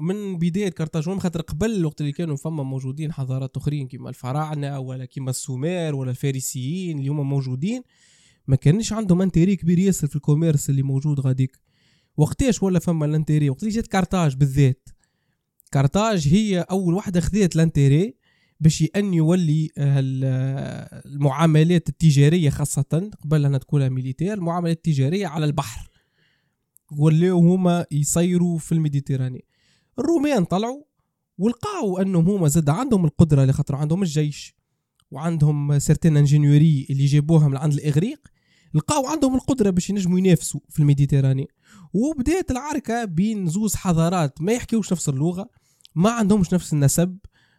[0.00, 4.78] من بداية كرتاج روما خاطر قبل الوقت اللي كانوا فما موجودين حضارات أخرين كيما الفراعنة
[4.78, 7.82] ولا كيما السومير ولا الفارسيين اللي هما موجودين
[8.46, 11.56] ما كانش عندهم intérêt كبير ياسر في ال commerce اللي موجود غاديك.
[12.16, 14.88] وقتاش ولا فما ال intérêt؟ وقت اللي جات كارتاج بالذات.
[15.72, 18.14] كارتاج هي أول واحدة خذات ال intérêt
[18.60, 19.70] باش أن يولي
[21.06, 25.90] المعاملات التجارية خاصة قبل انها تكون militaire المعاملات التجارية على البحر.
[26.98, 29.44] ولاو هما يصيروا في ال Méditerranée.
[30.00, 30.82] الرومان طلعوا
[31.38, 34.54] ولقاو انهم هما زاد عندهم القدرة اللي خاطر عندهم الجيش
[35.10, 38.28] وعندهم certaine ingénierie اللي جابوها من عند الإغريق
[38.74, 41.48] لقاو عندهم القدرة باش ينجموا ينافسوا في ال Méditerranée.
[41.94, 45.48] وبدات العركة بين زوز حضارات ما يحكيوش نفس اللغة
[45.94, 47.18] ما عندهمش نفس النسب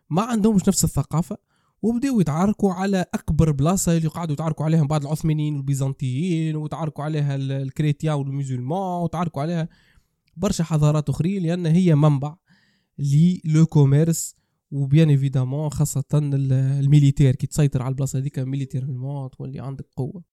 [0.09, 1.37] ما عندهمش نفس الثقافة
[1.81, 7.43] وبداوا يتعاركوا على أكبر بلاصة اللي قعدوا يتعاركوا عليها بعض العثمانيين والبيزنطيين وتعاركوا عليها ال
[7.43, 9.69] chrétiens وال musulmans وتعاركوا عليها
[10.37, 12.35] برشا حضارات أخرين لأن هي منبع
[13.45, 14.35] le commerce
[14.71, 17.35] و bien évidemment خاصة ال militaire.
[17.35, 20.23] كي تسيطر على البلاصة هذيك militairement تولي عندك قوة.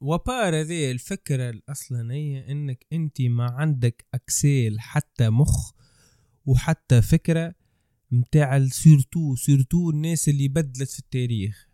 [0.00, 5.72] و par هذه الفكرة الأصلانية إنك أنت ما عندك accès ل حتى مخ
[6.46, 7.54] وحتى فكرة
[8.10, 11.68] متاع surtout surtout الناس اللي بدلت في التاريخ.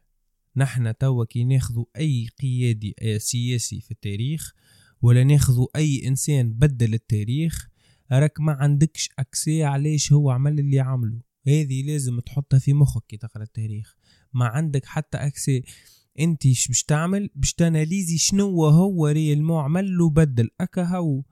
[0.57, 4.55] نحنا توا كي ناخذوا أي قيادي سياسي في التاريخ
[5.03, 7.69] ولا ناخذوا أي إنسان بدل التاريخ
[8.13, 11.21] راك ما عندكش accès علاش هو عمل اللي عمله.
[11.47, 13.97] هذه لازم تحطها في مخك كي تقرأ التاريخ.
[14.33, 15.63] ما عندك حتى accès
[16.19, 21.23] أنت باش تعمل؟ باش ت analyser شنو هو réel عمل وبدل أكا هو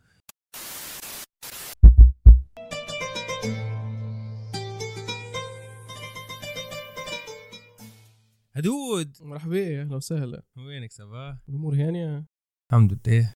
[8.53, 9.17] هدود.
[9.21, 10.43] مرحبا أهلا وسهلا.
[10.57, 12.27] وينك ça va الأمور هانية؟
[12.71, 13.36] الحمد لله.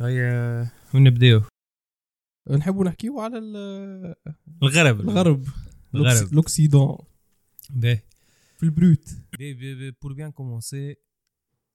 [0.00, 1.40] هيا وين نبداو
[2.50, 5.00] نحبوا نحكيو على الغرب.
[5.00, 5.46] الغرب.
[5.94, 6.34] الغرب.
[6.34, 6.98] l'Occident
[7.70, 8.02] باهي
[8.56, 9.08] في ال brut.
[9.38, 10.96] ben pour bien commencer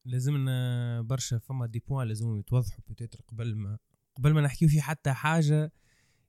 [0.05, 3.77] لازمنا برشا فما des points لازم يتوضحوا peut-être قبل ما
[4.17, 5.71] قبل ما نحكيو في حتى حاجة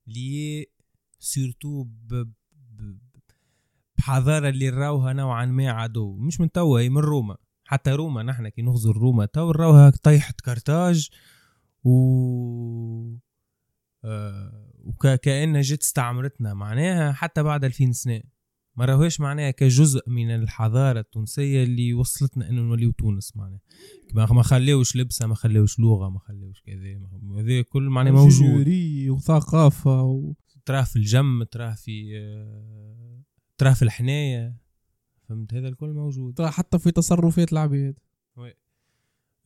[0.06, 0.66] لي
[1.18, 1.86] surtout
[3.98, 6.16] بحضارة اللي راوها نوعا ما عدو.
[6.16, 7.36] مش من توا هي من روما.
[7.64, 11.10] حتى روما نحن كي نغزو روما تو راوها طيحت كارتاج
[11.84, 13.18] و
[14.04, 16.54] آه وكأنها جت استعمرتنا.
[16.54, 18.22] معناها حتى بعد 2000 سنة
[18.76, 23.36] ما راهوش معناها كجزء من الحضارة التونسية اللي وصلتنا إنه نوليو تونس.
[23.36, 23.60] معناها
[24.14, 27.00] ما خليوش لبسة ما خليوش لغة ما خليوش كذا
[27.38, 28.66] هذا كل معناها موجود.
[29.10, 30.34] وثقافة و...
[30.66, 32.12] تراه في الجم تراه في
[33.58, 34.56] تراه في الحناية.
[35.28, 36.34] فهمت؟ هذا الكل موجود.
[36.34, 37.98] تراه حتى في تصرفات العباد.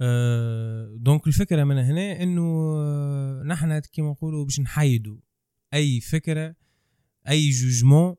[0.01, 5.19] أه donc الفكرة من هنا إنه آه، نحن كيما نقولوا باش نحيدوا
[5.75, 6.55] أي فكرة
[7.29, 8.17] أي jugement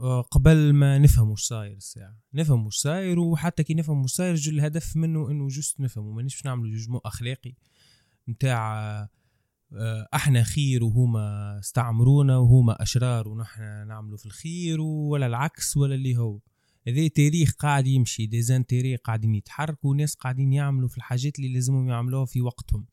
[0.00, 2.18] آه، قبل ما نفهم وش صاير الساعة.
[2.34, 6.44] نفهم وش صاير وحتى كي نفهم وش صاير الهدف منه إنه juste نفهمه مانيش باش
[6.46, 7.54] نعملوا jugement أخلاقي
[8.28, 8.82] نتاع
[9.72, 16.16] آه، أحنا خير وهما استعمرونا وهما أشرار ونحن نعملوا في الخير ولا العكس ولا اللي
[16.16, 16.38] هو.
[16.88, 18.26] هذا تاريخ قاعد يمشي.
[18.26, 22.86] des intérêts قاعدين يتحركوا وناس قاعدين يعملوا في الحاجات اللي لازمهم يعملوها في وقتهم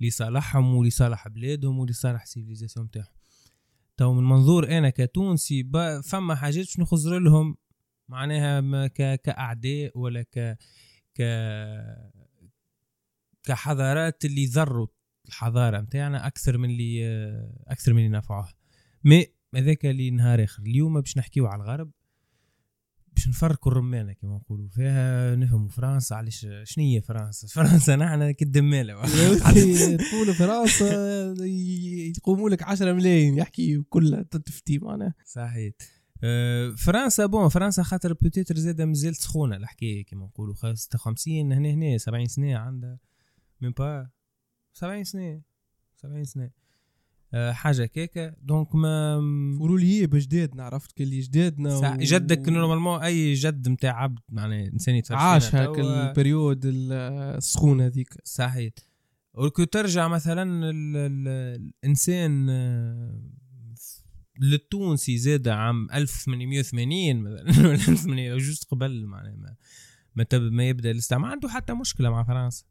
[0.00, 3.14] لصالحهم ولصالح بلادهم ولصالح civilisation تاعهم.
[3.96, 5.70] تو من منظور أنا كتونسي
[6.04, 7.56] فما حاجات باش نخزر لهم
[8.08, 10.58] معناها كأعداء ولا ك
[11.14, 11.22] ك
[13.42, 14.86] كحضارات اللي ضروا
[15.28, 17.06] الحضارة نتاعنا أكثر من اللي
[17.66, 18.54] أكثر من اللي نفعوها.
[19.04, 20.62] mais هذاك اللي نهار آخر.
[20.62, 21.90] اليوم باش نحكيو على الغرب
[23.14, 24.68] باش نفركوا الرمانة كما نقولوا.
[24.68, 29.02] فيها نفهموا فرنسا علاش شنو هي فرنسا؟ فرنسا نحن كالدماله
[29.96, 31.34] تقول فرنسا
[32.16, 35.14] يقوموا لك 10 ملايين يحكي كلها تفتي معناها.
[35.26, 35.72] صحيح
[36.24, 40.54] أه، فرنسا bon فرنسا خاطر peut-être زاد مازالت سخونة الحكاية كما نقولوا.
[40.74, 42.98] 56 هنا هنا 70 سنة عندها
[43.60, 44.10] من با
[44.72, 45.42] 70 سنة
[45.96, 46.44] 70 سنة.
[46.44, 46.61] آه،
[47.34, 48.34] حاجة كيكة.
[48.42, 49.16] donc ما
[49.60, 51.96] قولوا لي بجدادنا عرفت كل جدادنا و...
[51.96, 58.14] جدك normalement أي جد نتاع عبد معناها إنسان عاش هاك ال période السخونه هذيك.
[58.24, 58.72] صحيح.
[59.34, 61.28] ولكو ترجع مثلا ال ال
[61.84, 63.20] الإنسان آه،
[64.40, 67.42] للتونسي زاد عام 1880 مثلا.
[67.72, 69.56] 1880 juste قبل معناها ما,
[70.32, 72.64] ما, ما يبدأ الاستعمار عنده حتى مشكلة مع فرنسا.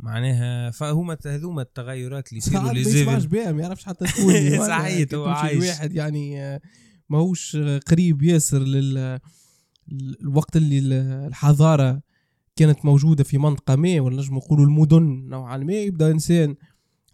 [0.00, 5.14] معناها فهما هذوما التغيرات اللي يصيروا لي ما يسمعش بها ما يعرفش حتى تكون صحيح
[5.14, 5.62] هو عايش.
[5.62, 6.60] الواحد يعني آه،
[7.08, 7.56] ماهوش
[7.86, 9.20] قريب ياسر لل
[10.22, 10.78] الوقت اللي
[11.26, 12.02] الحضارة
[12.56, 16.56] كانت موجودة في منطقة ما ولا نجم نقولوا المدن نوعا ما يبدأ إنسان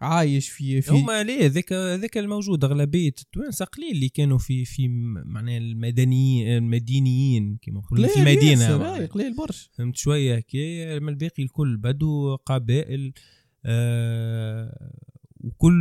[0.01, 4.87] عايش في في هما ليه؟ ذاك ذاك الموجود أغلبية التوانسة قليل اللي كانوا في في
[5.25, 9.05] معناها المدنيين المدينيين كما نقولوا في مدينة.
[9.05, 9.69] قليل برشا.
[9.73, 13.13] فهمت شوية؟ هكا اما الباقي الكل بدو قبائل
[13.65, 14.91] آه
[15.41, 15.73] وكل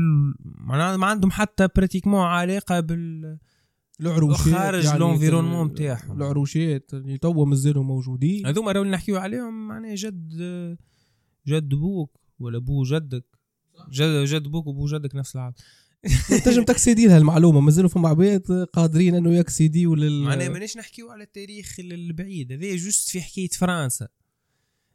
[0.45, 3.39] معناها ما عندهم حتى pratiquement علاقة بال
[4.01, 4.97] العروشات خارج يعني
[5.41, 6.17] ال- متاعهم.
[6.17, 8.47] العروشات اللي توا مازالوا موجودين.
[8.47, 10.29] هذوما راهو اللي نحكيو عليهم معناها جد
[11.47, 13.38] جد بوك ولا بو جدك.
[13.91, 15.53] جد جد بوك وبو جدك نفس العام
[16.45, 20.49] تنجم t accéder لها المعلومه مازالوا فما عباد قادرين إنه ي accéder وا لل معناها
[20.49, 24.09] ماناش نحكيو على التاريخ البعيد هذا juste في حكاية فرنسا.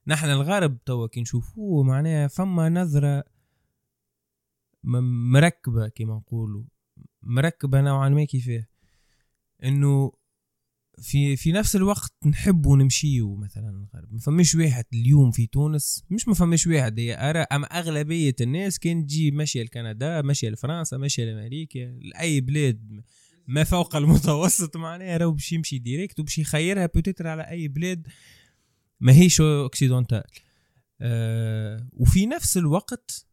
[0.08, 3.24] نحن الغرب توا كي نشوفوه معناها فما نظرة
[4.84, 6.64] مركبة كما نقولوا
[7.22, 8.68] مركبة نوعا ما كيفاه.
[9.64, 10.12] إنه
[11.02, 16.28] في في نفس الوقت نحبوا نمشيو مثلا الغرب ما فماش واحد اليوم في تونس مش
[16.28, 17.00] ما فماش واحد.
[17.00, 21.80] هي اراء أما أغلبية الناس كانت تجي ماشية لكندا ماشية لفرنسا ماشية لأمريكا.
[21.80, 23.02] لأي بلاد
[23.48, 28.08] ما فوق المتوسط معناها راهو باش يمشي direct وباش يخيرها peut-être على أي بلاد
[29.00, 30.24] ماهيش occidentale
[31.02, 33.26] آه وفي نفس الوقت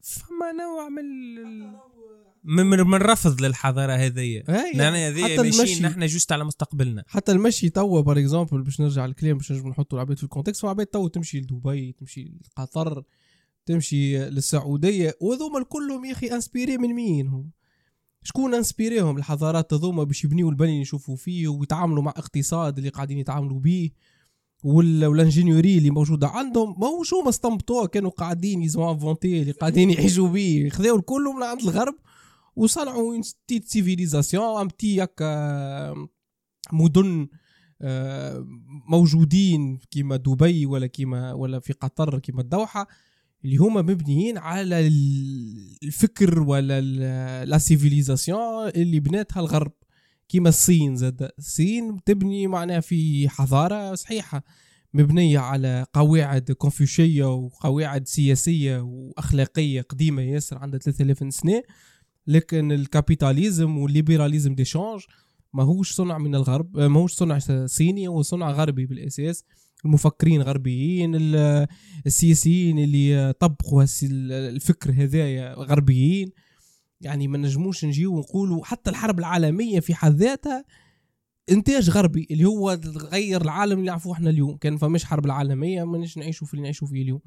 [0.00, 1.04] فما نوع من
[2.48, 4.44] من من من الرفض للحضارة هذية.
[4.48, 7.04] نحن هذية حتى المشي ماشيين نحن juste على مستقبلنا.
[7.06, 10.60] حتى المشي توا par exemple باش نرجع للكلام باش نجم نحطوا العباد في ال contexte
[10.60, 13.02] فما عباد توا تمشي لدبي تمشي لقطر
[13.66, 17.50] تمشي للسعودية وهذوما كلهم يا أخي inspirés من مين هم
[18.22, 23.18] شكون انسبيريهم؟ الحضارات هذوما باش يبنيوا البني اللي نشوفوا فيه ويتعاملوا مع اقتصاد اللي قاعدين
[23.18, 23.90] يتعاملوا بيه
[24.64, 26.80] وال- والانجينيوري اللي موجودة عندهم.
[26.80, 30.68] ماهوش هما استنبطوها كانوا قاعدين يزموا انفونتي اللي قاعدين يعيشوا بيه.
[30.70, 31.94] خذاو الكل من عند الغرب
[32.58, 35.94] وصنعوا اون ستيت سيفيليزاسيون ام تي هكا
[36.72, 37.28] مدن
[38.88, 42.86] موجودين كيما دبي ولا كيما ولا في قطر كيما الدوحه
[43.44, 46.80] اللي هما مبنيين على ال- الفكر ولا
[47.44, 49.72] la civilisation اللي بناتها الغرب.
[50.28, 51.30] كيما الصين زاد.
[51.38, 54.44] الصين تبني معناها في حضارة صحيحة
[54.94, 61.62] مبنية على قواعد كونفوشية وقواعد سياسية وأخلاقية قديمة ياسر عندها 3000 سنة.
[62.28, 65.02] لكن ال capitalisme وال libéralisme d'échange
[65.52, 69.44] ماهوش صنع من الغرب آه، ماهوش صنع صيني هو صنع غربي بالأساس.
[69.84, 71.66] المفكرين غربيين ال-
[72.06, 76.30] السياسيين اللي طبقوا الفكر هذايا غربيين.
[77.00, 80.64] يعني ما نجموش نجيو ونقولوا حتى الحرب العالمية في حد ذاتها
[81.50, 82.78] انتاج غربي اللي هو
[83.12, 84.56] غير العالم اللي نعرفوه إحنا اليوم.
[84.56, 87.20] كان فماش حرب العالمية ماناش نعيشوا في اللي نعيشوا فيه اليوم.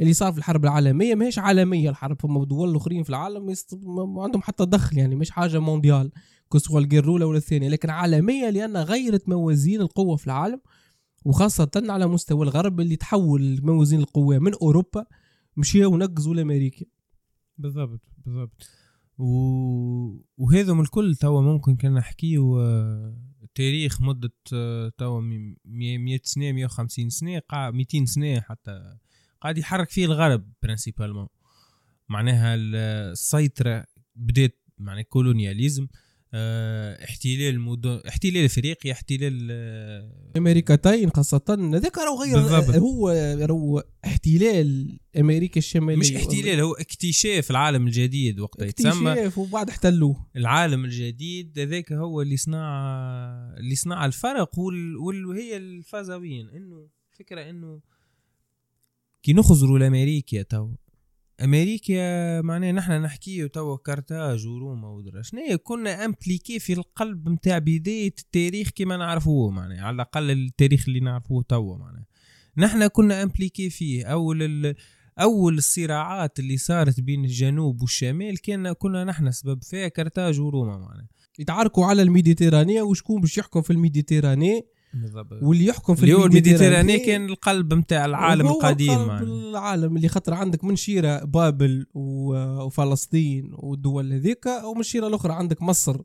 [0.00, 2.20] اللي صار في الحرب العالمية ماهيش عالمية الحرب.
[2.20, 3.74] فما دول آخرين في العالم يست...
[3.84, 6.10] ما عندهم حتى دخل يعني مش حاجة مونديال.
[6.52, 7.68] كسوة الجير الاولى ولا الثانية.
[7.68, 10.60] لكن عالمية لأن غيرت موازين القوة في العالم
[11.24, 15.04] وخاصة على مستوى الغرب اللي تحول موازين القوة من أوروبا
[15.56, 16.86] مشيوا ونقزوا لأمريكا.
[17.58, 18.68] بالضبط بالضبط.
[19.18, 19.24] و...
[20.38, 23.16] وهذم الكل توا ممكن كان نحكيو آه،
[23.58, 25.20] تاريخ مدة آه، توا
[25.64, 28.96] 100 سنة 150 سنة قاع 200 سنة حتى.
[29.40, 31.28] قاعد يحرك فيه الغرب برانسيبالمون
[32.08, 32.76] معناها ال-
[33.12, 33.84] السيطرة
[34.16, 35.86] بدأت معناها كولونياليزم
[36.34, 42.76] احتلال مدن احتلال افريقيا احتلال آه، امريكتين خاصة هذاك راهو غير بالضبط.
[42.76, 43.08] هو
[43.40, 50.26] راهو احتلال أمريكا الشمالية مش احتلال هو اكتشاف العالم الجديد وقتها يتسمى اكتشاف وبعد احتلوه
[50.36, 52.68] العالم الجديد هذاك هو اللي صنع
[53.58, 54.58] اللي صنع الفرق.
[54.58, 57.80] وهي الفازوين إنه فكرة إنه
[59.22, 60.70] كي نخزروا لامريكا تو
[61.44, 65.58] أمريكا معناها نحن نحكيه توا كارتاج وروما ودرا شنو.
[65.62, 71.42] كنا impliqués في القلب نتاع بداية التاريخ كما نعرفوه معناها على الأقل التاريخ اللي نعرفوه
[71.48, 72.06] توا معناها.
[72.56, 74.04] نحن كنا impliqués فيه.
[74.04, 74.74] أول ال...
[75.20, 81.08] أول الصراعات اللي صارت بين الجنوب والشمال كنا كنا نحن سبب فيها كارتاج وروما معناها.
[81.38, 85.42] يتعاركوا على ال Méditerranée وشكون باش يحكم في ال Méditerranée بالضبط.
[85.42, 90.64] واللي يحكم في ال Méditerranée كان القلب نتاع العالم القديم قلب العالم اللي خطر عندك
[90.64, 96.00] من شيرة بابل وفلسطين والدول هذيك ومن الشيرة الأخرى عندك مصر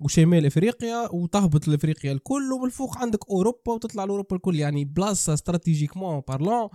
[0.00, 4.56] وشمال إفريقيا وتهبط لإفريقيا الكل ومن الفوق عندك أوروبا وتطلع لأوروبا الكل.
[4.56, 6.68] يعني بلاصة stratégiquement parlant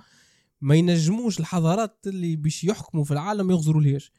[0.61, 4.11] ما ينجموش الحضارات اللي باش يحكموا في العالم يغزروا لهاش.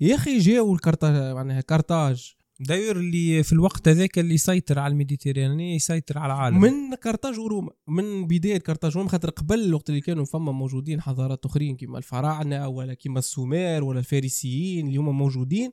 [0.00, 2.36] يا أخي جاوا الكارتاج معناها كارتاج.
[2.60, 6.60] داير اللي في الوقت هذاك اللي يسيطر على ال Méditerranée يسيطر على العالم.
[6.60, 11.44] من كارتاج وروما من بداية كارتاج وروما خاطر قبل الوقت اللي كانوا فما موجودين حضارات
[11.44, 15.70] أخرين كما الفراعنة ولا كما السومر ولا الفارسيين اللي هما موجودين.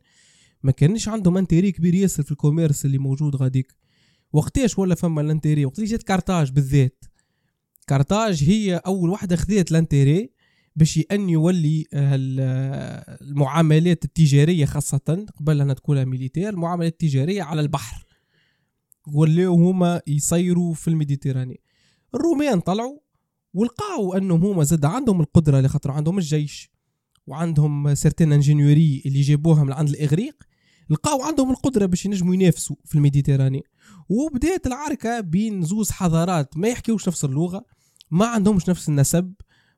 [0.64, 3.76] ما كانش عندهم intérêt كبير ياسر في ال commerce اللي موجود غاديك.
[4.34, 7.06] وقتاش ولا فما ال intérêt؟ وقت اللي جات كارتاج بالذات؟
[7.88, 10.30] كارتاج هي أول واحدة خذات ال intérêt.
[10.76, 17.62] باش أن يولي آه، آه، المعاملات التجارية خاصة قبل أن تكون militaires المعاملات التجارية على
[17.62, 18.06] البحر.
[19.08, 21.62] ولاو هما يصيروا في ال Méditerranée.
[22.16, 23.00] الرومان طلعوا
[23.54, 26.72] ولقاو أنهم هما زاد عندهم القدرة لخاطر عندهم الجيش
[27.28, 30.44] وعندهم certaine ingénierie اللي جابوها من عند الإغريق
[30.90, 33.64] لقاو عندهم القدرة باش ينجموا ينافسوا في ال Méditerranée.
[34.10, 37.66] وبدات العركة بين زوز حضارات ما يحكيوش نفس اللغة
[38.12, 39.34] ما عندهمش نفس النسب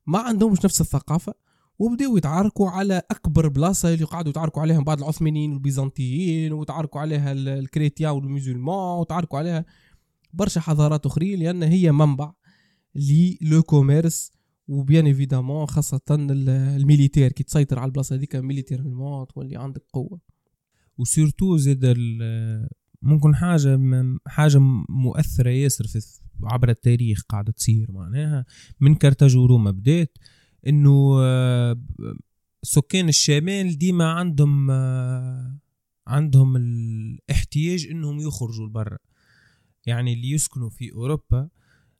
[0.07, 1.33] ما عندهمش نفس الثقافة
[1.79, 7.47] وبداوا يتعاركوا على أكبر بلاصة اللي قعدوا يتعاركوا عليها بعض العثمانيين والبيزنطيين وتعاركوا عليها ال-
[7.47, 9.65] ال chrétiens وال musulmans وتعاركوا عليها
[10.33, 12.33] برشا حضارات أخرين لأن هي منبع
[13.41, 14.31] le commerce
[14.67, 19.83] و bien évidemment خاصة ال- ال militaire كي تسيطر على البلاصة هذيك militairement تولي عندك
[19.93, 20.19] قوة.
[20.97, 21.95] و surtout زاد
[23.01, 24.57] ممكن حاجة م- حاجة
[24.89, 25.99] مؤثرة ياسر في
[26.43, 28.45] عبر التاريخ قاعدة تصير معناها.
[28.79, 30.17] من كرتاج وروما بدات
[30.67, 31.81] إنه آه،
[32.63, 35.57] سكان الشمال ديما عندهم آه،
[36.07, 38.97] عندهم الاحتياج إنهم يخرجوا لبرا.
[39.85, 41.49] يعني اللي يسكنوا في أوروبا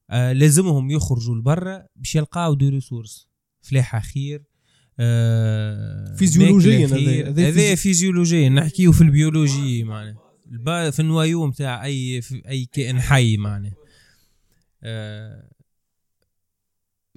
[0.10, 3.27] آه، لازمهم يخرجوا لبرا باش يلقاو دي ريسورس.
[3.62, 4.43] فلاحه خير
[5.00, 6.86] آه، فيزيولوجياً.
[6.88, 8.50] هذا- هذا هذا فيزي- فيزيولوجيا.
[8.50, 10.17] نحكيو في البيولوجي معناها.
[10.91, 13.74] في النوايو نتاع اي أي كائن حي معناها.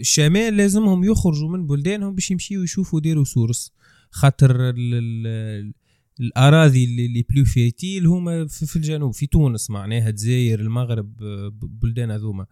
[0.00, 3.73] الشمال لازمهم يخرجوا من بلدانهم باش يمشيو يشوفوا دي ريسورس
[4.11, 5.73] خاطر ال ال
[6.21, 12.47] الأراضي اللي plus fertiles هما في, الجنوب في تونس معناها الجزائر المغرب آه، بلدان هذوما.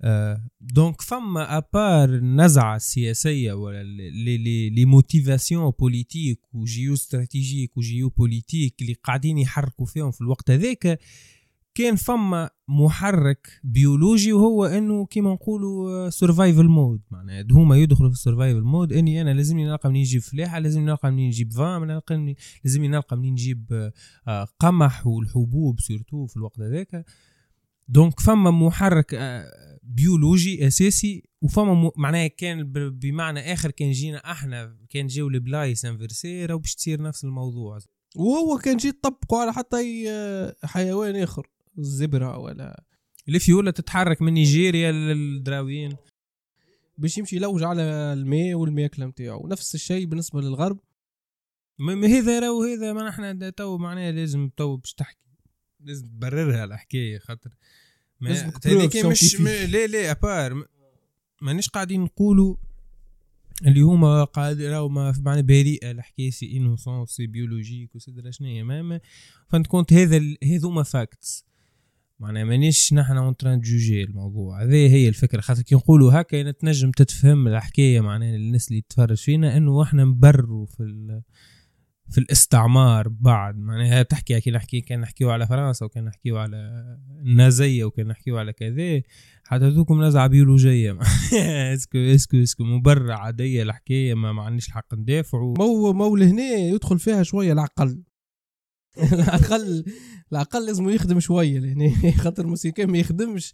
[0.00, 8.82] آه، donc فما à part النزعة السياسية ولا les motivations politiques و géostratégiques و géopolitiques
[8.82, 10.98] اللي قاعدين يحركوا فيهم في الوقت هذاك
[11.74, 18.19] كان فما محرك بيولوجي وهو إنه كيما نقولوا survival mode معناها هما يدخلوا في ال
[18.19, 22.00] survival mode إني أنا لازمني نلقى منين نجيب فلاحة لازمني نلقى منين نجيب femmes
[22.64, 23.92] لازمني نلقى منين نجيب آه،
[24.28, 27.04] آه، قمح والحبوب surtout في الوقت هذاك.
[27.88, 29.44] donc فما محرك آه،
[29.82, 36.54] بيولوجي أساسي وفما معناها كان بمعنى آخر كان جينا إحنا كان جاو البلايص inversés راهو
[36.54, 37.78] باش تصير نفس الموضوع.
[38.16, 39.76] وهو كان جيت طبقوا على حتى
[40.64, 41.51] حيوان آخر.
[41.78, 42.84] الزيبرا ولا
[43.28, 45.96] الفيل ولا تتحرك من نيجيريا للدراويين
[46.98, 49.48] باش يمشي يلوج على الماء والماكلة نتاعو.
[49.48, 50.80] نفس الشيء بالنسبة للغرب.
[51.78, 55.18] ما هذا راهو هذا ما نحن دا تو معناها لازم تو باش تحكي.
[55.80, 57.50] لازم تبررها الحكاية خاطر.
[58.20, 58.30] ما
[59.10, 59.40] مش.
[59.40, 60.66] ما لا لا ابار ما-
[61.42, 62.56] مانيش قاعدين نقولوا
[63.66, 68.62] اللي هما قاعد راهو ما معناها بريئة الحكاية سي انوسون سي بيولوجيك وسيدرا شنو هي
[68.62, 69.00] ما ما
[69.48, 71.44] فانت كنت؟ هذا ال- هذوما فاكتس
[72.22, 74.62] معناها مانيش نحن اون تران جوجي الموضوع.
[74.62, 75.40] هذه هي الفكرة.
[75.40, 80.66] خاطر كي نقولوا هكا تنجم تتفهم الحكاية معناها الناس اللي تتفرج فينا إنه إحنا نبرروا
[80.66, 81.22] في ال-
[82.10, 83.58] في الاستعمار بعد.
[83.58, 86.56] معناها تحكي كي نحكي كان نحكيو على فرنسا وكان نحكيو على
[87.26, 89.02] النازية وكان نحكيو على كذا.
[89.44, 90.98] حتى ذوكم نزعة بيولوجية.
[91.74, 92.64] اسكو اسكو اسكو.
[92.64, 98.02] مبرر عادية الحكاية ما عنديش الحق ندافعوا مو مو لهنا يدخل فيها شوية العقل.
[98.98, 99.84] العقل
[100.32, 103.52] العقل لازم يخدم شوية لهنا خاطر الموسيقى ما يخدمش.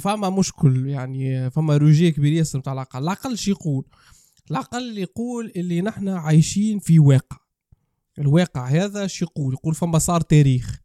[0.00, 3.02] فما مشكل يعني فما روجيه كبير ياسر نتاع العقل.
[3.02, 3.84] العقل شي يقول.
[4.50, 7.36] العقل يقول اللي نحن عايشين في واقع.
[8.18, 9.52] الواقع هذا شي يقول.
[9.54, 10.78] يقول فما صار تاريخ.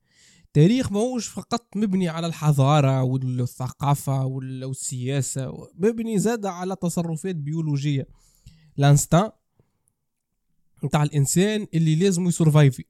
[0.54, 5.54] تاريخ ماهوش فقط مبني على الحضارة والثقافة وال- والسياسة.
[5.76, 8.08] مبني زاد على تصرفات بيولوجية.
[8.80, 9.30] الانستان
[10.86, 12.84] نتاع الإنسان اللي لازم يسرفايفي.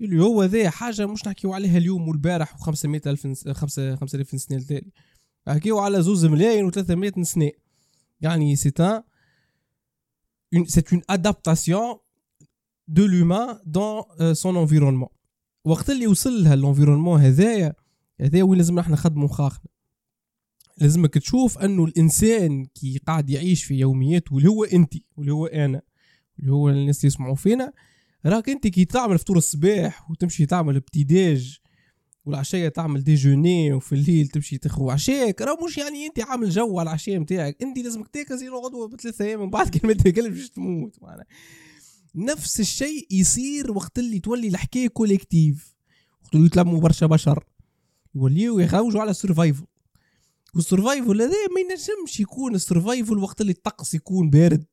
[0.00, 4.40] اللي هو ذا حاجة مش نحكيو عليها اليوم والبارح و500 ألف نس- خمسة خمسة آلاف
[4.40, 4.90] سنة التالي
[5.48, 7.50] نحكيو على زوز ملايين و300 سنة
[8.20, 11.98] يعني c'est une adaptation
[12.88, 15.10] de l'humain dans euh, son environnement.
[15.64, 17.74] وقت اللي وصل لها ال environnement هذايا
[18.20, 19.70] هذايا وين لازم إحنا نخدموا مخاخنا
[20.78, 25.82] لازمك تشوف انه الإنسان كي قاعد يعيش في يومياته واللي هو انت واللي هو أنا
[26.38, 27.72] اللي هو الناس اللي يسمعوا فينا
[28.26, 31.58] راك انت كي تعمل فطور الصباح وتمشي تعمل petit-déj
[32.24, 36.88] والعشيه تعمل déjeuner وفي الليل تمشي تخو عشاك راه مش يعني انت عامل جو على
[36.88, 40.96] العشيه نتاعك انت لازمك تاكل زي غدوه بثلاث أيام من بعد ما تاكلش باش تموت
[41.02, 41.26] معناها.
[42.14, 45.74] نفس الشيء يصير وقت اللي تولي الحكاية collective
[46.22, 47.44] وقت اللي يتلموا برشا بشر.
[48.14, 49.66] يوليو يخرجوا على ال survival
[50.54, 54.64] وال survival هذا ما ينجمش يكون ال survival وقت اللي الطقس يكون بارد.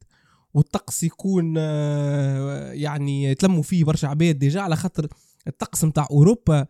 [0.54, 5.08] والطقس يكون آه، يعني يتلموا فيه برشا عباد déjà على خاطر
[5.48, 6.68] الطقس نتاع أوروبا.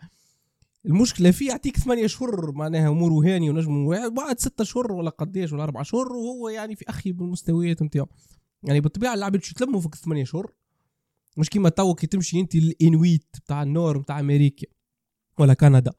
[0.86, 5.64] المشكلة فيه يعطيك ثمانية شهور معناها اموره هاني ونجم بعد ستة شهور ولا قديش ولا
[5.64, 8.08] أربع شهور وهو يعني في أخي بالمستويات نتاعو
[8.64, 10.54] يعني بالطبيعة اللاعب باش يتلموا فيك ثمانية شهور
[11.38, 14.68] مش كيما تو كي تمشي أنت للإنويت بتاع النور بتاع أمريكا
[15.40, 15.92] ولا كندا.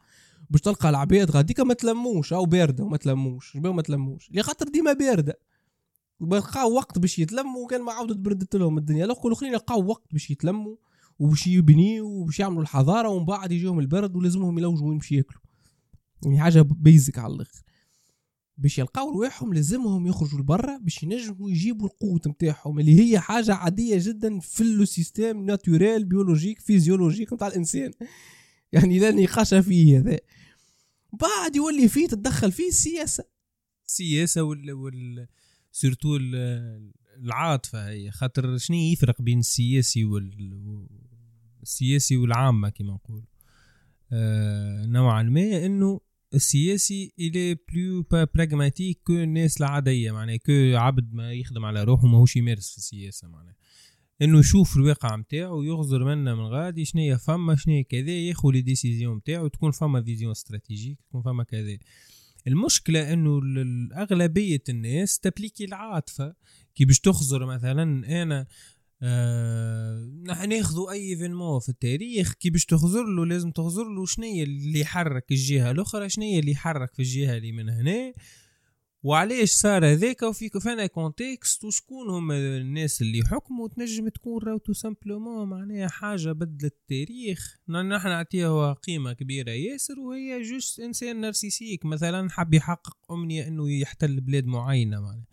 [0.50, 4.92] باش تلقى العباد غاديكا ما تلموش أو باردة وما تلموش شباب ما تلموش؟ لخاطر ديما
[4.92, 5.38] باردة.
[6.20, 9.04] بلقاو وقت باش يتلموا وكان ما عاودت بردت لهم الدنيا.
[9.04, 10.76] الاخرين الآخرين لقاو وقت باش يتلموا
[11.18, 15.40] وباش يبنيوا وباش يعملوا الحضارة ومن بعد يجيهم البرد ولازمهم يلوجوا وين باش ياكلوا.
[16.24, 17.62] يعني حاجة basic على الآخر.
[18.58, 23.98] باش يلقاو رواحهم لازمهم يخرجوا لبرا باش ينجموا يجيبوا القوت نتاعهم اللي هي حاجة عادية
[24.00, 27.90] جدا في le système naturel biologique physiologique نتاع الإنسان.
[28.72, 30.18] يعني لا نقاش فيه هذا.
[31.12, 33.24] بعد يولي فيه تتدخل فيه السياسة.
[33.86, 35.26] السياسة وال وال
[35.72, 40.86] surtout ال- العاطفه هي خاطر شنو يفرق بين السياسي وال
[41.62, 43.24] السياسي والعامه كما نقول
[44.12, 46.00] آه نوعا ما إنه
[46.34, 48.02] السياسي الي plus
[48.34, 53.28] pragmatique que الناس العادية معناها que عبد ما يخدم على روحه ماهوش يمارس في السياسة
[53.28, 53.56] معناها.
[54.22, 59.16] إنه يشوف الواقع نتاعو ويغزر منه من غادي شنيا فما شنيا كذا ياخذ les décisions
[59.16, 61.78] نتاعو تكون فما vision stratégique تكون فما كذا.
[62.48, 63.40] المشكلة إنه
[63.96, 66.34] أغلبية الناس تبليكي العاطفة.
[66.74, 67.82] كي باش تخزر مثلا
[68.22, 68.46] أنا
[69.02, 70.10] آه
[70.48, 75.30] ناخذوا أي événement في التاريخ كي باش تخزر له لازم تخزر له شنيا اللي يحرك
[75.30, 78.12] الجهة الأخرى شنيا اللي يحرك في الجهة اللي من هنا.
[79.02, 84.72] وعلاش صار هذاك؟ وفي فانا contexte وشكون هم الناس اللي حكموا تنجم تكون راهو tout
[84.72, 87.56] simplement معناها حاجة بدلت التاريخ.
[87.68, 89.50] نحن نعطيها قيمة كبيرة.
[89.50, 95.26] ياسر وهي juste إنسان narcissique مثلا حب يحقق أمنية إنه يحتل بلاد معينة معناها.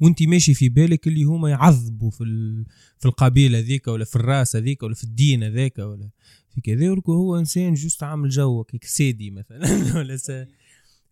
[0.00, 2.66] وأنت ماشي في بالك اللي هما يعذبوا في ال...
[2.98, 6.10] في القبيلة ذيك ولا في الرأس هذيك ولا في الدين هذاك ولا
[6.48, 7.02] في كذا.
[7.08, 9.68] هو إنسان جوست عامل جو كيك سيدي مثلا
[9.98, 10.46] ولا.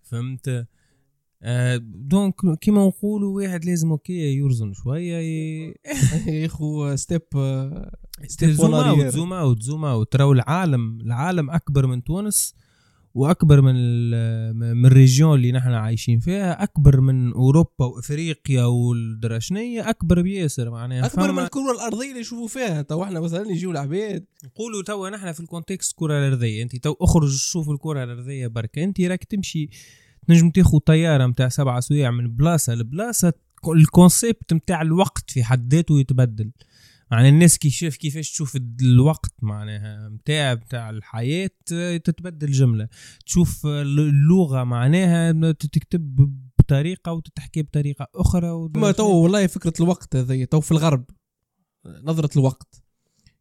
[0.02, 0.66] فهمت؟
[1.80, 5.74] دونك كيما نقولوا واحد لازم أوكي يرزن شوية ي...
[6.40, 7.22] يا اخو ستيب
[8.28, 12.54] ستيب زوم اوت زوم اوت زوم اوت تراو العالم العالم أكبر من تونس
[13.14, 20.22] وأكبر من ال- من الريجيون اللي نحن عايشين فيها أكبر من أوروبا وأفريقيا والدراشنيه أكبر
[20.22, 20.70] بياسر.
[20.70, 22.82] معناها أكبر من الكرة الأرضية اللي يشوفوا فيها.
[22.82, 24.24] تو إحنا مثلا يجيو العباد.
[24.44, 26.62] نقولوا توا نحن في ال contexte الكره الأرضية.
[26.62, 29.68] انت تو أخرج شوف الكرة الأرضية بركه انت راك تمشي
[30.28, 33.32] تنجم تاخذ طيارة متاع سبعة سوايع من بلاصة لبلاصة
[33.76, 36.50] ال concept متاع الوقت في حد ذاته يتبدل.
[37.10, 41.50] يعني الناس كي شاف كيفاش تشوف الوقت معناها متاع متاع الحياة
[42.04, 42.88] تتبدل جملة.
[43.26, 50.60] تشوف اللغة معناها تكتب بطريقة وتتحكي بطريقة أخرى ما تو والله فكرة الوقت هذه تو
[50.60, 51.04] في الغرب
[51.86, 52.83] نظرة الوقت.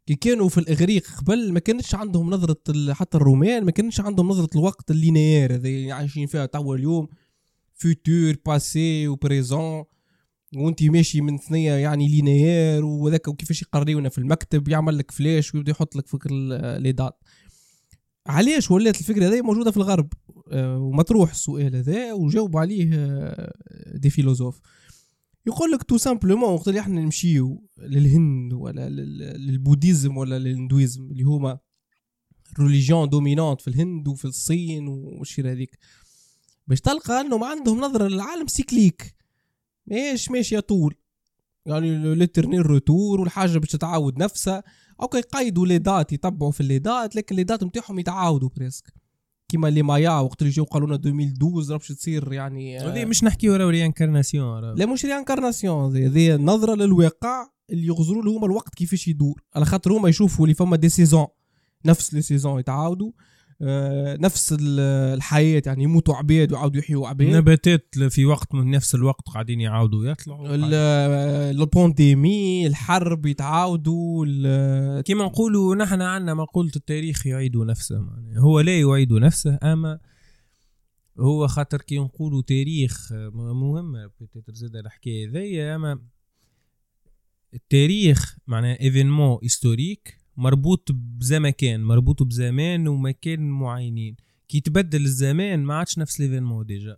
[0.06, 4.50] كي كانوا في الإغريق قبل ما كانتش عندهم نظرة حتى الرومان ما كانتش عندهم نظرة
[4.56, 7.08] الوقت ال linéaire هذه اللي عايشين فيها توا اليوم.
[7.76, 9.84] futur passé و présent
[10.56, 15.72] وانت ماشي من ثنية يعني linéaire وذاك وكيفاش يقريونا في المكتب يعمل لك flèche ويبدأ
[15.72, 16.30] يحط لك فكر
[16.78, 17.24] les dates
[18.28, 20.14] علاش ولات الفكرة هذه موجودة في الغرب؟
[20.52, 23.54] آه، ومطروح السؤال هذا وجاوب عليه آه،
[23.96, 24.60] des philosophes.
[25.48, 30.50] يقول لك تو simplement وقت اللي إحنا نمشيو للهند ولا لل- لل bouddhisme ولا لل
[30.50, 31.60] hindouisme اللي هما
[32.60, 35.78] religions dominantes في الهند وفي الصين والشيء هذيك.
[36.68, 39.16] باش تلقى انهم عندهم نظرة للعالم cyclique.
[39.88, 40.96] ماهيش ماشيه طول
[41.66, 44.64] يعني l'éternel retour والحاجة باش تتعاود نفسها.
[45.02, 48.94] OK يقيدوا les dates يتبعوا في les dates لكن les dates نتاعهم يتعاودوا presque.
[49.54, 53.24] كيما les Mayas وقت اللي جاو قالوا لنا 2012 راه باش تصير يعني هذه مش
[53.24, 59.08] نحكيو راهو réincarnation لا مش réincarnation هذه نظرة للواقع اللي يغزروا له هما الوقت كيفاش
[59.08, 61.28] يدور على خاطر هما يشوفوا اللي فما des saisons
[61.86, 63.12] نفس les saisons يتعاودوا.
[64.20, 64.80] نفس ال-
[65.18, 67.28] الحياة يعني يموتوا عباد ويعاودوا يحيوا عباد.
[67.28, 70.56] نباتات في وقت من نفس الوقت قاعدين يعاودوا يطلعوا.
[70.56, 70.74] ال-
[71.62, 74.26] ال pandémie الحرب يتعاودوا
[75.02, 78.40] كما نقولوا نحن عندنا مقولة التاريخ يعيد نفسه معناها.
[78.40, 80.00] هو لا يعيد نفسه أما
[81.20, 86.00] هو خاطر كي نقولوا تاريخ مهمة peut-être زاد الحكاية ذي أما
[87.54, 94.16] التاريخ معناها événement historique مربوط بزمكان مربوط بزمان ومكان معينين.
[94.50, 96.98] كي تبدل الزمان ما عادش نفس l'événement déjà.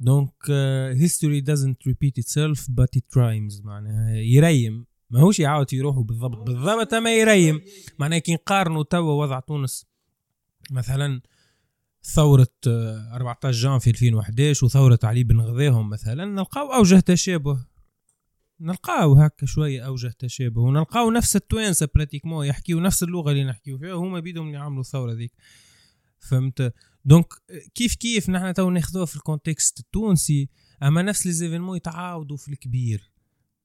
[0.00, 0.50] donc
[0.90, 3.64] history doesn't repeat itself but it rhymes.
[3.64, 4.86] معناها يريم.
[5.10, 6.46] ماهوش يعاود في روحو بالضبط.
[6.46, 7.60] بالضبط أما يريم.
[7.98, 9.86] معناها كي نقارنوا توا وضع تونس.
[10.70, 11.20] مثلا
[12.02, 17.73] ثورة آه، 14 جانفي 2011 وثورة علي بن غذاهم مثلا نلقاو أوجه تشابه.
[18.64, 23.94] نلقاو هكا شوية أوجه تشابه ونلقاو نفس التوانسة pratiquement يحكيو نفس اللغة اللي نحكيو فيها
[23.94, 25.32] وهما بيدهم يعملوا الثورة ذيك.
[26.18, 26.74] فهمت؟
[27.04, 27.26] donc
[27.74, 30.48] كيف كيف نحن تو ناخذوها في ال contexte التونسي
[30.82, 33.12] أما نفس les événements يتعاودوا في الكبير.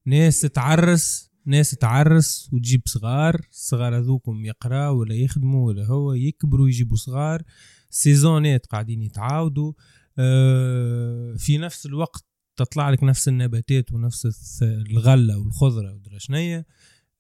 [0.06, 6.98] ناس تعرس ناس تعرس وتجيب صغار الصغار هذوكم يقراوا ولا يخدموا ولا هو يكبروا يجيبوا
[6.98, 7.44] صغار.
[7.90, 9.74] سيزونات قاعدين يتعاودوا.
[10.18, 12.29] آه، في نفس الوقت
[12.64, 16.66] تطلع لك نفس النباتات ونفس الغلة والخضرة ودرا شنيا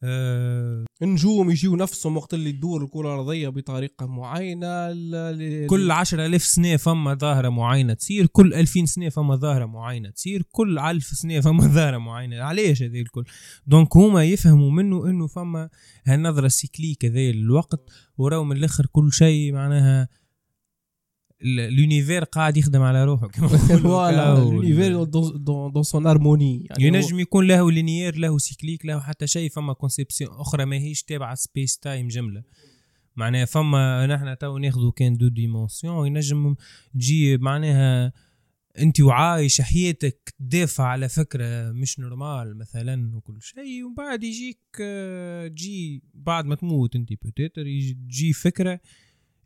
[0.04, 4.89] آه، النجوم يجيو نفسهم وقت اللي تدور الكرة الأرضية بطريقة معينة
[5.67, 10.43] كل عشرة ألف سنة فما ظاهرة معينة تصير كل ألفين سنة فما ظاهرة معينة تصير
[10.52, 12.41] كل ألف سنة فما ظاهرة معينة.
[12.41, 13.23] علاش هذه الكل؟
[13.67, 15.69] donc هما يفهموا منه إنه فما
[16.06, 20.08] هالنظرة ال cyclique هذه للوقت وراو من الآخر كل شيء معناها
[21.41, 23.47] ال univers قاعد يخدم على روحه كما
[23.83, 24.35] voilà
[25.84, 26.65] son harmonie.
[26.69, 31.04] يعني هو- ينجم يكون لا linéaire لا cyclique لا حتى شيء فما conception أخرى ماهيش
[31.04, 32.43] تابعة space time جملة.
[33.15, 36.56] معناها فما نحن تو ناخذوا كان deux dimensions ينجم
[36.93, 38.13] تجي معناها
[38.80, 45.47] أنت وعايش حياتك تدافع على فكرة مش normal مثلا وكل شيء ومن بعد يجيك آه،
[45.47, 48.80] تجي بعد ما تموت أنت peut-être يجي- تجي فكرة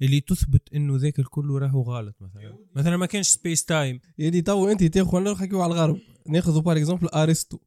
[0.04, 2.58] اللي تثبت إنه ذاك الكل راهو غلط مثلا.
[2.76, 6.00] مثلا ما كانش space time يعني تو أنت تاخذ نحكيو على الغرب.
[6.28, 7.60] ناخذ par exemple أرسطو.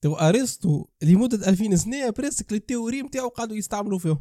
[0.00, 4.20] تو أرسطو لمدة 2000 سنة presque ال théories نتاعو قعدوا يستعملوا فيهم.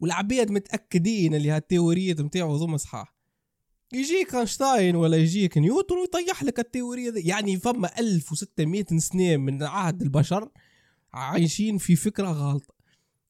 [0.00, 3.14] والعباد متأكدين اللي هالتيوريات نتاعو هذوما صحاح.
[3.92, 10.02] يجيك أينشتاين ولا يجيك نيوتن ويطيح لك التيورية دي يعني فما 1600 سنة من عهد
[10.02, 10.48] البشر
[11.12, 12.73] عايشين في فكرة غلطه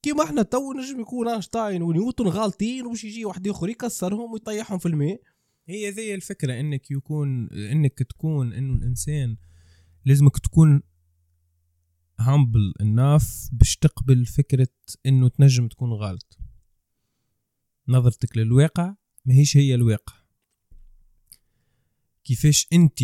[0.04, 4.86] كيما إحنا تو نجم يكون أينشتاين ونيوتن غالطين وباش يجي واحد آخر يكسرهم ويطيحهم في
[4.86, 5.22] الماء.
[5.68, 9.36] هي ذي الفكرة إنك يكون إنك تكون إنه الإنسان
[10.04, 10.82] لازمك تكون
[12.20, 14.68] هامبل اناف باش تقبل فكرة
[15.06, 16.38] إنه تنجم تكون غلط
[17.88, 20.14] نظرتك للواقع ماهيش هي الواقع.
[22.24, 22.98] كيفاش انت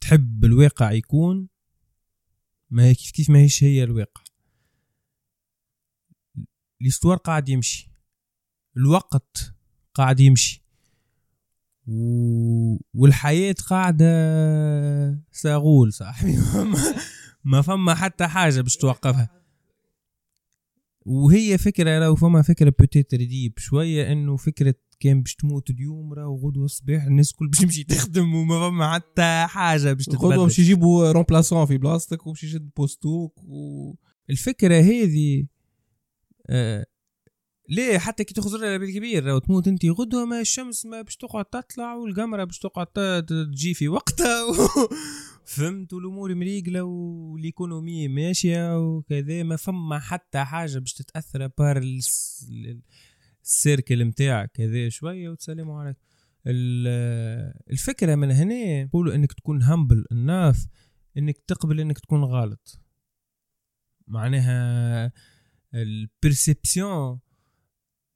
[0.00, 1.48] تحب الواقع يكون
[2.70, 4.27] ما هي كيف كيف ماهيش هي الواقع؟
[6.82, 7.90] الإستوار قاعد يمشي.
[8.76, 9.54] الوقت
[9.94, 10.62] قاعد يمشي.
[11.86, 12.76] و...
[12.94, 14.06] والحياة قاعدة
[15.32, 16.36] ساغول صاحبي.
[16.72, 16.94] ما-
[17.44, 19.28] ما فما حتى حاجة باش توقفها.
[21.06, 26.48] وهي فكرة لو فما فكرة peut-être deep شوية إنه فكرة كان باش تموت اليوم راهو
[26.48, 30.36] غدوة الصباح الناس كل باش تمشي تخدم وما فما حتى حاجة باش تتبدل.
[30.36, 33.94] باش يجيبوا remplaçant في بلاصتك وباش يشد بوستوك و...
[34.30, 35.46] الفكرة هذه
[36.50, 36.86] آه
[37.70, 41.16] ليه؟ حتى كي تخزر على بيت كبير لو تموت انت غدوة ما الشمس ما باش
[41.16, 42.86] تقعد تطلع والقمرة باش تقعد
[43.26, 44.44] تجي في وقتها.
[44.48, 44.52] و...
[45.44, 52.46] فهمت والامور مريقله وال économie ماشية وكذا ما فما حتى حاجة باش تتأثر par الس-
[52.50, 52.82] ال-
[53.44, 55.96] ال cercle نتاعك كذا شوية وتسلموا عليك
[56.46, 58.84] ال- الفكرة من هنا.
[58.84, 60.66] نقولوا إنك تكون humble enough
[61.18, 62.80] إنك تقبل إنك تكون غلط.
[64.06, 65.12] معناها
[65.74, 67.20] ال perception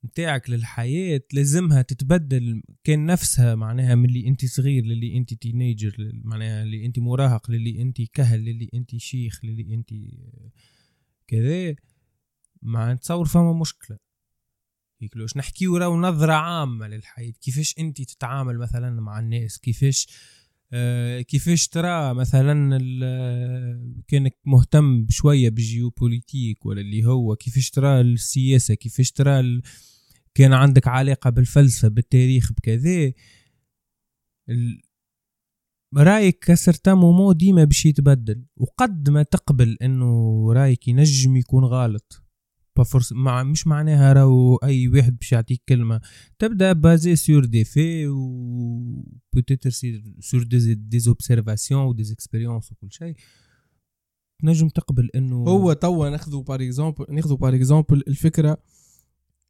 [0.05, 6.63] نتاعك للحياة لازمها تتبدل كان نفسها معناها من اللي أنت صغير للي أنت teenager معناها
[6.63, 9.89] اللي أنت مراهق للي أنت كهل للي أنت شيخ للي أنت
[11.27, 11.75] كذا.
[12.61, 13.97] مع نتصور فما مشكلة.
[15.01, 20.07] هيك لوش نحكيو راهو نظرة عامة للحياة كيفاش أنت تتعامل مثلا مع الناس كيفاش
[21.27, 22.77] كيفاش ترى مثلا
[24.07, 29.61] كانك مهتم بشوية بالجيوبوليتيك ولا اللي هو كيفاش ترى السياسة كيفاش ترى
[30.35, 33.13] كان عندك علاقة بالفلسفة بالتاريخ بكذا.
[35.97, 42.22] رأيك كسرتا مومو ديما باش يتبدل وقد ما تقبل إنه رأيك ينجم يكون غلط.
[42.79, 46.01] بفرص مع مش معناها راهو أي واحد باش يعطيك كلمة.
[46.39, 49.69] تبدأ basé sur des faits و peut-être
[50.19, 53.15] sur des des observations و des expériences وكل شيء
[54.41, 58.57] تنجم تقبل إنه هو توا ناخذوا par exemple ناخذوا par exemple الفكرة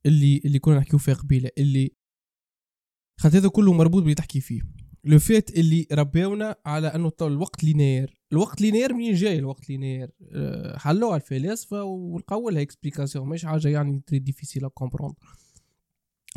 [0.05, 1.91] اللي اللي كنا نحكيو فيها قبيلة اللي
[3.19, 4.62] خاطر هذا كله مربوط باللي تحكي فيه.
[5.05, 10.09] le fait اللي ربيونا على انه الوقت linéaire الوقت linéaire منين جاي الوقت linéaire
[10.77, 15.27] حلوها الفلاسفه ولقاو لها explication مش حاجة يعني très difficile à comprendre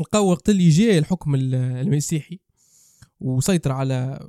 [0.01, 2.41] لقاو وقت اللي جاء الحكم ال- المسيحي
[3.21, 4.29] وسيطر على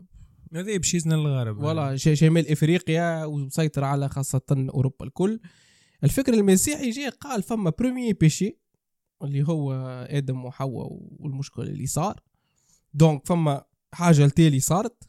[0.56, 1.64] هذا باش يزن الغرب.
[1.64, 5.40] ولا شمال إفريقيا وسيطر على خاصة أوروبا الكل.
[6.04, 8.58] الفكر المسيحي جاء قال فما premier péché
[9.24, 9.74] اللي هو
[10.10, 12.20] آدم وحواء والمشكل اللي صار.
[12.94, 15.04] donc فما حاجة التالي صارت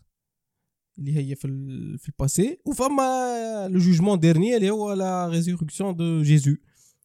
[0.98, 2.58] اللي هي في ال في ال passé.
[2.64, 6.56] وفما le jugement dernier اللي هو la résurrection de Jésus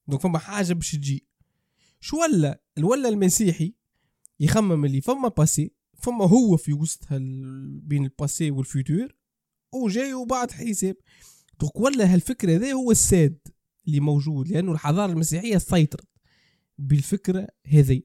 [0.08, 1.28] donc فما حاجة باش تجي.
[2.00, 3.74] شو ولا؟ الولا المسيحي
[4.40, 9.16] يخمم اللي فما passé فما هو في وسط هال بين ال passé وال futur
[9.74, 10.96] وجاي وبعد حساب.
[11.60, 13.40] donc ولا هالفكرة هذا هو الساد
[13.88, 16.08] اللي موجود لأنه الحضارة المسيحية سيطرت
[16.78, 18.02] بالفكرة هذه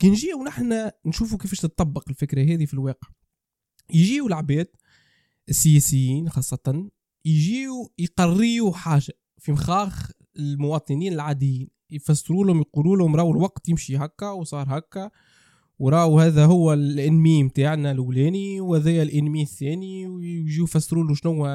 [0.00, 3.08] كي نجيو نحن نشوفوا كيفاش تطبق الفكرة هذه في الواقع
[3.94, 4.66] يجيو العباد
[5.48, 6.90] السياسيين خاصة
[7.24, 14.30] يجيو يقريوا حاجة في مخاخ المواطنين العاديين يفسروا لهم يقولوا لهم راهو الوقت يمشي هكا
[14.30, 15.10] وصار هكا
[15.78, 21.46] وراو هذا هو الإنمي نتاعنا الأولاني وهذا الإنمي الثاني ويجيو يفسروا له شنو.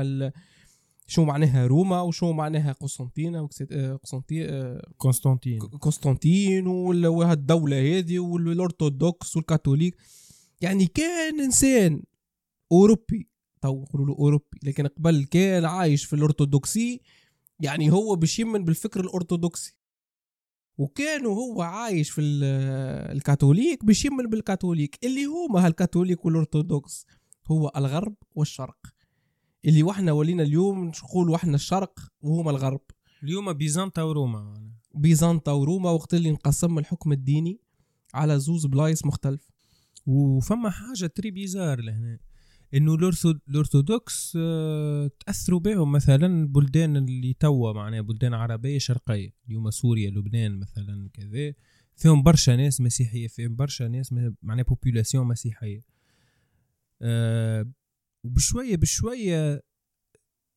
[1.08, 3.50] شو معناها روما وشو معناها قسطنطينة
[5.00, 5.60] قسطنطين.
[5.60, 9.96] قسطنطين وهالدولة هذه والأرثوذكس والكاثوليك.
[10.62, 12.04] يعني كان إنسان
[12.72, 13.30] أوروبي
[13.62, 17.02] تو نقولوا له أوروبي لكن قبل كان عايش في الأرثوذكسي
[17.60, 19.76] يعني هو باش يمن بالفكر الأرثوذكسي.
[20.78, 22.22] وكان هو عايش في
[23.12, 25.00] الكاثوليك باش يمن بالكاثوليك.
[25.04, 27.06] اللي هما هالكاثوليك والأرثوذكس
[27.48, 28.95] هو الغرب والشرق.
[29.66, 32.82] اللي وحنا ولينا اليوم نقول إحنا الشرق وهما الغرب.
[33.24, 37.60] اليوم بيزنطة وروما بيزنطة وروما وقت اللي انقسم الحكم الديني
[38.14, 39.50] على زوز بلايص مختلف.
[40.06, 42.20] وفما حاجة très bizarre لهنا
[42.74, 42.94] إنه
[43.50, 45.92] الأرثوذكس آه، تأثروا بهم.
[45.92, 51.54] مثلا البلدان اللي توا معناها بلدان عربية شرقية اليوم سوريا لبنان مثلا كذا.
[51.96, 55.82] فيهم برشا ناس مسيحية فيهم برشا ناس معناها population مسيحية.
[57.02, 57.72] أه
[58.26, 59.64] وبشوية بشوية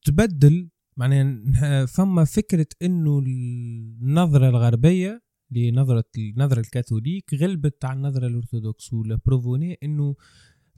[0.04, 9.18] تبدل معناها فما فكرة إنه النظرة الغربية لنظرة النظره الكاثوليك غلبت على النظرة الأرثوذكس ولا
[9.26, 10.16] بروفوني إنه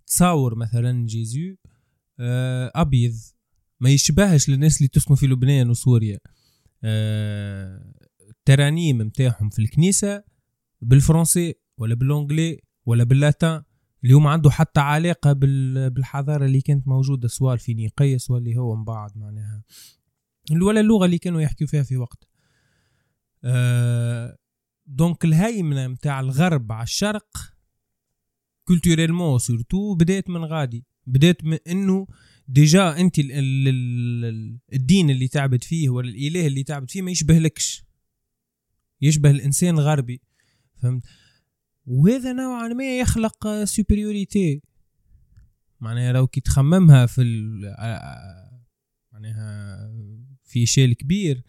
[0.07, 1.55] تصاور مثلا جيزو
[2.21, 3.15] آه، أبيض
[3.81, 6.19] ما يشبهش للناس اللي تسكن في لبنان وسوريا.
[8.31, 10.25] الترانيم آه، متاعهم في الكنيسة
[10.81, 13.63] بالفرنسي ولا بالانجلي ولا باللاتان
[14.03, 19.19] ما عنده حتى علاقة بالحضارة اللي كانت موجودة سواء الفينيقية سواء اللي هو من بعد
[19.19, 19.63] معناها.
[20.63, 22.29] ولا اللغة اللي كانوا يحكوا فيها في وقت.
[23.45, 24.39] أه
[24.87, 27.29] donc الهيمنة متاع الغرب على الشرق
[28.65, 30.85] culturellement surtout بدات من غادي.
[31.07, 32.07] بدات من إنه
[32.49, 33.33] déjà أنت ال
[33.69, 37.85] ال الدين اللي تعبد فيه ولا الإله اللي تعبد فيه ما يشبهلكش.
[39.03, 40.21] يشبه الإنسان الغربي
[40.83, 41.03] فهمت؟
[41.91, 44.63] وهذا نوعا ما يخلق supériorité
[45.81, 47.23] معناها لو كي تخممها في
[49.13, 49.79] معناها
[50.45, 51.43] في échelle كبير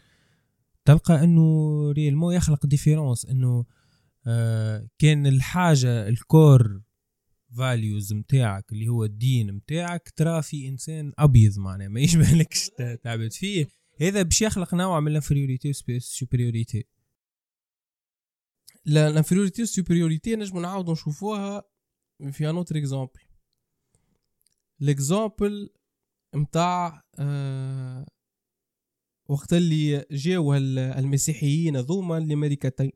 [0.86, 3.65] تلقى إنه réellement يخلق différence إنه
[4.27, 6.82] آه كان الحاجة ال core
[7.58, 12.69] values متاعك اللي هو الدين متاعك ترى في إنسان أبيض معناها ما يشبه لكش
[13.04, 13.67] تعبد فيه.
[14.01, 16.86] هذا باش يخلق نوع من ال infériorité supériorité
[18.88, 21.63] ال infériorité وال supériorité نجم نعاودو نشوفوها
[22.32, 23.19] في un autre exemple
[24.80, 25.69] l'exemple
[26.36, 28.06] نتاع آه
[29.28, 32.91] وقت اللي جاو المسيحيين هذوما الامريكتين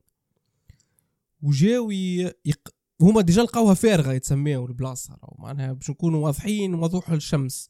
[1.41, 2.75] وجاو يق...
[3.01, 7.69] هما ديجا لقاوها فارغه يتسميو البلاصه معناها باش نكونوا واضحين وضوح الشمس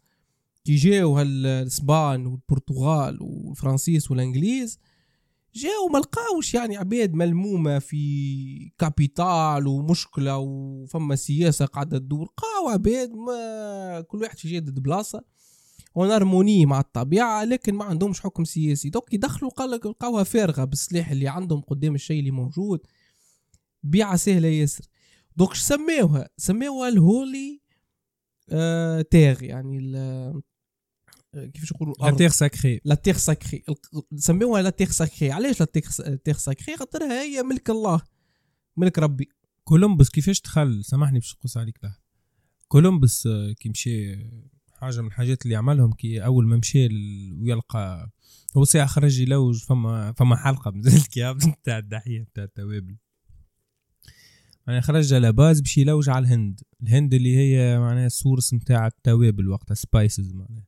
[0.63, 4.79] كي جاو هالاسبان والبرتغال والفرنسيس والانجليز
[5.55, 12.25] جاو ما لقاوش يعني عباد ملمومة في capitale ومشكلة وفما سياسة قاعدة تدور.
[12.25, 15.23] لقاو عباد ما كل واحد في جدد بلاصة
[15.95, 18.89] en harmonie مع الطبيعة لكن ما عندهمش حكم سياسي.
[18.89, 22.79] donc يدخلوا قال لك لقاوها فارغة بالسلاح اللي عندهم قدام الشيء اللي موجود
[23.83, 24.85] بيعة سهلة ياسر.
[25.37, 27.61] donc سميوها؟ سميوها ال holy
[28.49, 29.79] آه terre يعني
[31.53, 33.63] كيفاش نقولوا la terre sacrée la terre sacrée
[34.11, 35.65] نسميوها la terre sacrée علاش la
[36.23, 38.01] terre sacrée خاطرها هي ملك الله.
[38.77, 39.29] ملك ربي.
[39.63, 41.99] كولومبوس كيفاش دخل؟ سامحني باش نقص عليك لحظة.
[42.67, 44.15] كولومبوس آه، كي مشي
[44.73, 46.87] حاجة من الحاجات اللي عملهم كي أول ما مشى
[47.41, 48.11] ويلقى
[48.57, 52.97] هو ساعه خرج يلوج فما فما حلقة من الكياب نتاع الدحيه نتاع التوابل.
[54.67, 58.87] يعني خرج على base باش يلوج على الهند الهند اللي هي معناها ال source نتاع
[58.87, 60.65] التوابل وقتها spices معناها.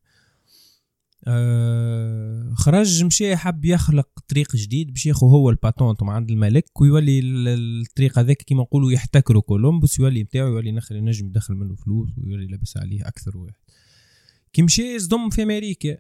[1.26, 6.82] آه خرج مشى حب يخلق طريق جديد باش ياخذ هو ال patente مع عند الملك
[6.82, 12.10] ويولي الطريق هذاك كيما نقولوا يحتكروا كولومبوس يولي نتاعو يولي نخل ينجم يدخل منه فلوس
[12.18, 13.56] ويولي لابس عليه أكثر واحد.
[14.54, 15.98] كي مشى يصدم في أمريكا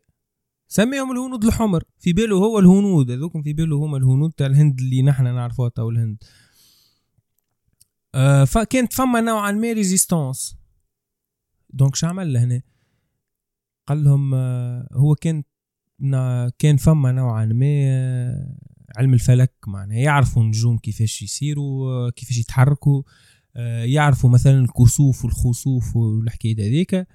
[0.67, 5.01] سميهم الهنود الحمر في باله هو الهنود هذوكم في باله هما الهنود تاع الهند اللي
[5.01, 6.23] نحن نعرفوها تو الهند.
[8.15, 10.55] آه فكانت فما نوعا ما résistance
[11.69, 12.61] donc شو عمل لهنا
[13.87, 15.43] قال لهم آه، هو كان
[16.59, 18.57] كان فما نوعا ما آه،
[18.97, 19.97] علم الفلك معناها.
[19.97, 23.03] يعرفوا النجوم كيفاش يصيروا آه، كيفاش يتحركوا
[23.85, 27.07] يعرفوا مثلا الكسوف والخسوف والحكايه هذيك.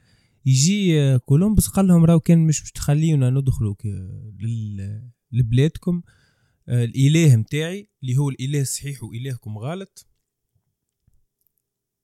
[0.47, 3.75] يجي كولومبوس قال لهم راهو كان مش باش تخليونا ندخلوا
[5.33, 6.03] لبلادكم.
[6.69, 10.07] الإله متاعي اللي هو الإله الصحيح وإلهكم غلط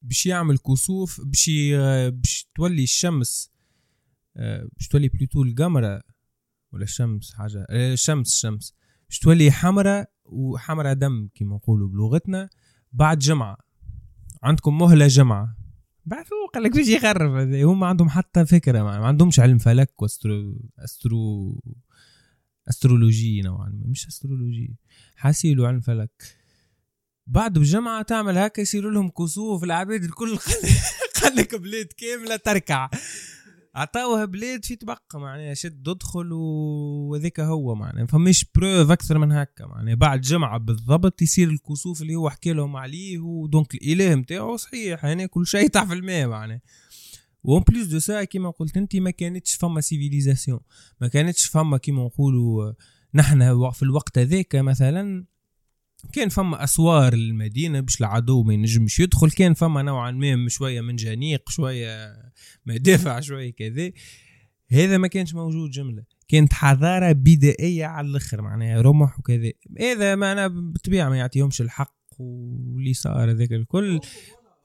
[0.02, 1.50] باش يعمل كسوف باش
[2.10, 3.50] باش تولي الشمس
[4.36, 6.02] باش تولي plutôt القمرة
[6.72, 8.74] ولا الشمس؟ حاجة آه، الشمس الشمس.
[9.08, 12.48] باش تولي حمراء وحمراء دم كما نقولوا بلغتنا
[12.92, 13.56] بعد جمعة.
[14.42, 15.56] عندكم مهلة جمعة.
[16.04, 17.34] بعثوا قال لك باش يخرب.
[17.34, 21.60] هذا هم ما عندهم حتى فكرة ما عندهمش علم فلك و astro astro
[22.68, 23.86] astrologie نوعا ما.
[23.86, 24.76] مش astrologie.
[25.16, 26.36] حاسيلو علم فلك.
[27.26, 30.38] بعد بجمعة تعمل هكا يصيروا لهم كسوف العباد الكل.
[31.22, 32.90] قال لك بلاد كاملة تركع.
[33.78, 38.06] عطاوها بلاد في تبقى معناها شد ادخل وذاك هو معناها.
[38.06, 39.94] فمش preuve أكثر من هكا معناها.
[39.94, 45.04] بعد جمعة بالضبط يصير الكسوف اللي هو حكى لهم عليه و donc الإله نتاعو صحيح
[45.04, 46.60] يعني كل شيء تحت في الماء معناها.
[47.42, 50.60] و en plus de ça كيما قلت أنت ما كانتش فما civilisation
[51.00, 52.72] ما كانتش فما كيما نقولوا
[53.14, 55.24] نحن في الوقت هذاك مثلا
[56.12, 61.50] كان فما أسوار المدينة باش العدو ما ينجمش يدخل كان فما نوعا ما شوية منجنيق
[61.50, 62.16] شوية
[62.66, 63.90] مدافع شوية كذا.
[64.72, 66.04] هذا ما كانش موجود جملة.
[66.28, 69.52] كانت حضارة بدائية على الآخر معناها رمح وكذا.
[69.80, 74.00] هذا معناها بالطبيعة ما يعطيهمش الحق واللي صار هذاك الكل.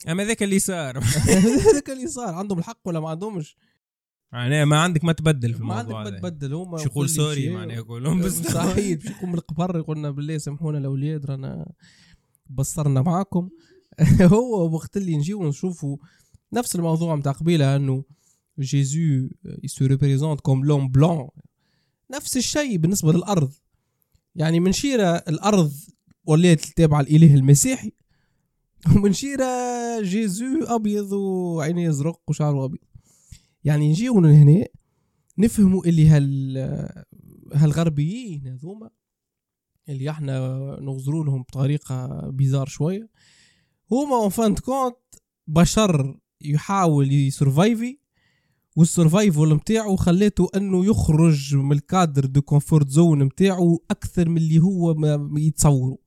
[0.09, 0.99] أما ذاك اللي صار.
[1.69, 2.33] هذاك اللي صار.
[2.33, 3.57] عندهم الحق ولا ما عندهمش؟
[4.33, 6.19] معناها ما عندك ما تبدل في ما عندك الموضوع ما.
[6.19, 7.49] تبدل هما شو يقول سوري.
[7.49, 8.97] معناها يقولون بس صحيح.
[8.97, 11.71] باش من القبر يقولنا بالله سامحونا الاولاد رانا
[12.49, 13.49] بصرنا معاكم.
[14.33, 15.97] هو وقت اللي نجيو نشوفوا
[16.53, 18.03] نفس الموضوع نتاع قبيلة إنه
[18.59, 19.29] جيزو
[19.65, 21.29] سو ريبريزونت كوم لوم بلون
[22.11, 23.51] نفس الشيء بالنسبة للأرض.
[24.35, 25.71] يعني من شيرة الأرض
[26.25, 27.91] ولات تابعه الإله المسيحي
[28.95, 29.45] ومن شيرة
[30.01, 32.81] Jésus أبيض وعينيه زرق وشعره أبيض.
[33.63, 34.65] يعني نجيو من هنا
[35.37, 36.57] نفهموا اللي هال
[37.53, 38.89] هالغربيين هذوما
[39.89, 40.37] اللي إحنا
[40.81, 43.09] نغزروا لهم بطريقة bizarre شوية.
[43.91, 44.95] هما en fin de compte
[45.47, 47.97] بشر يحاول ي survive
[48.75, 54.37] وال survival نتاعو خليته إنه يخرج من ال cadre de comfort zone نتاعو أكثر من
[54.37, 55.97] اللي هو ما يتصوروا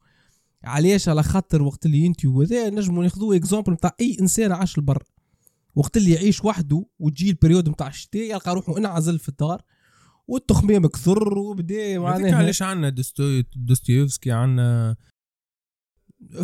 [0.64, 5.02] علاش؟ على خاطر وقت اللي انت وذا نجموا ناخذوا exemple نتاع أي إنسان عاش البرد.
[5.76, 9.62] وقت اللي يعيش وحده وتجي ال période نتاع الشتاء يلقى روحه انعزل في الدار
[10.28, 14.96] والتخمام كثر وبدأ هذيك معناها علاش عندنا دوستوي- دوستويفسكي عندنا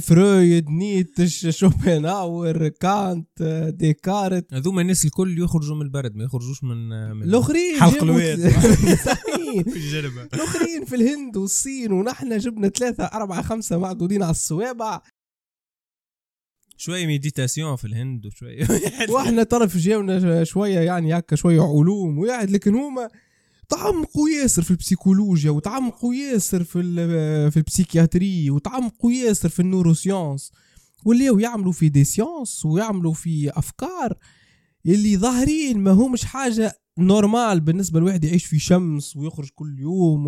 [0.01, 3.43] فرويد نيتش شوبنهاور كانت
[3.79, 4.55] ديكارت.
[4.55, 8.41] هذوما الناس الكل يخرجوا من البرد ما يخرجوش من من الأخرين حلق الواد.
[10.35, 15.01] الأخرين في الهند والصين ونحن جبنا ثلاثة أربعة خمسة معدودين على الصوابع.
[16.83, 18.67] شوية méditation في الهند وشويه
[19.15, 23.09] وإحنا طرف جاونا شوية يعني هكا شوية علوم وياعد لكن هما
[23.69, 26.83] تعمقوا ياسر في البسيكولوجيا وتعمقوا ياسر في
[27.51, 30.53] في ال psychiatrie وتعمقوا ياسر في ال neurosciences
[31.05, 34.15] ولاو يعملوا في des sciences ويعملوا في أفكار
[34.87, 40.27] اللي ظاهرين ما هو مش حاجة normal بالنسبة لواحد يعيش في شمس ويخرج كل يوم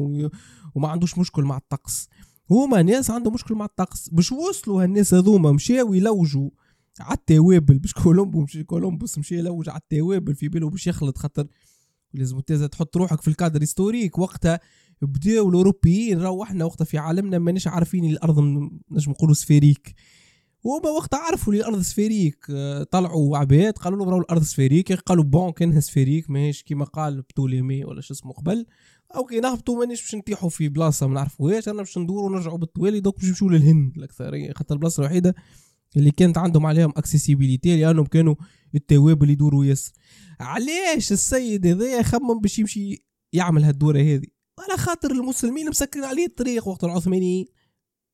[0.75, 2.09] وما عندوش مشكل مع الطقس.
[2.51, 4.09] هما ناس عندهم مشكل مع الطقس.
[4.09, 6.51] باش وصلوا هالناس هذوما مشاو يلوجوا
[7.01, 7.79] على التوابل.
[7.79, 11.47] باش كولومبو مشي كولومبوس مشي يلوج على التوابل في باله باش يخلط خاطر
[12.15, 14.61] لازم تحط روحك في ال cadre historique وقتها
[15.03, 18.39] بداو الأوروبيين راهو إحنا وقتها في عالمنا ماناش عارفين الأرض
[18.91, 19.95] نجم نقولوا sphérique.
[20.63, 22.47] وهما وقتها عرفوا لي الأرض sphérique.
[22.51, 24.93] آه، طلعوا عباد قالوا لهم راهو الأرض sphérique.
[24.93, 28.67] قالوا bon كانها سفيريك ماهيش كيما قال بتوليمي ولا شو اسمه قبل.
[29.15, 33.17] OK نهبطوا مانيش باش نطيحوا في بلاصة ما نعرفوهاش أنا باش ندوروا ونرجعوا بالطوالي donc
[33.21, 35.35] باش نمشوا للهند الأكثرية خاطر البلاصة الوحيدة
[35.97, 38.35] اللي كانت عندهم عليهم accessibilité لأنهم كانوا
[38.75, 39.93] التوابل يدوروا ياسر.
[40.41, 44.27] علاش السيد هذا خمم باش يمشي يعمل هالدورة هذه؟
[44.59, 47.47] على خاطر المسلمين مسكرين عليه الطريق وقت العثمانيين.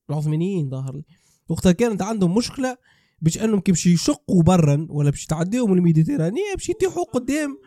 [0.09, 1.03] العثمانيين ظهر لي.
[1.49, 2.77] وقتها كانت عندهم مشكلة
[3.21, 7.57] باش أنهم كي يشقوا برا ولا باش يتعداو من ال Méditerranée باش يطيحوا قدام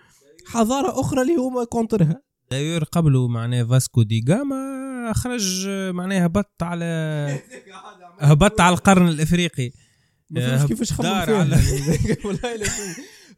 [0.47, 2.23] حضارة أخرى اللي هما كونترها.
[2.55, 6.85] دايور قبله معناه فاسكو دي جاما خرج معناه هبط على
[8.31, 9.71] هبط على القرن الإفريقي.
[10.31, 11.57] ما فهمش آه، كيفاش خمم على-.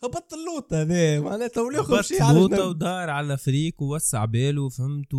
[0.05, 2.68] هبط اللوط هذا معناتها ولا هبط شيء على لوطه الجنب.
[2.68, 5.11] ودار على افريق ووسع باله فهمت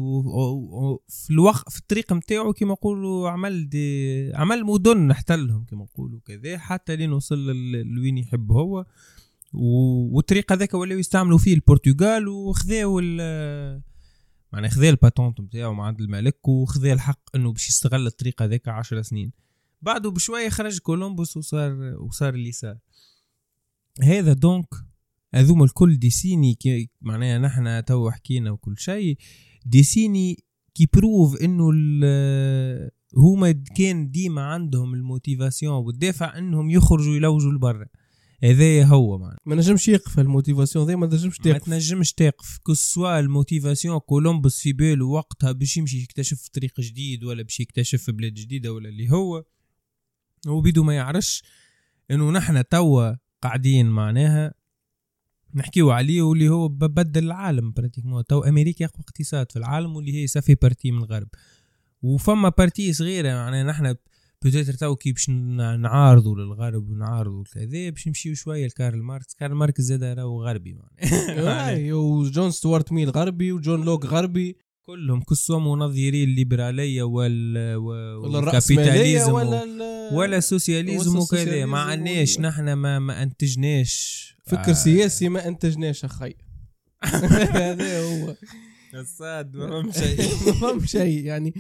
[1.08, 6.58] في الوقت في الطريق نتاعو كيما نقولوا عمل دي عمل مدن احتلهم كيما نقولوا كذا
[6.58, 7.46] حتى لين وصل
[7.96, 8.86] لوين يحب هو.
[9.54, 13.00] والطريق هذاك ولاو يستعملوا فيه البرتغال وخذاو
[14.54, 18.68] معناها خذا ال patente نتاعو مع عند الملك وخذا الحق إنه باش يستغل الطريق هذاك
[18.68, 19.32] عشر سنين.
[19.82, 22.78] بعده بشوية خرج كولومبوس وصار وصار اليسار
[24.04, 24.68] هذا donc
[25.34, 29.18] هذوما الكل des signes qui معناها نحن تو حكينا وكل شيء.
[29.66, 30.44] des signes
[30.76, 31.70] qui prouvent إنه
[33.18, 37.86] هما كان ديما عندهم ال motivation والدافع إنهم يخرجوا يلوجوا لبرا.
[38.44, 39.38] هذا هو معناها.
[39.46, 42.60] ما نجمش يقف ال motivation ذي ما نجمش ما تقف تنجمش تقف.
[42.68, 47.44] que ce soit ال motivation كولومبوس في باله وقتها باش يمشي يكتشف طريق جديد ولا
[47.44, 49.44] باش يكتشف بلاد جديدة ولا اللي هو
[50.48, 51.44] هو بيدو ما يعرفش
[52.12, 54.54] إنه نحن توا قاعدين معناها
[55.56, 60.28] نحكيو عليه واللي هو بدل العالم pratiquement تو أمريكا اقوى اقتصاد في العالم واللي هي
[60.28, 61.28] ça fait partie من الغرب.
[62.02, 63.96] وفما partie صغيره معناها نحن
[64.44, 65.30] peut-être تو كي باش
[65.80, 67.90] نعارضوا للغرب ونعارضوا كذا.
[67.90, 69.34] باش نمشيو شوية لكارل ماركس.
[69.36, 71.70] كارل ماركس زاد راهو غربي معناها.
[71.70, 74.58] اي وجون ستوارت ميل غربي وجون لوك غربي.
[74.86, 81.66] كلهم كلهم منظرين الليبرالية وال وال capitalisme ولا ال- ولا ال socialisme وكذا.
[81.66, 84.28] ما عندناش نحن ما ما أنتجناش.
[84.46, 86.34] فكر سياسي ما أنتجناش أخي.
[87.64, 88.36] هذا هو.
[88.94, 91.54] الصاد ما فهم شيء يعني.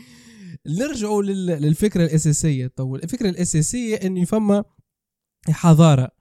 [0.68, 2.68] نرجعوا لل- للفكرة الأساسية.
[2.68, 4.64] تو الفكرة الأساسية انه فما
[5.50, 6.12] حضاره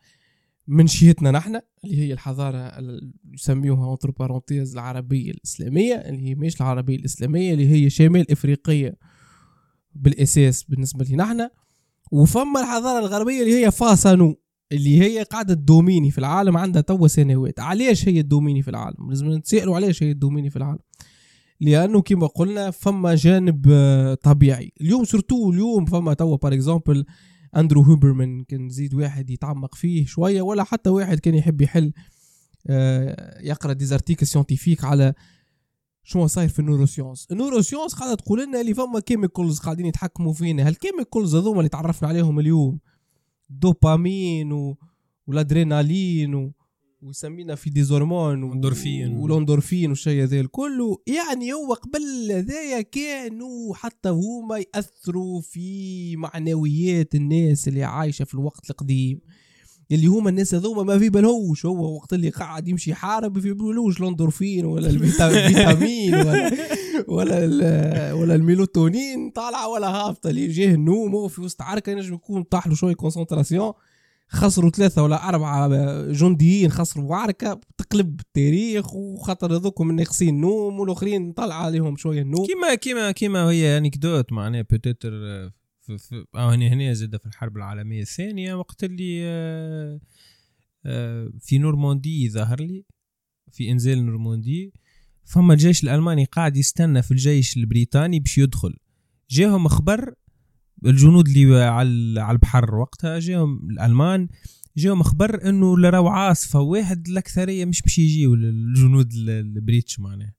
[0.69, 6.57] من شيرتنا نحن اللي هي الحضارة اللي يسميوها entre parenthèses العربية الإسلامية اللي هي مش
[6.61, 8.97] العربية الإسلامية اللي هي شمال إفريقية
[9.95, 11.49] بالأساس بالنسبة لي نحن.
[12.13, 14.37] وفما الحضارة الغربية اللي هي face à nous
[14.73, 17.61] اللي هي قاعدة ت dominer في العالم عندها توا سنوات.
[17.61, 20.79] علاش هي ت dominer في العالم؟ لازم نتسائلوا علاش هي ت dominer في العالم.
[21.61, 24.73] لأنه كما قلنا فما جانب آه، طبيعي.
[24.81, 27.07] اليوم surtout اليوم فما توا par exemple
[27.57, 31.93] اندرو هوبرمان كان زيد واحد يتعمق فيه شوية ولا حتى واحد كان يحب يحل
[32.67, 35.15] آه، يقرأ des articles scientifiques على
[36.05, 40.33] شنو صاير في ال neurosciences ال neurosciences قاعدة تقول لنا اللي فما chemicals قاعدين يتحكموا
[40.33, 40.67] فينا.
[40.69, 42.79] هال chemicals هذوما اللي تعرفنا عليهم اليوم؟
[43.51, 44.79] دوبامين و...
[45.27, 46.53] والأدرينالين و...
[47.07, 49.17] ويسمينا في des hormones و- اندورفين.
[49.17, 57.69] والاندورفين والشيء هذا الكل يعني هو قبل هذايا كانوا حتى هما يأثروا في معنويات الناس
[57.69, 59.21] اللي عايشة في الوقت القديم.
[59.93, 61.67] اللي هما الناس هذوما ما في بالهوش.
[61.67, 66.51] هو وقت اللي قاعد يمشي يحارب في بالهوش الاندورفين ولا الفيتا- الفيتامين ولا
[67.09, 70.31] ولا ولا الميلاتونين طالعه ولا هابطة.
[70.31, 73.73] اللي يجيه النوم هو في وسط عركة ينجم يكون طاح له شوية concentration
[74.29, 75.69] خسروا ثلاثة ولا أربعة
[76.13, 82.47] جنديين خسروا معركة تقلب التاريخ وخاطر هذوكم الناقصين النوم والآخرين طلع عليهم شوية النوم.
[82.47, 85.13] كيما كيما كيما هي anecdote معناها peut-être
[86.35, 90.01] هنا هنا زاد في الحرب العالمية الثانية وقت اللي آه،
[90.87, 92.85] آه، في نورماندي ظهر لي
[93.53, 94.73] في إنزال نورماندي
[95.25, 98.77] فما الجيش الألماني قاعد يستنى في الجيش البريطاني باش يدخل.
[99.31, 100.15] جاهم خبر
[100.87, 104.29] الجنود اللي على على البحر وقتها جاهم الألمان
[104.77, 110.35] جاهم خبر إنه راهو عاصفة واحد الأكثرية مش باش يجيو الجنود ال- ال British معناها.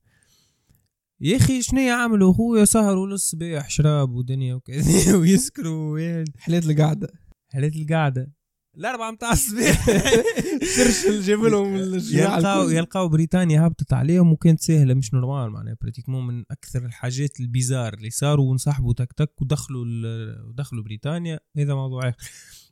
[1.20, 7.08] يا أخي شنو عملوا خويا سهروا للصباح شراب ودنيا وكذا ويسكروا حليت القعدة.
[7.48, 8.32] حليت القعدة.
[8.78, 9.86] الأربعة متاع الصباح.
[10.76, 11.76] شرشل جاب لهم
[12.12, 12.68] يلقاو.
[12.68, 17.94] يلقاو بريطانيا هبطت عليهم وكانت سهلة مش normal معناها pratiquement من أكثر الحاجات ال bizarre
[17.94, 19.84] اللي صاروا وانسحبوا تك تك ودخلوا
[20.48, 21.40] ودخلوا بريطانيا.
[21.56, 22.16] هذا موضوع آخر.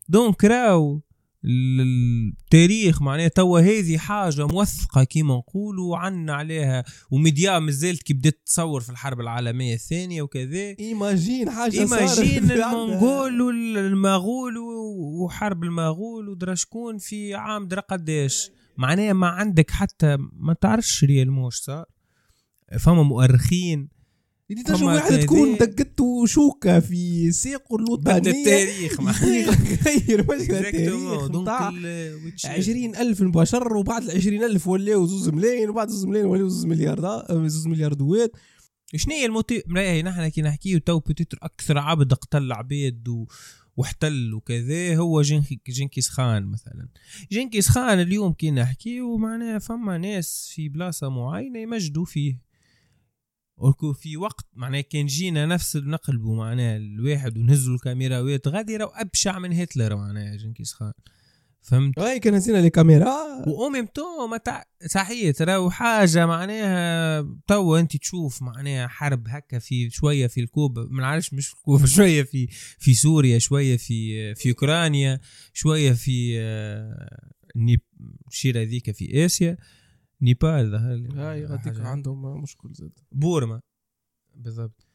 [0.09, 1.03] donc راو
[1.45, 6.85] التاريخ معناها توا هذه حاجة موثقة كيما نقولوا عنا عليها.
[7.11, 10.77] وميديا مازالت كي بدات تصور في الحرب العالمية الثانية وكذا.
[10.81, 12.51] imagine صارت imagine.
[12.51, 18.51] المنغول والمغول وحرب المغول ودرا شكون في عام درا قداش.
[18.77, 21.85] معناها ما عندك حتى ما تعرفش réellement ش صار.
[22.79, 23.96] فما مؤرخين
[24.51, 25.23] اللي تنجم فما واحد كذا.
[25.23, 29.25] تكون دقته شوكة في ساقه الوطنية التاريخ معناها
[29.87, 30.31] غير Exactement.
[30.41, 36.49] التاريخ نتاع ال- ألف بشر وبعد العشرين ألف ولاو زوز ملايين وبعد زوز ملايين ولاو
[36.49, 38.33] زوز مليار زوز ملياردوات
[38.97, 43.27] شنو هي الموتيف مراهي نحن كي نحكيو تو بتتر أكثر عبد قتل عبيد و...
[43.77, 46.89] واحتل وكذا هو جنك- جنكيز خان مثلا.
[47.33, 52.46] جنكيز خان اليوم كي نحكيو معناها فما ناس في بلاصة معينة يمجدوا فيه.
[53.57, 59.39] وركو في وقت معناها كان جينا نفس نقلبوا معناها الواحد ونهزوا الكاميراوات غادي راهو ابشع
[59.39, 60.93] من هتلر معناها جنكيز خان.
[61.63, 63.15] فهمت؟ هاي كان هزينا لي كاميرا.
[63.47, 64.63] وأمم تو ما تع...
[64.87, 71.03] صحيح ترى حاجة معناها تو أنت تشوف معناها حرب هكا في شوية في الكوب ما
[71.03, 72.47] نعرفش مش الكوب شوية في
[72.79, 75.21] في سوريا شوية في في أوكرانيا
[75.53, 77.81] شوية في آه، نيب
[78.29, 79.57] الشيرة ذيك في آسيا.
[80.23, 81.81] نيبال ظهر هاي غاديك.
[81.81, 82.99] عندهم مشكل زاد.
[83.13, 83.61] بورما.
[84.35, 84.87] بالضبط.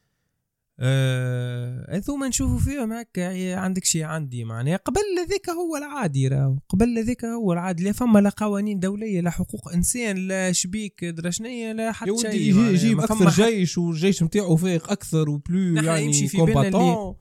[0.84, 5.00] آه، هذوما نشوفوا فيهم هكا هي عندك شيء عندي معناها قبل
[5.30, 6.58] ذيك هو العادي راهو.
[6.70, 11.30] قبل ذيك هو العادي لا فما لا قوانين دولية لا حقوق إنسان لا شبيك درا
[11.30, 12.56] شنيا لا حتى شيء.
[12.56, 17.16] يجيب أكثر جيش والجيش نتاعو فايق أكثر وبلو يعني يمشي في بالنا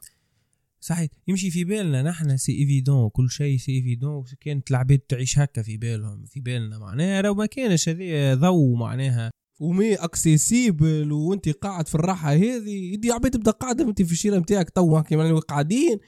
[0.81, 1.11] صحيح.
[1.29, 5.77] يمشي في بالنا نحن c'est évident كل شيء c'est évident كانت العباد تعيش هكا في
[5.77, 9.31] بالهم في بالنا معناها لو ما كانش هذه ضوء معناها.
[9.61, 14.71] ومي اكسيسيبل وانت قاعد في الراحة هذه يدي عباد تبدا قاعدة انت في الشيرة نتاعك
[14.71, 15.99] تو يعني قاعدين.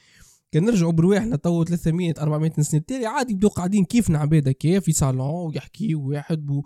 [0.52, 3.84] كان نرجعوا برواحنا تو 300 400 سنة التالي عادي يبداو قاعدين.
[3.84, 6.62] كيفنا عباد هكا؟ في صالون ويحكي واحد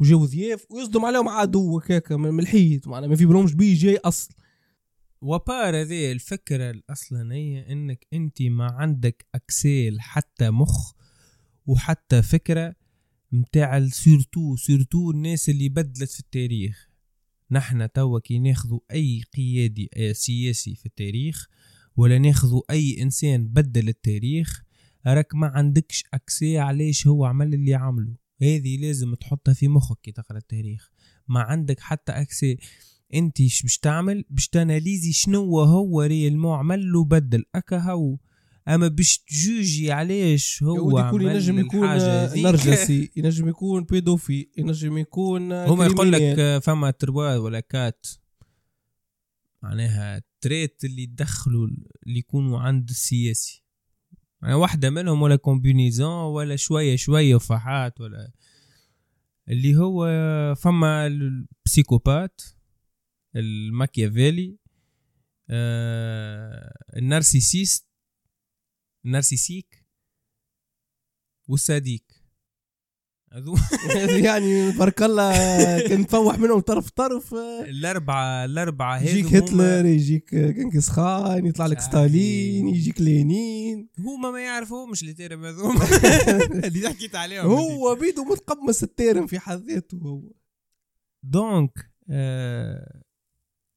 [0.00, 4.34] وجاو ضياف ويصدم عليهم عدو هكاكا من الحيط معناها ما في بالهمش بيه جاي أصل.
[5.26, 10.92] وبار هذه الفكرة الأصلانية إنك أنت ما عندك أكسيل حتى مخ
[11.66, 12.74] وحتى فكرة
[13.32, 16.88] متاع surtout surtout الناس اللي بدلت في التاريخ.
[17.50, 21.48] نحن توا كي ناخذوا أي قيادي آه، سياسي في التاريخ
[21.96, 24.62] ولا ناخذوا أي إنسان بدل التاريخ
[25.06, 28.16] راك ما عندكش accès علاش هو عمل اللي عمله.
[28.42, 30.90] هذه لازم تحطها في مخك كي تقرأ التاريخ.
[31.28, 32.58] ما عندك حتى accès
[33.14, 37.44] انت باش تعمل؟ باش ت analyser شنو هو réellement عمل له بدل.
[37.54, 38.16] أكا هو
[38.68, 42.34] أما باش تجوجي علاش هو يكون ينجم يكون آه،.
[42.36, 48.06] نرجسي ينجم يكون pédophile ينجم يكون آه، هما يقول لك فما trois ولا quatre.
[49.62, 51.68] معناها traits اللي يدخلوا
[52.06, 53.64] اللي يكونوا عند السياسي.
[54.42, 58.32] يعني واحدة منهم ولا combinaison ولا شوية شوية فحات ولا
[59.48, 60.06] اللي هو
[60.54, 62.40] فما ال psychopathe.
[63.36, 64.58] الماكيافيلي
[65.50, 67.86] آه ال narcissiste
[69.04, 69.86] ال narcissique
[71.48, 72.02] وال sadique
[73.32, 73.56] هذو
[74.24, 75.32] يعني بارك الله
[75.88, 77.34] كان نفوح منهم طرف طرف.
[77.34, 81.80] الأربعة الأربعة هذو يجيك هتلر يجيك جنكيز خان يطلع لك.
[81.80, 83.88] ستالين يجيك لينين.
[83.98, 85.84] هما ما يعرفوهمش اللي تيرم هذوما
[86.66, 87.46] اللي حكيت عليهم.
[87.46, 90.32] هو بيدو متقمص التيرم في حد ذاته هو.
[91.22, 93.02] donc آه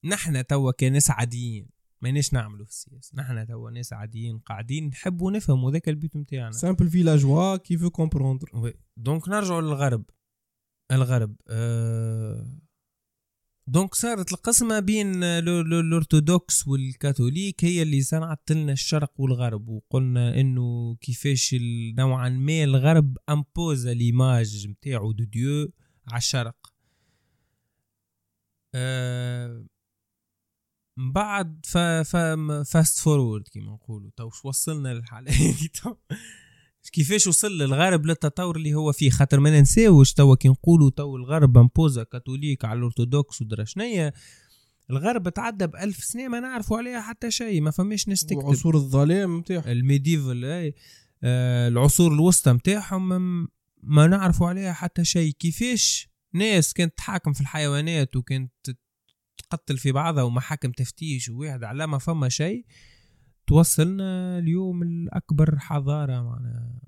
[0.04, 1.70] نحن توا كناس عاديين
[2.02, 3.12] ماناش نعملوا في السياسة.
[3.16, 7.90] نحن توا ناس عاديين قاعدين نحبوا نفهموا ذاك البيت نتاعنا simple voilà ce qu'il faut
[7.90, 8.74] comprendre oui.
[8.98, 10.06] donc نرجعوا للغرب.
[10.92, 12.60] الغرب آه
[13.68, 20.40] donc صارت القسمة بين ال- ال- الأرثوذكس والكاثوليك هي اللي صنعت لنا الشرق والغرب وقلنا
[20.40, 21.56] إنه كيفاش
[21.98, 25.72] نوعا ما الغرب impose l'image نتاعو de Dieu
[26.08, 26.74] على الشرق.
[28.76, 29.66] آه
[31.00, 32.16] من بعد ف ف
[32.72, 34.10] fast forward كيما نقولوا.
[34.18, 35.32] تو وصلنا للحالة
[35.84, 35.96] تو؟
[36.94, 41.58] كيفاش وصل للغرب للتطور اللي هو فيه؟ خاطر ما ننساوش توا كي نقولوا تو الغرب
[41.58, 44.14] imposa كاثوليك على الأرثوذكس ودرا شنيا
[44.90, 49.38] الغرب تعدى بألف سنة ما نعرفوا عليها حتى شيء ما فماش ناس تكتب عصور الظلام
[49.40, 50.76] نتاعو ال médiéval et
[51.24, 53.48] آه العصور الوسطى متاعهم ما-
[53.84, 55.32] ما نعرفوا عليها حتى شيء.
[55.32, 58.52] كيفاش ناس كانت تحاكم في الحيوانات وكانت
[59.42, 62.66] تقتل في بعضها ومحاكم تفتيش وواحد على ما فما شيء
[63.48, 66.82] توصلنا اليوم الأكبر حضارة معناها.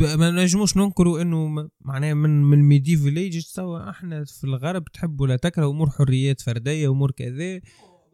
[0.00, 5.26] ما نجموش ننكروا إنه معناها من من ال medieval age توا إحنا في الغرب تحبوا
[5.26, 7.60] لا تكرهوا أمور حريات فردية أمور كذا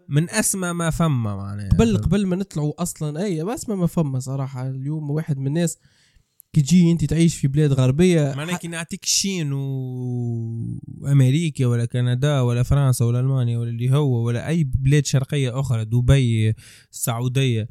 [0.08, 1.68] من أسمى ما فما معناها.
[1.68, 4.68] قبل قبل ما نطلعوا أصلا أي بس ما ما فما صراحة.
[4.68, 5.78] اليوم واحد من الناس
[6.52, 9.60] كي تجي انت تعيش في بلاد غربية معناها كي نعطيك الصين و...
[10.98, 15.84] وامريكا ولا كندا ولا فرنسا ولا ألمانيا ولا اللي هو ولا أي بلاد شرقية أخرى
[15.84, 16.54] دبي
[16.92, 17.68] السعودية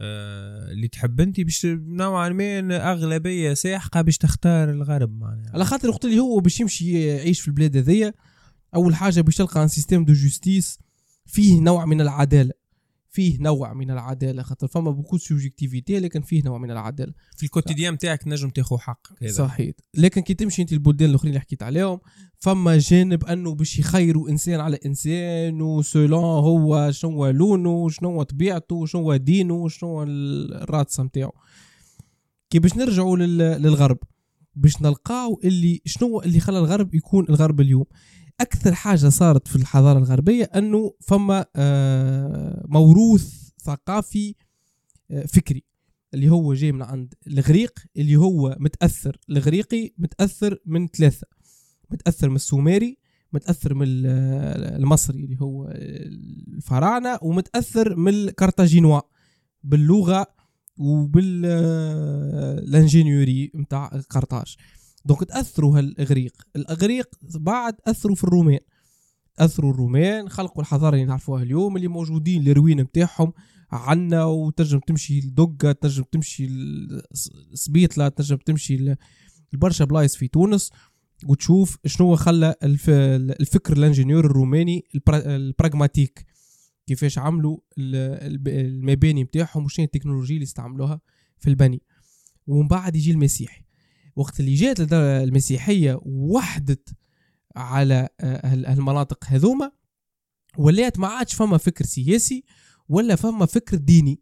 [0.00, 5.50] آه اللي تحب انت باش نوعا ما أغلبية ساحقة باش تختار الغرب معناها.
[5.54, 8.14] على خاطر وقت اللي هو باش يمشي يعيش في البلاد هذيا
[8.74, 10.78] أول حاجة باش تلقى un système de justice
[11.26, 12.52] فيه نوع من العدالة.
[13.10, 17.12] فيه نوع من العدالة خاطر فما beaucoup subjectivité لكن فيه نوع من العدالة.
[17.36, 19.74] في ال quotidien تاعك نجم تاخو حقك صحيح.
[19.96, 22.00] لكن كي تمشي أنت البلدان الأخرين اللي حكيت عليهم
[22.38, 28.86] فما جانب أنه باش يخيروا إنسان على انسان و selon هو شنو لونه شنو طبيعته
[28.86, 31.32] شنو دينه شنو ال race نتاعو
[32.50, 33.98] كي باش نرجعوا لل- للغرب
[34.54, 37.84] باش نلقاو اللي شنو اللي خلى الغرب يكون الغرب اليوم.
[38.40, 44.34] أكثر حاجة صارت في الحضارة الغربية أنه فما آه، موروث ثقافي
[45.10, 45.64] آه، فكري
[46.14, 51.26] اللي هو جاي من عند الغريق اللي هو متأثر الغريقي متأثر من ثلاثة
[51.90, 52.98] متأثر من السومري
[53.32, 54.06] متأثر من ال-
[54.80, 59.00] المصري اللي هو الفراعنة ومتأثر من الكارتاجينوا
[59.64, 60.26] باللغة
[62.18, 64.56] وبال ingénierie نتاع قرطاج
[65.04, 66.32] donc تأثروا هالإغريق.
[66.56, 68.58] الإغريق بعد أثروا في الرومان.
[69.38, 73.32] أثروا الرومان خلقوا الحضارة اللي نعرفوها اليوم اللي موجودين ال ruines نتاعهم
[73.70, 76.46] عنا وتنجم تمشي لدقة تنجم تمشي
[77.52, 78.94] لسبيطلة تنجم تمشي
[79.52, 80.70] لبرشا بلايص في تونس.
[81.26, 86.24] وتشوف شنو خلى الفكر ال ingénieur الروماني ال pragmatique.
[86.86, 91.00] كيفاش عملوا المباني نتاعهم وشنو التكنولوجيا اللي استعملوها
[91.38, 91.82] في البني.
[92.46, 93.67] ومن بعد يجي المسيحي.
[94.18, 96.88] وقت اللي جات المسيحية وحدت
[97.56, 99.72] على آه، المناطق هذوما
[100.56, 102.44] ولات ما عادش فما فكر سياسي
[102.88, 104.20] ولا فما فكر ديني.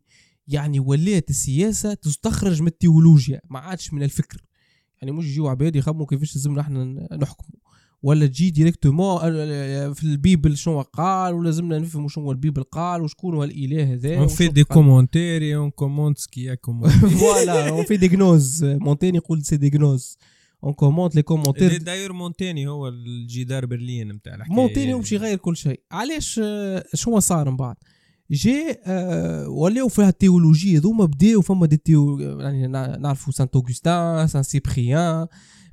[0.48, 4.42] يعني ولات السياسة تستخرج من التيولوجيا ما عادش من الفكر.
[5.02, 6.84] يعني مش يجيو عباد يخموا كيفاش لازمنا إحنا
[7.16, 7.60] نحكموا.
[8.02, 9.18] ولا تجي directement
[9.92, 14.18] في ال Bible شنو قال ولازمنا نفهموا شنو ال Bible قال وشكون هو الاله هذا
[14.18, 16.56] on fait des commentaires on commente ce que
[17.20, 20.18] voilà on fait des gloses مونتيني يقول c'est des gloses
[20.64, 25.38] on commente les commentaires d'ailleurs مونتيني هو الجدار برلين نتاع الحكاية مونتيني هو باش يغير
[25.38, 26.40] كل شيء علاش
[26.94, 27.76] شنو صار من بعد
[28.30, 32.66] جي آه ولاو فيها التيولوجيا ذوما بداو فما دي تيو يعني
[32.98, 35.26] نعرفوا سانت اوغستان سان سيبريان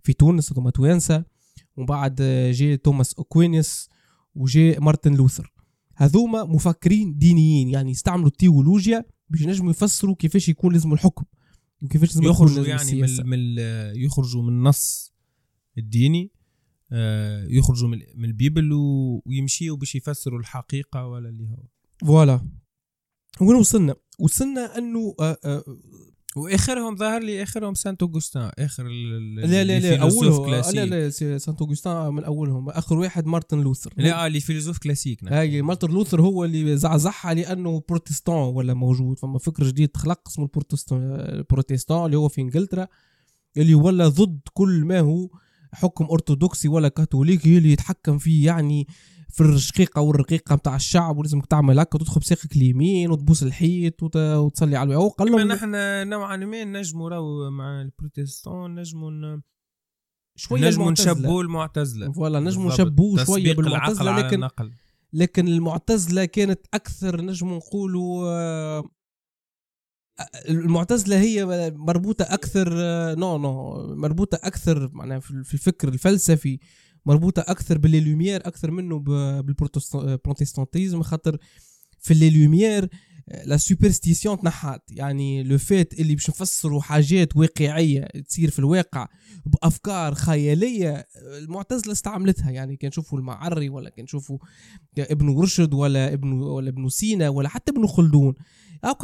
[0.03, 1.32] في تونس هذوما توانسه
[1.77, 2.21] ومن بعد
[2.51, 3.89] جي توماس اوكوينيس
[4.35, 5.53] وجي مارتن لوثر.
[5.95, 11.25] هذوما مفكرين دينيين يعني يستعملوا التيولوجيا باش ينجموا يفسروا كيفاش يكون لازم الحكم
[11.81, 13.57] وكيفاش لازم يخرجوا يعني من, من
[13.95, 15.13] يخرجوا من النص
[15.77, 16.31] الديني
[16.91, 18.69] آه، يخرجوا من ال Bible
[19.25, 21.63] ويمشيوا باش يفسروا الحقيقة ولا اللي هو.
[22.07, 22.47] voilà.
[23.41, 25.63] وين وصلنا؟ وصلنا أنه آه، آه،
[26.35, 32.13] وآخرهم ظهر لي آخرهم سانت أوغستان آخر لا لا لا اولهم لا لا سانت أوغستان
[32.13, 32.69] من أولهم.
[32.69, 33.93] آخر واحد مارتن لوثر.
[33.97, 35.33] لا اللي فيلسوف كلاسيك نعم.
[35.33, 39.19] هاي مارتن لوثر هو اللي زعزعها لأنه protestant ولا موجود.
[39.19, 40.49] فما فكر جديد تخلق اسمه
[40.91, 42.87] ال protestant اللي هو في إنجلترا
[43.57, 45.29] اللي ولا ضد كل ما هو
[45.73, 48.45] حكم أرثوذكسي ولا كاثوليكي اللي يتحكم فيه.
[48.45, 48.87] يعني
[49.33, 54.91] في الرشقيقة والرقيقة نتاع الشعب ولازمك تعمل هكا وتدخل بساقك اليمين وتبوس الحيط وتصلي على
[54.93, 55.71] الوعو قال لهم نحن
[56.09, 59.41] نوعا ما نجموا راهو مع ال protestants نجموا
[60.35, 62.11] شوية نجموا نشبوا المعتزلة.
[62.11, 64.49] voilà نجموا نشبوا شوية بالمعتزلة لكن
[65.13, 68.83] لكن المعتزلة كانت أكثر نجموا نقولوا آه،
[70.49, 72.69] المعتزلة هي مربوطة أكثر
[73.15, 76.59] non non مربوطة أكثر معناها في الفكر الفلسفي.
[77.05, 81.37] مربوطة أكثر بال les Lumières أكثر منه بال protestantisme خاطر
[81.99, 82.89] في les Lumières
[83.45, 84.81] la superstition تنحات.
[84.91, 89.07] يعني le fait اللي باش نفسروا حاجات واقعية تصير في الواقع
[89.45, 91.05] بأفكار خيالية
[91.37, 92.51] المعتزلة استعملتها.
[92.51, 94.37] يعني كان نشوفوا المعري ولا كان نشوفوا
[94.97, 98.33] ابن رشد ولا ابن ولا ابن سينا ولا حتى ابن خلدون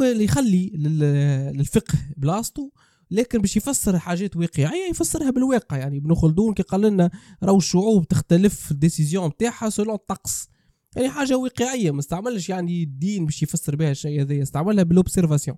[0.00, 0.70] اللي يخلي
[1.54, 2.70] للفقه بلاصتو
[3.10, 5.76] لكن باش يفسر حاجات واقعية يفسرها بالواقع.
[5.76, 7.10] يعني ابن خلدون كي قال لنا
[7.42, 10.48] راهو الشعوب تختلف ال décisions نتاعها selon الطقس.
[10.96, 15.56] يعني حاجة واقعية ما استعملش يعني الدين باش يفسر بها الشيء هذا استعملها بال observation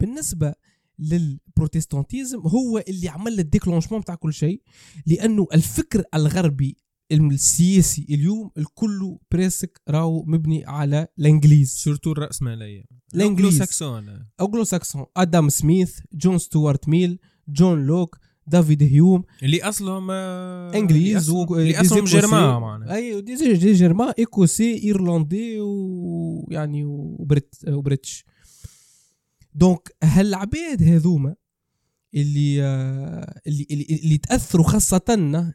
[0.00, 0.54] بالنسبة
[0.98, 4.62] لل protestantisme هو اللي عمل ال déclenchement تاع كل شيء
[5.06, 6.76] لأنه الفكر الغربي
[7.12, 11.70] السياسي اليوم الكل presque راهو مبني على الإنجليز.
[11.70, 12.84] surtout الراسماليه
[13.14, 13.58] الإنجليز.
[13.58, 19.24] saxons anglo-saxons آدم سميث جون ستوارت ميل جون لوك دافيد هيوم.
[19.42, 26.98] اللي أصلهم آه، إنجليز اللي اصلهم germains معنا et des germains écossais إيرلندي ويعني و
[26.98, 28.24] Brit و British.
[29.54, 31.34] donc هالعباد هذوما
[32.14, 32.62] اللي
[33.46, 35.02] اللي اللي, اللي تأثروا خاصة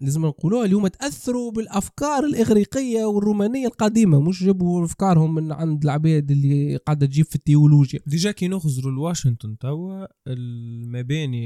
[0.01, 6.31] لازم نقولوها اللي هما تأثروا بالأفكار الإغريقية والرومانية القديمة مش جابوا أفكارهم من عند العباد
[6.31, 7.99] اللي قاعدة تجيب في التيولوجيا.
[8.07, 11.45] déjà كي نخزروا لواشنطن توا المباني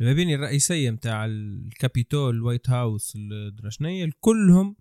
[0.00, 4.76] المباني الرئيسية نتاع الكابيتول ال White House الدرشنية كلهم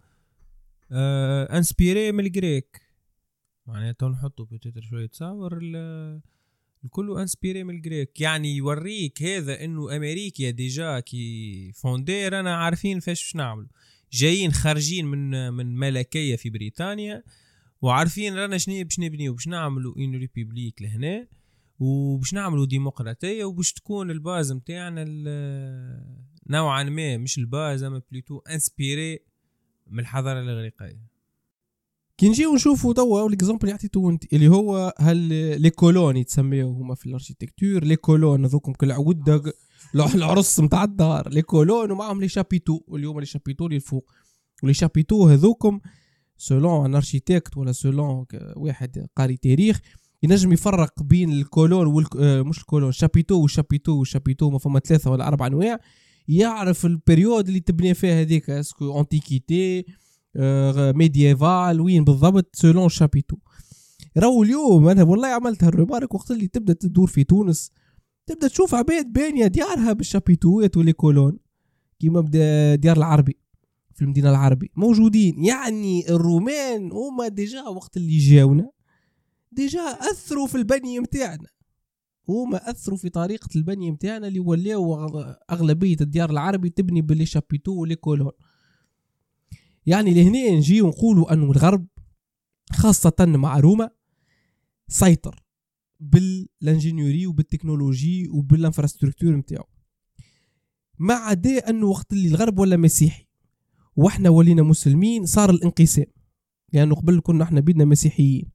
[0.91, 2.81] آه inspirés من ال grec
[3.67, 5.59] معناتها نحطوا peut-être شوية تصاور
[6.89, 8.21] كله inspiré من الجريك.
[8.21, 13.67] يعني يوريك هذا إنه أمريكا déjà كي fondée رانا عارفين فاش باش نعملوا
[14.11, 17.23] جايين خارجين من من ملكية في بريطانيا
[17.81, 21.27] وعارفين رانا شنو باش نبنيو باش نعملوا une république لهنا
[21.79, 25.05] وباش نعملوا ديمقراطية وباش تكون ال base نتاعنا
[26.49, 29.19] نوعا ما مش ال base أما plutôt inspirée
[29.87, 31.16] من الحضارة الإغريقية.
[32.17, 35.17] كي نجيو نشوفوا توا l'exemple اللي عطيتو انت اللي هو هال
[35.61, 39.51] les colonnes يتسميو هما في ال architecture les colonnes هذوكم كل عود
[39.95, 44.11] العرس نتاع الدار les colonnes ومعهم les chapiteaux هما les chapiteaux اللي الفوق.
[44.63, 45.79] و les chapiteaux هذوكم
[46.37, 49.81] selon un architecte ولا selon واحد قاري تاريخ
[50.23, 52.15] ينجم يفرق بين ال colonne والك...
[52.15, 55.79] آه، مش ال colonne chapiteau وال chapiteau وال chapiteau ما فما ثلاثة ولا أربع أنواع
[56.27, 59.85] يعرف ال période اللي تبني فيها هذيك est-ce que antiquité
[60.35, 63.37] آه، médiéval وين بالضبط؟ selon chapiteau
[64.17, 67.71] راهو اليوم أنا والله عملت هال remarque وقت اللي تبدأ تدور في تونس.
[68.25, 71.39] تبدأ تشوف عباد بانيه ديارها بال chapiteau ات و les colonnes
[71.99, 72.21] كيما
[72.75, 73.37] ديار العربي
[73.95, 75.45] في المدينة العربي موجودين.
[75.45, 78.71] يعني الرومان هما déjà وقت اللي جاونا
[79.51, 81.47] déjà أثروا في البنيه متاعنا.
[82.29, 84.95] هما أثروا في طريقة البنيه متاعنا اللي ولاو
[85.51, 88.31] أغلبية الديار العربي تبني بال les chapiteaux و les colonnes
[89.87, 91.87] يعني لهنا نجي ونقولوا انه الغرب
[92.71, 93.89] خاصة مع روما
[94.87, 95.43] سيطر
[95.99, 99.65] بال ingénierie وبال technologie وبال infrastructure نتاعو.
[100.99, 103.27] ما عدا انه وقت اللي الغرب ولا مسيحي
[103.95, 106.05] وإحنا ولينا مسلمين صار الانقسام.
[106.73, 108.51] لأنه يعني قبل كنا إحنا بيدنا مسيحيين.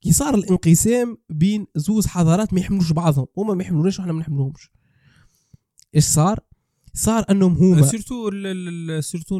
[0.00, 4.70] كي صار الانقسام بين زوز حضارات ما يحملوش بعضهم هما ما يحملوناش وإحنا ما نحملوهمش.
[5.94, 6.40] إيش صار؟
[6.92, 8.30] صار انهم هما surtout
[9.00, 9.36] surtout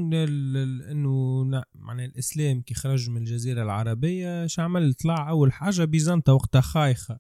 [0.91, 1.45] إنه
[1.75, 7.19] معناها الإسلام كي خرج من الجزيرة العربية اش عمل؟ طلع أول حاجة بيزنطة وقتها خايخة.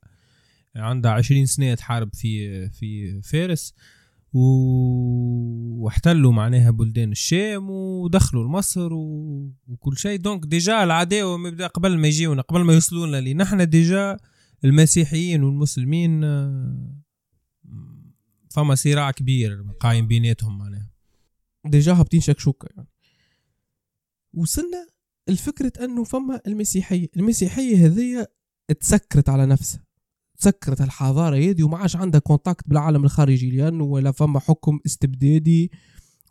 [0.76, 3.74] عندها عشرين سنة تحارب في في فارس
[4.32, 4.40] و...
[5.84, 9.52] واحتلوا معناها بلدان الشام ودخلوا لمصر و...
[9.68, 10.18] وكل شيء.
[10.18, 14.16] donc déjà العداوة قبل ما يجيونا قبل ما يوصلونا لي نحن ديجا
[14.64, 16.24] المسيحيين والمسلمين
[18.50, 20.90] فما صراع كبير قايم بيناتهم معناها.
[21.66, 22.88] déjà هابطين شكشوكه يعني.
[24.34, 24.86] وصلنا
[25.28, 28.32] الفكرة أنه فما المسيحية المسيحية هذية
[28.80, 29.84] تسكرت على نفسها
[30.38, 35.70] تسكرت الحضارة هذه وما عادش عندها contact بالعالم الخارجي لأنه ولا فما حكم استبدادي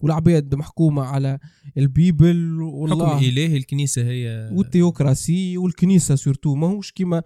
[0.02, 1.40] والعباد محكومة على
[1.78, 3.08] ال Bible والله.
[3.08, 7.24] حكم إلهي الكنيسة هي وال théocratie والكنيسة surtout ماهوش كيما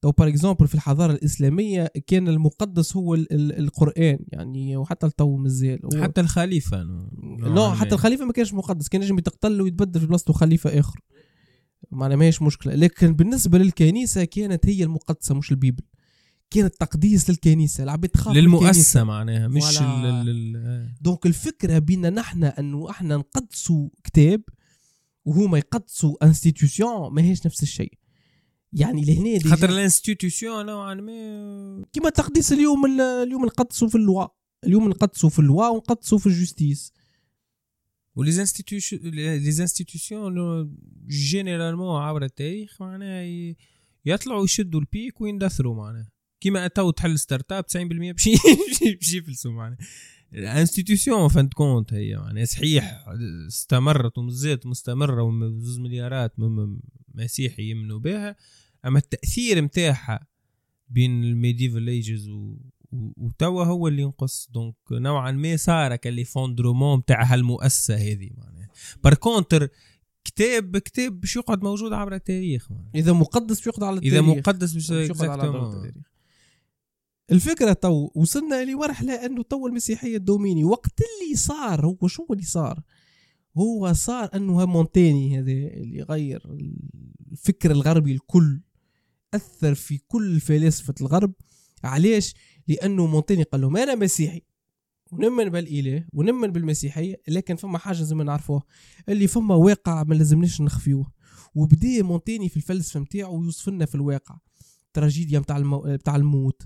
[0.00, 6.20] تو par exemple في الحضارة الإسلامية كان المقدس هو القرآن يعني وحتى التو مازال حتى
[6.20, 7.74] الخليفة non.
[7.74, 11.00] حتى الخليفة ما كانش مقدس كان ينجم يتقتل ويتبدل في بلاصته خليفة آخر.
[11.90, 12.74] معناها ماهيش مشكلة.
[12.74, 15.82] لكن بالنسبة للكنيسة كانت هي المقدسة مش ال Bible.
[16.50, 20.94] كانت تقديس للكنيسة العباد تخاف للمؤسسة معناها مش لل...
[21.00, 24.42] donc الفكرة بينا نحن انه إحنا نقدسوا كتاب
[25.24, 27.92] وهما يقدسوا institution ماهيش نفس الشيء.
[28.76, 34.26] يعني لهنا خاطر ال institution نوعا ما كيما تقديس اليوم اليوم نقدسوا في ال loi
[34.64, 36.92] اليوم نقدسوا في ال loi ونقدسوا في ال justice
[38.16, 40.68] و les institutions les institutions
[41.08, 43.54] généralement عبر التاريخ معناها
[44.06, 46.10] يطلعوا يشدوا ال pic ويندثروا معناها.
[46.40, 48.28] كيما تو تحل startup 90% باش
[49.00, 49.78] باش يفلسوا معناها.
[50.34, 53.04] ال institution en fin de compte هي يعني صحيح
[53.48, 56.32] استمرت ومازالت مستمرة وزوز مليارات
[57.14, 58.36] مسيحي يمنوا بها.
[58.86, 60.26] أما التأثير نتاعها
[60.88, 62.56] بين ال medieval ages و...
[62.92, 64.50] وتوا هو اللي ينقص.
[64.52, 68.68] donc نوعا ما صار كال l'effondrement نتاع هالمؤسسة هذه معناها.
[69.04, 69.68] par contre
[70.24, 72.90] كتاب كتاب باش يقعد موجود عبر التاريخ معناها.
[72.94, 74.12] إذا مقدس باش يقعد على التاريخ.
[74.12, 76.06] اذا مقدس باش يقعد على التاريخ.
[77.32, 82.42] الفكرة تو وصلنا لمرحلة أنه تو المسيحية ال dominée وقت اللي صار هو شو اللي
[82.44, 82.82] صار؟
[83.56, 86.42] هو صار أنه مونتيني هذا اللي غير
[87.32, 88.60] الفكر الغربي الكل.
[89.36, 91.32] اثر في كل فلاسفه الغرب.
[91.84, 92.34] علاش؟
[92.68, 94.42] لأنه مونتيني قال لهم أنا مسيحي.
[95.12, 98.62] ونمن بالإله ونمن بالمسيحية لكن فما حاجة لازم نعرفوها
[99.08, 101.12] اللي فما واقع ما لازمناش نخفيوه.
[101.54, 104.38] وبدا مونتيني في الفلسفة نتاعو يوصف لنا في الواقع.
[104.92, 105.80] تراجيديا نتاع المو...
[105.80, 106.62] بتاع الموت.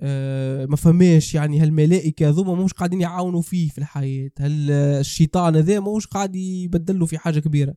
[0.00, 4.30] آه، ما فماش يعني هالملائكة ذوما مش قاعدين يعاونوا فيه في الحياة.
[4.38, 7.74] هل الشيطان هذا مش قاعد يبدل في حاجة كبيرة.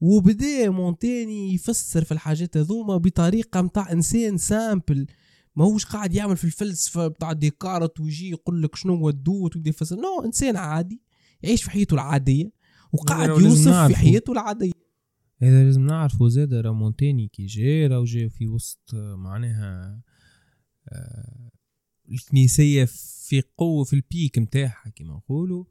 [0.00, 5.06] وبدا مونتاني يفسر في الحاجات هذوما بطريقة متاع إنسان simple.
[5.56, 9.56] ما هوش قاعد يعمل في الفلسفة بتاع ديكارت ويجي يقول لك شنو هو ال doute
[9.56, 9.96] ويبدأ يفسر.
[9.96, 11.02] non إنسان عادي
[11.42, 12.52] يعيش في حياته العادية
[12.92, 14.72] وقاعد يوصف في حياته العادية.
[15.42, 20.00] هذا لازم نعرفه زاد راه مونتاني كي جا راه جا في وسط معناها
[20.88, 21.50] آه،
[22.10, 22.84] الكنيسية
[23.28, 25.64] في قوة في ال pic متاعها كما نقولوا.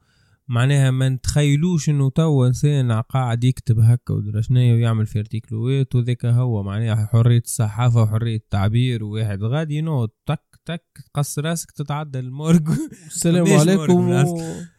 [0.48, 6.26] معناها ما نتخيلوش إنه توا إنسان قاعد يكتب هكا ودرا شنيا ويعمل في ارتيكلوات وذاك
[6.26, 12.70] هو معناها حرية الصحافة وحرية التعبير وواحد غادي نو تك تك تقص راسك تتعدى المورج
[13.08, 14.10] السلام عليكم.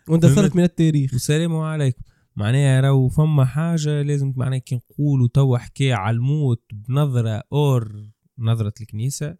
[0.08, 1.14] واندثرت من التاريخ.
[1.14, 2.02] السلام عليكم.
[2.36, 8.72] معناها راهو فما حاجة لازم معناها كي نقولوا توا حكاية على الموت بنظرة اور نظرة
[8.80, 9.36] الكنيسة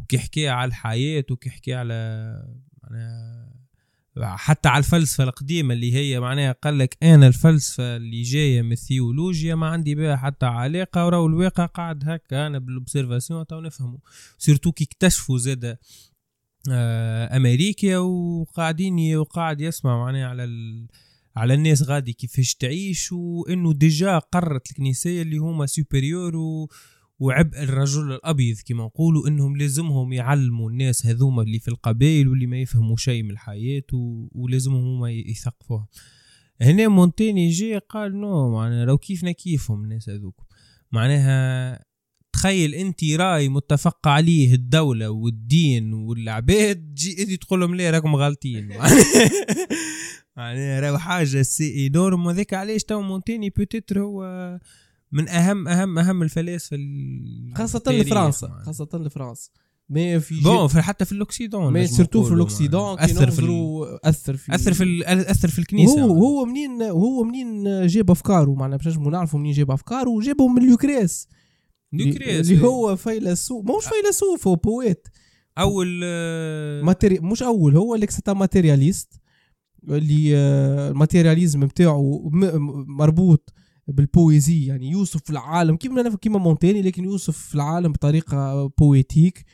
[0.00, 1.94] وكي حكي على الحياة وكي حكي على
[2.82, 3.57] معناها
[4.22, 9.54] حتى على الفلسفة القديمة اللي هي معناها قال لك أنا الفلسفة اللي جاية من الثيولوجيا
[9.54, 12.46] ما عندي بها حتى علاقة وراه الواقع قاعد هكا.
[12.46, 13.98] أنا بال observation تو نفهمه.
[14.38, 15.78] surtout كي اكتشفوا زاد
[16.70, 20.44] آه، أمريكا وقاعدين وقاعد يسمع معناها على
[21.36, 26.68] على الناس غادي كيفاش تعيش وانه déjà قررت الكنيسية اللي هما supérieurs و...
[27.18, 32.60] وعبء الرجل الأبيض كما نقولوا إنهم لازمهم يعلموا الناس هذوما اللي في القبائل واللي ما
[32.60, 34.28] يفهموا شيء من الحياة و...
[34.32, 35.88] ولازمهم هما يثقفوها.
[36.60, 40.42] هنا مونتيني جي قال non معناها لو كيفنا كيفهم الناس هذوك؟
[40.92, 41.88] معناها
[42.32, 48.68] تخيل أنت رأي متفق عليه الدولة والدين والعباد تجي أنت تقول لهم ليه راكم غالطين
[50.36, 54.24] معناها راهو حاجة c'est énorme وذاك علاش تو مونتيني peut-être هو
[55.12, 56.76] من اهم اهم أهم الفلاسفه
[57.56, 58.48] خاصة التاريخ لفرنسا.
[58.66, 59.50] خاصة لفرنسا.
[59.90, 63.38] mais في bon في حتى في ال occident mais surtout في ال occident أثر في
[63.38, 68.54] ال- أثر في أثر في اثر في الكنيسة هو هو منين هو منين جاب أفكاره؟
[68.54, 71.28] معناها باش نجموا نعرفوا منين جاب أفكاره جابهم من لوكريس
[71.92, 75.08] لوكريس اللي هو فيلسوف ماهوش فيلسوف هو poète
[75.58, 76.04] أول
[76.84, 77.18] matéri...
[77.18, 79.12] مش أول هو اللي c'est un matérialiste
[79.88, 81.62] اللي آه، ال matérialisme
[82.32, 83.52] م- مربوط
[83.88, 89.44] بال poésie يعني يوصف العالم كيما كيما مونتيني لكن يوصف العالم بطريقة poétique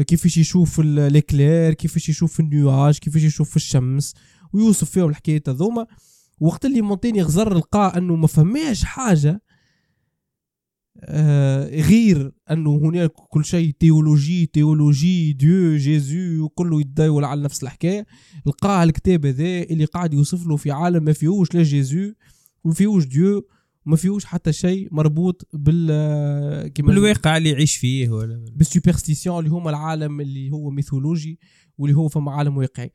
[0.00, 4.14] كيفاش يشوف les éclairs كيفاش يشوف ال nuages كيفاش يشوف الشمس.
[4.52, 5.86] ويوصف فيهم الحكايات هذوما.
[6.40, 9.42] وقت اللي مونتيني غزر لقى أنه ما فماش حاجة
[11.04, 18.06] آه، غير أنه هناك كل شيء théologie théologie Dieu Jésus وكله يتداول على نفس الحكاية.
[18.46, 22.12] لقى الكتاب هذا اللي قاعد يوصف له في عالم ما فيهوش لا Jésus
[22.64, 23.48] وما فيهوش Dieu
[23.86, 29.50] وما فيهوش حتى شيء مربوط بال كيما بالواقع اللي يعيش فيه ولا بال superstition اللي
[29.50, 31.38] هما العالم اللي هو ميثولوجي
[31.78, 32.92] واللي هو فما عالم واقعي.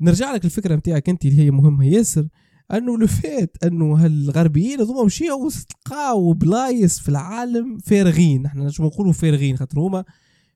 [0.00, 2.28] نرجع لك الفكرة نتاعك أنت اللي هي مهمة ياسر
[2.72, 5.50] أنه le fait أنه هالغربيين هذوما مشيو
[5.86, 8.46] لقاو بلايص في العالم فارغين.
[8.46, 10.04] إحنا نجم نقولوا فارغين خاطر هما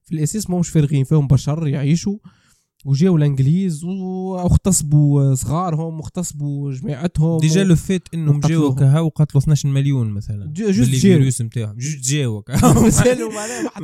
[0.05, 2.19] في الأساس ماهمش فارغين فيهم بشر يعيشوا.
[2.85, 8.75] وجاو الانجليز واغتصبوا صغارهم واغتصبوا جماعتهم déjà le fait انهم جاو.
[8.75, 10.47] كهو قتلوا 12 مليون مثلا.
[10.47, 10.87] ju- juste جاو.
[10.91, 11.77] بالفيروس نتاعهم.
[11.79, 12.45] juste جاو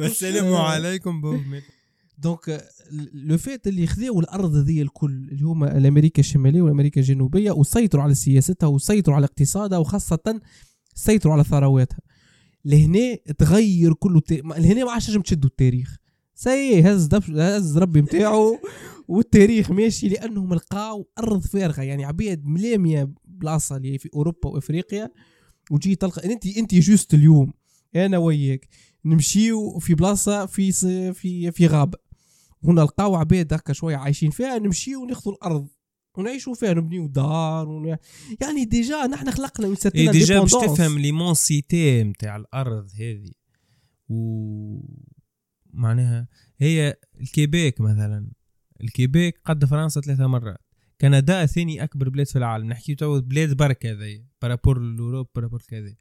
[0.04, 1.22] السلام عليكم.
[2.18, 2.64] donc
[3.14, 8.14] le fait اللي خذاو الأرض هذه الكل اللي هما الامريكا الشماليه والامريكا الجنوبيه وسيطروا على
[8.14, 10.40] سياستها وسيطروا على اقتصادها وخاصه
[10.94, 11.98] سيطروا على ثرواتها
[12.64, 14.32] لهنا تغير كله الت...
[14.32, 15.96] لهنا ما عادش تنجم تشدوا التاريخ
[16.36, 17.08] سي هز.
[17.14, 18.58] هز ربي نتاعو
[19.08, 25.10] والتاريخ ماشي لانهم لقاو أرض فارغة يعني عباد ملاميه بلاصة اللي في أوروبا وأفريقيا
[25.70, 27.52] وتجي تلقى أنت أنت juste اليوم
[27.96, 28.68] أنا وياك
[29.04, 30.72] نمشيو في بلاصة في.
[31.12, 31.98] في في غابة
[32.62, 35.68] ونلقاو عباد هكا شوية عايشين فيها نمشيو وناخذوا الأرض
[36.18, 37.96] ونعيشوا فيها نبنيو دار ون...
[38.40, 40.52] يعني déjà نحن خلقنا من ساتنا déjà باش.
[40.52, 43.30] تفهم l'immensité نتاع الأرض هذه
[44.08, 44.80] و
[45.76, 48.30] معناها هي الكيبيك مثلا.
[48.80, 50.60] الكيبيك قد فرنسا ثلاثة مرات.
[51.00, 52.66] كندا ثاني أكبر بلاد في العالم.
[52.66, 54.26] نحكي تو بلاد برك هذي.
[54.42, 55.94] par rapport l'Europe par rapport كذا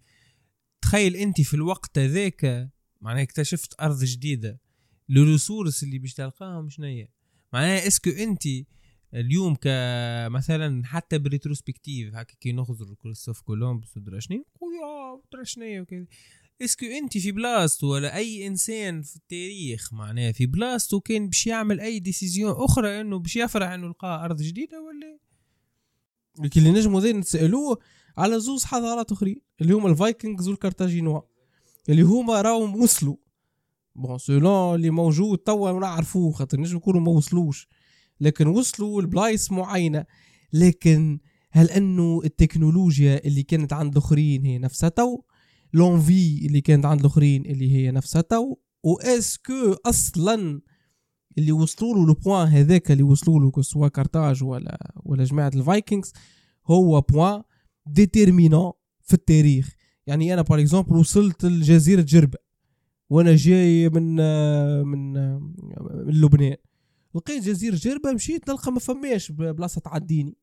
[0.82, 2.72] تخيل أنت في الوقت هذاك
[3.02, 4.60] معناها اكتشفت أرض جديدة.
[5.10, 7.08] ال ressources اللي باش تلقاهم هي
[7.54, 8.44] معناها est-ce que أنت
[9.14, 15.82] اليوم كمثلا حتى ب rétrospective هكا كي نخزر كريستوف كولومبوس ودرا شنو؟ خويا ودرا شنو
[15.82, 16.06] وكذا
[16.62, 21.48] est-ce que انت في بلاصتو ولا أي إنسان في التاريخ معناها في بلاصتو كان باش
[21.48, 25.20] يعمل أي décision أخرى إنه باش يفرح إنه لقى أرض جديدة ولا؟
[26.46, 27.80] لكن اللي نجموا ذي نسالوه
[28.18, 31.22] على زوز حضارات أخرين اللي هما الفايكنجز والكارتاجينوا
[31.90, 33.16] اللي هما راهم وصلوا.
[33.96, 37.68] bon selon اللي موجود توا نعرفوه خاطر نجم يكونوا ما وصلوش.
[38.20, 40.06] لكن وصلوا لبلايص معينة.
[40.54, 41.20] لكن
[41.52, 45.22] هل إنه التكنولوجيا اللي كانت عند الأخرين هي نفسها تو؟
[45.74, 50.62] l'envie اللي كانت عند الآخرين اللي هي نفسها تو و est-ce que أصلا
[51.38, 56.14] اللي وصلوا له ال point هذاك اللي وصلوا له سواء كارتاج ولا ولا جماعة الفايكنجز
[56.66, 57.44] هو point
[57.86, 58.72] déterminant
[59.02, 59.76] في التاريخ.
[60.08, 62.38] يعني أنا par exemple وصلت لجزيرة جربة
[63.10, 64.16] وأنا جاي من
[64.88, 65.14] من
[66.06, 66.56] من لبنان.
[67.16, 70.38] لقيت جزيرة جربة مشيت نلقى ما فماش بلاصة تعديني.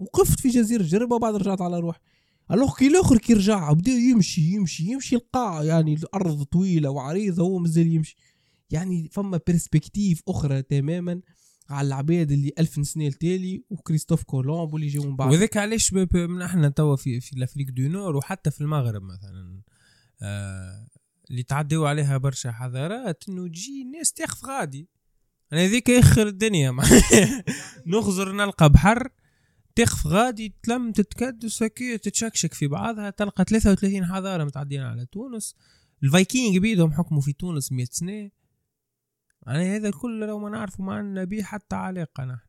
[0.00, 2.00] وقفت في جزيرة جربة وبعد رجعت على روحي.
[2.50, 7.58] alors كي الآخر كي رجع بدا يمشي يمشي يمشي لقى يعني الأرض طويلة وعريضة وهو
[7.58, 8.16] مازال يمشي.
[8.70, 11.20] يعني فما perspective أخرى تماما
[11.68, 15.32] على العباد اللي ألف سنة التالي وكريستوف كولومب واللي جاوا من بعد.
[15.32, 19.62] وذاك علاش من إحنا توا في في l'Afrique du Nord وحتى في المغرب مثلا
[20.22, 20.88] آه
[21.30, 24.88] اللي تعديو عليها برشا حضارات إنه تجي الناس تاخذ غادي.
[25.52, 26.76] أنا هذيك آخر الدنيا
[27.86, 29.08] نخزر نلقى بحر
[29.78, 35.56] تخف غادي تلم تتكدس هكي تتشكشك في بعضها تلقى 33 حضارة متعدين على تونس.
[36.02, 38.30] الفايكينج بيدهم حكموا في تونس 100 سنة.
[39.46, 42.46] يعني هذا الكل لو ما نعرفوا ما عندنا به حتى علاقة نحن.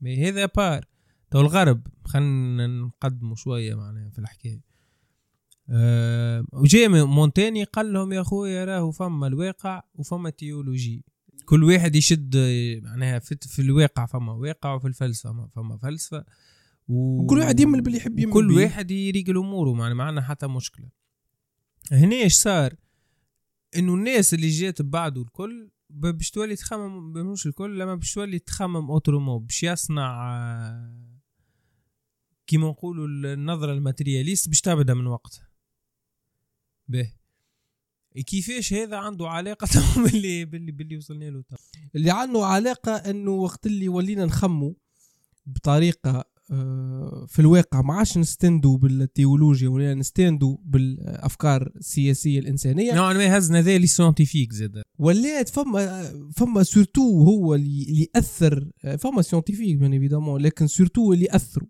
[0.00, 0.84] ما هذا بار.
[1.30, 4.60] تو الغرب خلينا نقدموا شوية معناها في الحكاية.
[5.70, 11.04] أه وجاء مونتاني قال لهم يا خويا راهو فما الواقع وفما تيولوجي.
[11.44, 12.36] كل واحد يشد
[12.82, 16.24] معناها في, في الواقع فما واقع وفي الفلسفة فما فلسفة.
[16.88, 17.22] و...
[17.22, 18.52] وكل واحد يمل باللي يحب يمل كل.
[18.52, 20.88] واحد يريق اموره يعني ما عندنا حتى مشكلة.
[21.92, 22.74] هنا إيش صار؟
[23.76, 28.90] إنه الناس اللي جات بعده الكل باش تولي تخمم مش الكل لما باش تولي تخمم
[28.90, 30.42] اوترومو باش يصنع
[32.46, 35.48] كيما نقولوا النظرة ال matérialiste باش تبدأ من وقتها.
[36.88, 37.12] به.
[38.26, 41.44] كيفاش هذا عنده علاقة تو باللي باللي باللي وصلنا له.
[41.94, 44.76] اللي عنده علاقة إنه وقت اللي ولينا نخمموا
[45.46, 46.24] بطريقة آه،
[47.26, 52.94] في الواقع ما عادش نستندوا بالتيولوجيا ولا نستندوا بالأفكار السياسية الإنسانية.
[52.94, 54.82] نوعا ما هزنا ذا les scientifiques زاد.
[54.98, 56.02] ولات فما
[56.36, 61.68] فما surtout هو اللي اثر فما scientifiques bien évidemment لكن surtout اللي اثروا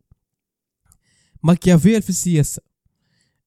[1.42, 2.62] ماكيافيل في السياسة.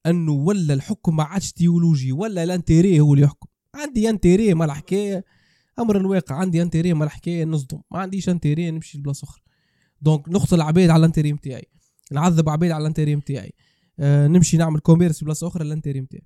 [0.05, 3.47] أنه ولا الحكم ما عادش théologie ولا l'intérêt هو اللي يحكم.
[3.75, 5.25] عندي intérêt مال الحكاية.
[5.79, 7.81] أمر الواقع عندي intérêt مال الحكاية نصدم.
[7.91, 9.44] ما عنديش intérêt نمشي لبلاصة أخرى.
[10.01, 11.67] donc نقتل عبيد على l'intérêt نتاعي
[12.11, 13.53] نعذب عبيد على l'intérêt نتاعي
[13.99, 16.23] آه نمشي نعمل commerce بلاصة أخرى لل intérêt نتاعي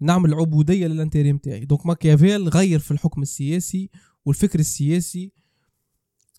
[0.00, 3.90] نعمل عبودية لل intérêt نتاعي donc ماكيافيل غير في الحكم السياسي
[4.24, 5.32] والفكر السياسي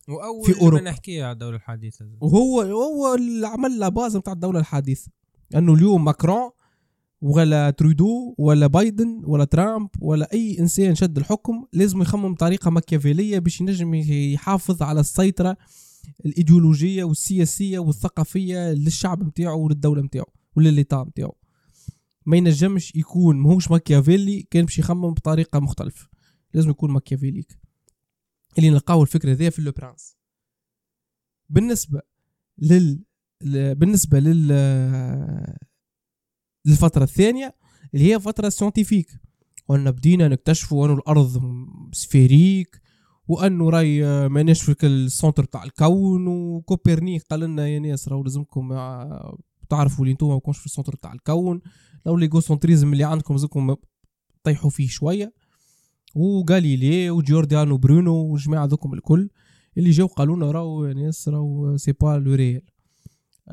[0.08, 0.84] واول في أوروبا.
[0.84, 5.12] نحكي على الدولة الحديثة وهو هو اللي عمل la base نتاع الدولة الحديثة
[5.56, 6.52] انه اليوم ماكرون
[7.22, 13.40] ولا ترودو ولا بايدن ولا ترامب ولا أي إنسان شد الحكم لازم يخمم بطريقه ماكيافيلية
[13.40, 15.58] باش ينجم يحافظ على السيطرة
[16.26, 21.38] الإيديولوجية والسياسية والثقافية للشعب نتاعو وللدولة نتاعو ول l'État نتاعو
[22.26, 26.10] ما ينجمش يكون ماهوش ماكيافيلي كان باش يخمم بطريقة مختلفة.
[26.54, 27.60] لازم يكون machiavélique
[28.58, 30.18] اللي نلقاو الفكرة ذي في Le Prince.
[31.50, 32.02] بالنسبة
[32.58, 33.04] لل
[33.76, 34.48] بالنسبة لل
[36.66, 37.56] للفترة الثانية
[37.94, 39.08] اللي هي فترة scientifique
[39.68, 41.42] وين بدينا نكتشفوا انه الأرض
[41.94, 42.82] sphérique
[43.28, 48.24] وانه راي آه، ماناش في ال centre تاع الكون وكوبرنيك قال لنا يا ناس راهو
[48.24, 49.38] لازمكم آه،
[49.70, 51.62] تعرفوا اللي أنتم ما كونش في ال centre تاع الكون.
[52.06, 53.76] le l'égocentrisme اللي عندكم لازمكم
[54.44, 55.34] طيحوا فيه شوية.
[56.16, 59.30] وغاليلي وجورديانو برونو والجماعة ذوكم الكل
[59.78, 62.62] اللي جاو قالوا لنا راهو ناس راهو c'est pas le réel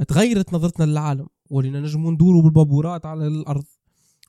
[0.09, 1.27] تغيرت نظرتنا للعالم.
[1.51, 3.65] ولينا نجموا ندوروا بالبابورات على الأرض.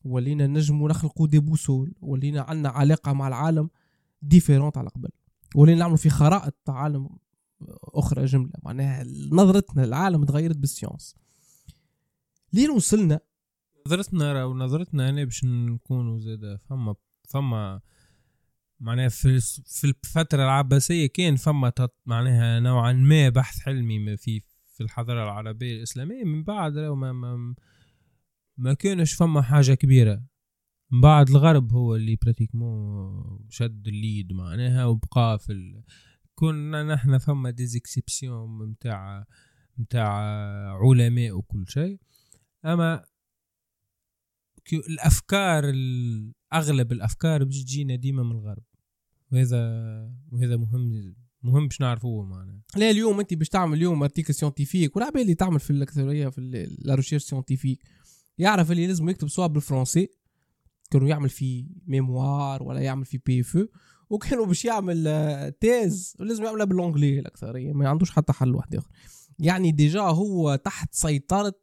[0.05, 3.69] ولينا نجموا نخلقوا des boussoles ولينا عندنا علاقة مع العالم
[4.21, 5.09] différente على قبل.
[5.55, 7.09] ولينا نعملوا في خرائط عالم
[7.83, 8.51] أخرى جملة.
[8.63, 11.15] معناها نظرتنا للعالم تغيرت بال science.
[12.53, 13.19] لين وصلنا
[13.87, 16.95] نظرتنا ونظرتنا أنا باش نكونوا زاد فما
[17.29, 17.81] فما
[18.79, 21.73] معناها في في الفترة العباسية كان فما
[22.05, 24.41] معناها نوعا ما بحث علمي في
[24.75, 26.23] في الحضارة العربية الإسلامية.
[26.23, 27.55] من بعد ما ما,
[28.57, 30.23] ما كانش فما حاجة كبيرة.
[30.91, 35.81] من بعد الغرب هو اللي pratiquement شد ال lead معناها وبقى في.
[36.35, 39.25] كنا نحن فما des exceptions متاع
[39.77, 40.09] متاع
[40.75, 41.99] علماء وكل شيء.
[42.65, 43.05] أما
[44.73, 48.63] الأفكار ال- أغلب الأفكار باش تجينا ديما من الغرب.
[49.31, 49.59] وهذا
[50.31, 52.61] وهذا مهم مهم باش نعرفوه معناها.
[52.77, 56.95] لا اليوم أنت باش تعمل اليوم article scientifique والعباد اللي تعمل في الأكثرية في la
[56.95, 57.83] recherche scientifique
[58.37, 60.09] يعرف اللي لازم يكتب سواء بالفرنسي.
[60.95, 63.67] كانوا يعمل في mémoire ولا يعمل في PF
[64.09, 66.15] وكانوا باش يعمل آه، thèse.
[66.19, 68.89] ولازم يعملها بال anglais الأكثرية ما عندوش حتى حل واحد آخر.
[69.39, 71.53] يعني déjà هو تحت سيطرة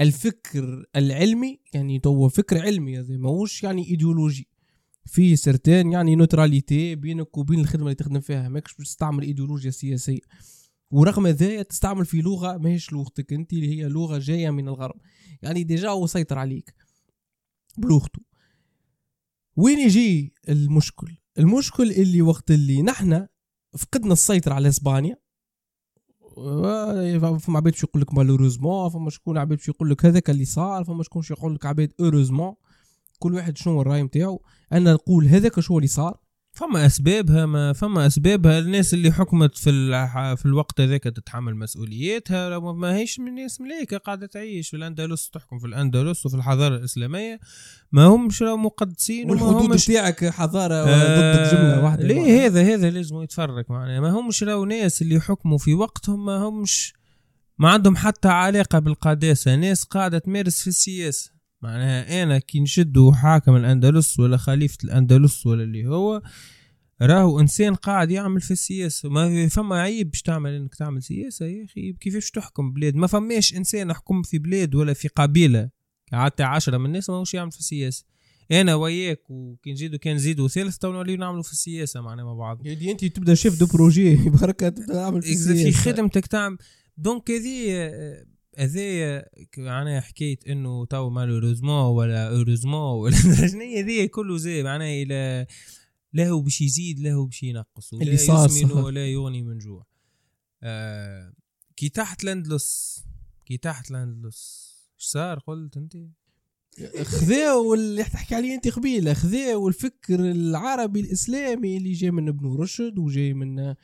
[0.00, 4.48] الفكر العلمي يعني هو فكر علمي هذا ماهوش يعني إيديولوجي.
[5.06, 10.20] فما certaine يعني neutralité بينك وبين الخدمة اللي تخدم فيها ماكش باش تستعمل إيديولوجيا سياسية.
[10.90, 15.00] ورغم ذلك تستعمل في لغة ماهيش لغتك أنت اللي هي لغة جاية من الغرب.
[15.42, 16.74] يعني déjà هو سيطر عليك
[17.78, 18.35] بلغته.
[19.56, 23.26] وين يجي المشكل؟ المشكل اللي وقت اللي نحن
[23.78, 25.16] فقدنا السيطرة على إسبانيا.
[26.36, 31.02] و- فما عباد يقول لك مالوروزمون فما شكون عباد يقول لك هذاك اللي صار فما
[31.02, 32.54] شكون يقول لك عباد أوروزمون.
[33.18, 34.42] كل واحد شنو الراي نتاعو.
[34.72, 36.20] أنا نقول هذاك شو اللي صار.
[36.56, 38.58] فما أسبابها ما فما أسبابها.
[38.58, 43.96] الناس اللي حكمت في الح- في الوقت هذاك تتحمل مسؤولياتها ما هيش من ناس ملايكه
[43.96, 47.40] قاعدة تعيش في الأندلس تحكم في الأندلس وفي الحضارة الإسلامية.
[47.92, 53.22] ما همش راه مقدسين والحدود همش نتاعك حضارة ضدك جمله واحدة ليه هذا هذا لازم
[53.22, 54.00] يتفرق معناها.
[54.00, 56.94] ما همش راهو ناس اللي حكموا في وقتهم ما همش
[57.58, 59.54] ما عندهم حتى علاقة بالقداسة.
[59.54, 61.35] ناس قاعدة تمارس في السياسة.
[61.66, 66.22] معناها أنا كي نشدوا حاكم الأندلس ولا خليفة الأندلس ولا اللي هو
[67.02, 69.08] راهو إنسان قاعد يعمل في السياسة.
[69.08, 73.54] ما فما عيب باش تعمل إنك تعمل سياسة يا أخي كيفاش تحكم بلاد؟ ما فماش
[73.54, 75.70] إنسان حكم في بلاد ولا في قبيلة.
[76.12, 78.04] قعدت عشرة من الناس ماهوش يعمل في السياسة.
[78.52, 82.66] أنا وياك وكي نزيدو كان نزيدو ثالث تو نوليو نعملوا في السياسة معناها مع بعض.
[82.66, 84.16] يعني أنت تبدأ شيف دو بروجي.
[84.40, 85.72] برك تبدأ تعمل في إذا في.
[85.72, 86.58] خدمتك تعمل
[86.96, 87.90] دونك هذه
[88.58, 89.24] هذه
[89.58, 93.16] معناها حكايه إنه تو مالوريزمون ولا اوروزمون ولا
[93.50, 95.46] شنو هي كله زي معناها إلى
[96.14, 98.72] له باش يزيد له باش ينقص ولا اللي صار يسمن.
[98.72, 99.86] ولا يغني من جوع
[100.62, 101.32] آه
[101.76, 103.00] كي طاحت الأندلس
[103.46, 105.96] كي طاحت الأندلس إيش صار قلت أنت
[107.02, 112.98] خذاو اللي تحكي عليه أنت قبيلة خذاو الفكر العربي الإسلامي اللي جاي من ابن رشد
[112.98, 113.74] وجاي من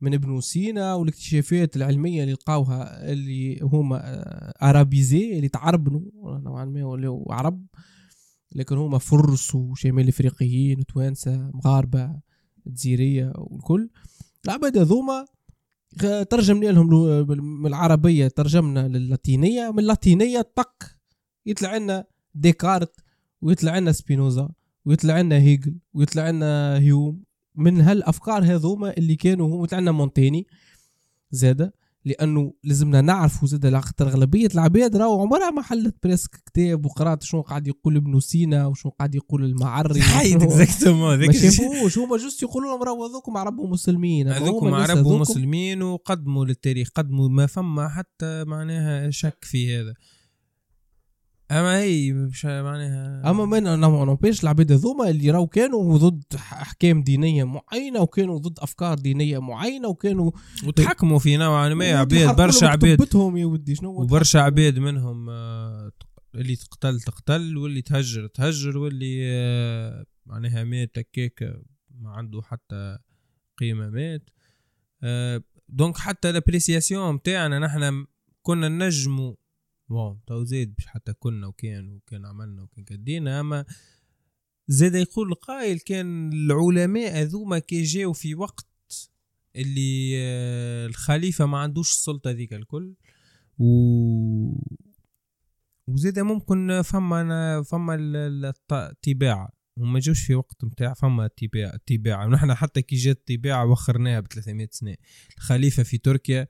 [0.00, 6.00] من ابن سينا والاكتشافات العلمية اللي لقاوها اللي هما آه، arabisés اللي تعربنوا
[6.38, 7.66] نوعا ما ولاو عرب
[8.54, 12.20] لكن هما فرس وشمال إفريقيين وتوانسة مغاربة
[12.66, 13.90] جزيرية والكل.
[14.44, 15.26] العباد هذوما
[16.02, 16.88] غ- ترجمنا لهم
[17.62, 20.84] من العربية ترجمنا للاتينيه من اللاتينية طق
[21.46, 22.92] يطلع لنا ديكارت
[23.42, 24.48] ويطلع لنا سبينوزا
[24.84, 27.22] ويطلع لنا هيجل ويطلع لنا هيوم.
[27.58, 30.46] من هالأفكار هذوما اللي كانوا هم يطلع لنا مونتيني
[31.30, 37.22] زاده لأنه لازمنا نعرفوا زاد خاطر أغلبية العباد راهو عمرها ما حلت presque كتاب وقرأت
[37.22, 42.42] شنو قاعد يقول ابن سينا وشنو قاعد يقول المعري حيد exactement ما شافوش هما juste
[42.42, 47.88] يقولوا لهم راهو هذوكم عرب ومسلمين هذوكم هما عرب ومسلمين وقدموا للتاريخ قدموا ما فما
[47.88, 49.94] حتى معناها شك في هذا.
[51.50, 57.44] أما هي مش معناها أما ما نوبيش العباد هذوما اللي راهو كانوا ضد أحكام دينية
[57.44, 60.30] معينة وكانوا ضد أفكار دينية معينة وكانوا
[60.66, 65.92] وتحكموا في نوعا ما عباد برشا عباد يا ودي شنو وبرشا عباد منهم آه،
[66.34, 72.98] اللي تقتل تقتل واللي تهجر تهجر واللي آه، معناها مات هكاك ما عنده حتى
[73.58, 74.30] قيمة مات.
[75.02, 78.06] آه، donc حتى ال appréciation نتاعنا نحن
[78.42, 79.34] كنا نجموا
[79.90, 83.64] bon تو زيد مش حتى كنا وكان وكان عملنا وكان كدينا أما
[84.68, 88.66] زاد يقول القائل كان العلماء هذوما كي جاوا في وقت
[89.56, 92.94] اللي آه، الخليفة ما عندوش السلطة ذيك الكل.
[93.58, 93.64] و
[95.86, 102.26] وزيد ممكن فما فما ال- ال- الطباعة وما جوش في وقت نتاع فما الطباعة الطباعة
[102.26, 104.96] ونحن حتى كي جات الطباعة وخرناها ب 300 سنة.
[105.38, 106.46] الخليفة في تركيا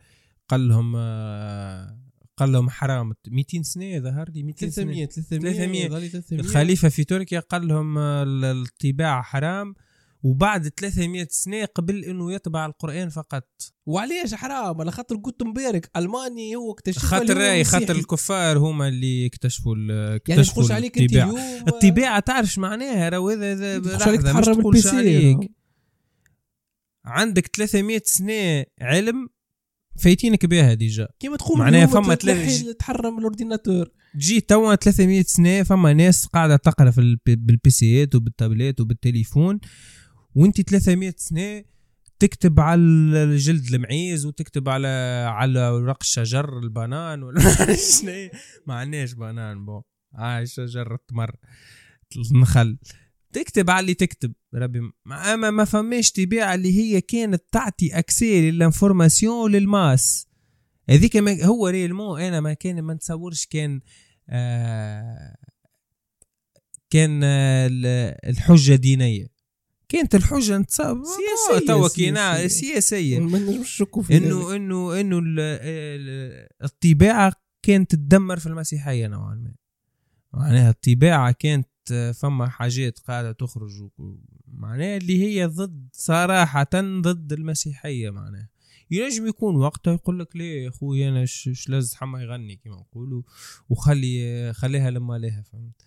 [0.49, 1.99] قال لهم آه،
[2.39, 3.13] قال لهم حرام.
[3.29, 4.85] 200 سنة ظهر لي 200 سنة.
[4.85, 5.89] 300 300 300.
[5.89, 9.75] ظلي 300 الخليفة في تركيا قال لهم آه، ال- الطباعة حرام
[10.23, 13.49] وبعد 300 سنة قبل إنه يطبع القرآن فقط.
[13.87, 19.77] وعليش حرام؟ على خاطر مبارك ألماني هو اكتشف خاطر رأي خاطر الكفار هما اللي اكتشفوا
[19.77, 24.87] يعني اكتشفوا تقولش عليك أنت اليوم؟ الطباعة تعرف معناها؟ راهو هذا لحظة، مش تحرم تقولش
[24.87, 25.41] عليك.
[25.43, 25.51] سي
[27.05, 29.29] عندك 300 سنة علم
[29.99, 31.09] فايتينك بها déjà.
[31.21, 33.91] كيما تقول معناها فما تلاقي- تحرم ال ordinateur.
[34.17, 39.61] جي توا 300 سنة فما ناس قاعدة تقرأ في الب- بال PCيات وبال tabletات وبالتليفون
[40.35, 41.65] وانت 300 سنة
[42.19, 42.81] تكتب على
[43.25, 44.89] الجلد المعيز وتكتب على
[45.29, 47.41] على ورق الشجر البنان ولا
[48.01, 48.29] شنو؟
[48.67, 49.83] ما عندناش بنان بو
[50.15, 51.37] هاي شجر التمر
[52.35, 52.79] النخل.
[53.33, 54.33] تكتب على اللي تكتب.
[54.55, 60.29] ربي ما- أما ما فماش طبيعه اللي هي كانت تعطي accès لل information لل masse
[60.91, 63.81] هذيك هو réellement أنا ما كان ما نتصورش كان
[64.29, 65.37] آه
[66.91, 69.27] كان آه ال- الحجة دينية.
[69.89, 72.49] كانت الحجة نتصور سياسية، توا كي نع- سياسية.
[72.71, 73.19] سياسية.
[73.19, 73.83] ما نجمش.
[74.11, 77.33] انه انه إنه ال- ال- الطباعة
[77.63, 79.55] كانت تدمر في المسيحية نوعا ما.
[80.33, 83.71] معناها الطباعة كانت آه، فما حاجات قاعدة تخرج
[84.55, 86.71] معناها اللي هي ضد صراحة
[87.01, 88.49] ضد المسيحية معناها.
[88.91, 92.77] ينجم يكون وقتها يقول لك ليه يا أخوي أنا ش ش لاز حما يغني كما
[92.77, 93.23] نقولوا
[93.69, 95.83] وخلي خليها لما لها فهمت؟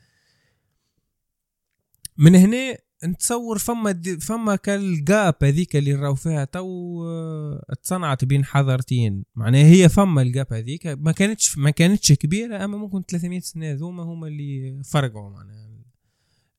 [2.17, 9.23] من هنا نتصور فما فما كالجاب هذيك اللي راهو فيها تو آه، اتصنعت بين حضارتين.
[9.35, 14.03] معناها هي فما الجاب هذيك ما كانتش ما كانتش كبيرة أما ممكن 300 سنة هذوما
[14.03, 15.70] هما اللي فرقوا معناها.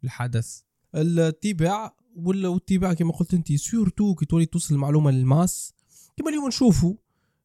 [0.04, 0.60] الحدث.
[0.94, 5.74] الاتباع ولا والاتباع كما قلت أنت surtout كي تولي توصل المعلومة لل masse.
[6.16, 6.94] كما اليوم نشوفوا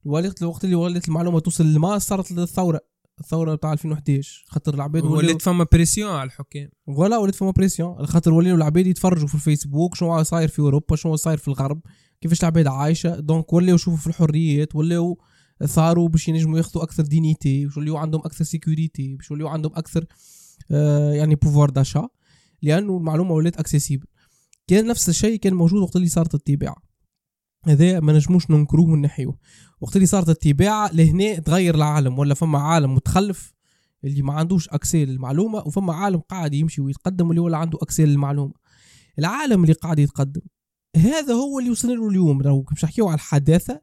[0.06, 2.82] الوقت الوقت اللي ولات المعلومة توصل لل masse صارت الثورة
[3.20, 6.70] الثورة تاع 2011 خاطر العباد ولات فما pression على الحكام.
[6.88, 11.16] ولا ولات فما pression خاطر ولاو العباد يتفرجوا في الفيسبوك شنو صاير في أوروبا شنو
[11.16, 11.82] صاير في الغرب
[12.22, 13.20] كيفاش العباد عايشة.
[13.20, 15.18] donc ولاو يشوفوا في الحريات ولاو
[15.66, 20.06] ثاروا باش ينجموا ياخذوا أكثر dignité باش يوليو عندهم أكثر sécurité باش يوليو عندهم أكثر
[20.72, 22.10] آه يعني pouvoir d'achat
[22.62, 24.06] لأنه المعلومة ولات accessible
[24.68, 26.88] كان نفس الشيء كان موجود وقت اللي صارت الطباعه
[27.66, 29.38] هذا ما نجموش ننكروه ونحيوه
[29.82, 33.54] وقت اللي صارت الطباعه لهنا تغير العالم ولا فما عالم متخلف
[34.04, 38.54] اللي ما عندوش accès للمعلومة وفما عالم قاعد يمشي ويتقدم واللي ولا عنده accès للمعلومة.
[39.20, 40.42] العالم اللي قاعد يتقدم.
[40.96, 42.42] هذا هو اللي وصلنا له اليوم.
[42.42, 43.82] لو باش نحكيو على الحداثة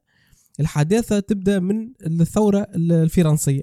[0.60, 3.62] الحداثة تبدأ من الثورة الفرنسية.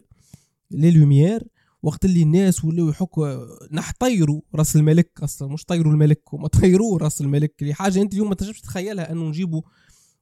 [0.71, 1.47] les Lumières
[1.83, 3.37] وقت اللي الناس ولاو يحكوا
[3.71, 8.29] نحيوا راس الملك أصلا مش طيروا الملك هما طيروه راس الملك اللي حاجة أنت اليوم
[8.29, 9.61] ما تنجمش تتخيلها إنه نجيبوا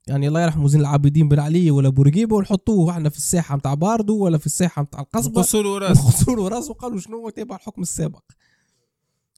[0.08, 4.18] يعني الله يرحمه زين العابدين بن علي ولا بورقيبة ونحطوه إحنا في الساحة نتاع باردو
[4.18, 5.42] ولا في الساحة نتاع القصبة.
[5.42, 8.24] قصوا راس له راسه وقالوا شنو هو تابع الحكم السابق.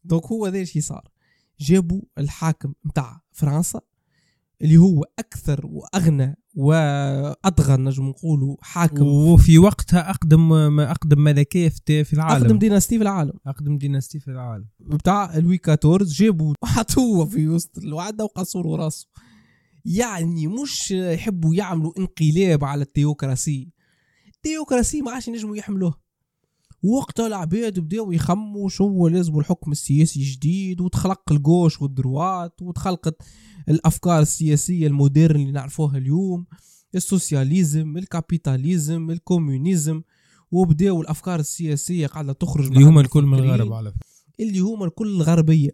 [0.03, 1.07] donc هو ذا شي صار.
[1.59, 3.81] جابوا الحاكم نتاع فرنسا
[4.61, 9.07] اللي هو أكثر وأغنى وأطغى نجم نقولوا حاكم.
[9.07, 12.43] وفي وقتها أقدم ما أقدم ملكية في في العالم.
[12.43, 13.33] أقدم dynastie في العالم.
[13.47, 14.65] أقدم dynastie في العالم.
[14.79, 19.07] بتاع لوي 14 جابوا حطوه في وسط القاعدة وقصروا راسه.
[19.85, 23.71] يعني مش يحبوا يعملوا انقلاب على ال théocratie.
[24.35, 26.00] ال théocratie ما عادش ينجموا يحملوه.
[26.83, 33.21] وقتها العباد بداوا يخموا شو لازم الحكم السياسي جديد وتخلق ال gauche وال droite وتخلقت
[33.69, 36.45] الأفكار السياسية ال moderne اللي نعرفوها اليوم.
[36.95, 40.01] ال socialisme ال capitalisme ال communisme
[40.51, 44.01] وبداوا الأفكار السياسية قاعدة تخرج اللي هما الكل من الغرب على فكرة.
[44.39, 45.69] اللي هما الكل الغربية.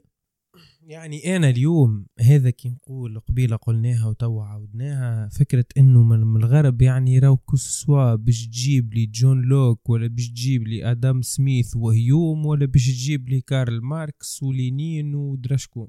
[0.88, 7.20] يعني أنا اليوم هذا كي نقول قبيلة قلناها وتوا عاودناها فكرة إنه من الغرب يعني
[7.20, 12.66] راو كسوا باش تجيب لي جون لوك ولا باش تجيب لي آدم سميث وهيوم ولا
[12.66, 15.88] باش تجيب لي كارل ماركس ولينين ودرشكون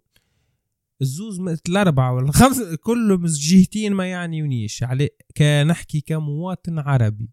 [1.02, 4.82] الزوز الأربعة ولا الخمسه كلهم جهتين ما يعنيونيش.
[4.82, 7.30] على كنحكي كمواطن عربي.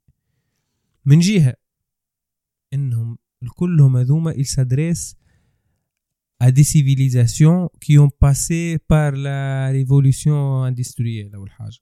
[1.06, 1.56] من جهة
[2.74, 3.18] إنهم
[3.56, 5.25] كلهم هذوما s'adressent
[6.46, 11.78] à des civilisations qui ont passé par la révolution industrielle أول حاجة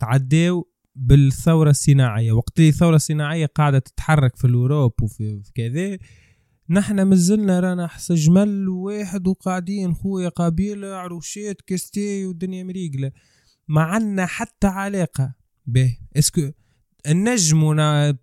[0.00, 2.32] تعداو بالثورة الصناعية.
[2.32, 5.98] وقت اللي الثورة الصناعية قاعدة تتحرك في الأوروب وفي في كذا
[6.70, 13.12] نحنا مازلنا رانا حس جمل واحد وقاعدين خويا قبيلة عروشات كستي والدنيا مريقلة.
[13.68, 15.34] ما عنا حتى علاقة.
[15.66, 15.98] به.
[16.16, 16.50] اسكو
[17.06, 17.74] النجم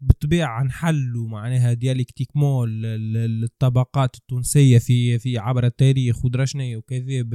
[0.02, 2.85] بالطبيعة نحلوا معناها ديالكتيكمون ال-
[3.18, 7.26] ال- الطبقات التونسية في في عبر التاريخ ودرشنية وكذا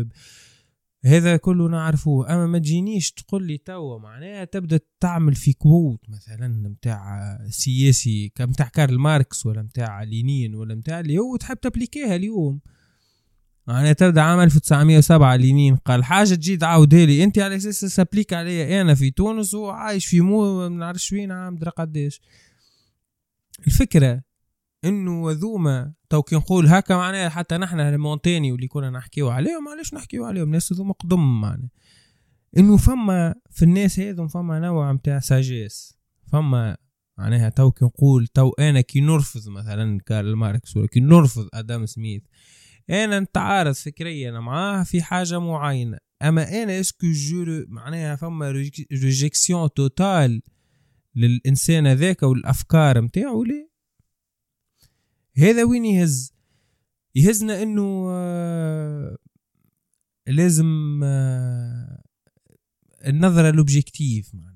[1.05, 2.35] هذا كله نعرفوه.
[2.35, 8.69] أما ما تجينيش تقول لي توا معناها تبدأ تعمل في كوت مثلا نتاع سياسي كمتاع
[8.69, 12.61] كارل ماركس ولا نتاع لينين ولا نتاع اللي هو تحب تابليكيها اليوم.
[13.67, 17.25] معناها تبدا عام 1907 لينين قال حاجة تجي تعاودها لي.
[17.25, 21.57] أنت على أساس سابليك عليا أنا في تونس وعايش في مو ما نعرفش وين عام
[21.57, 22.21] درا قداش
[23.67, 24.23] الفكرة
[24.85, 29.95] إنه ذوما تو كي نقول هكا معناها حتى نحن المونتاني واللي كنا نحكيو عليهم علاش
[29.95, 31.71] نحكيو عليهم؟ ناس ذوما قدم معناها؟
[32.57, 35.99] إنه فما في الناس هذم فما نوع متاع ساجيس.
[36.33, 36.77] فما
[37.19, 41.87] معناها تو كي نقول تو أنا كي نرفض مثلا كارل ماركس ولا كي نرفض آدم
[41.87, 42.23] سميث.
[42.91, 45.99] أنا نتعارض فكريا معاه في حاجة معينة.
[46.23, 48.51] أما أنا est-ce que je معناها فما
[48.93, 50.43] réjection totale
[51.17, 53.71] للإنسان هذاك والافكار نتاعو ليه
[55.37, 56.33] هذا وين يهز؟
[57.15, 59.17] يهزنا إنه آه،
[60.27, 62.03] لازم آه،
[63.07, 64.50] النظرة l'objectif معناها.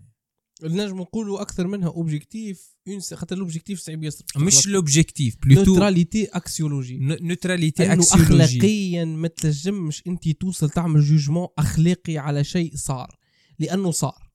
[0.65, 2.75] نجم نقولوا أكثر منها objectif
[3.15, 4.25] خاطر ال objectif صعيب ياسر.
[4.37, 11.49] مش لوبجيكتيف بلوتو نوتراليتي اكسيولوجي نوتراليتي أنه اكسيولوجي اخلاقيا ما تنجمش أنت توصل تعمل jugement
[11.59, 13.19] أخلاقي على شيء صار
[13.59, 14.31] لأنه صار.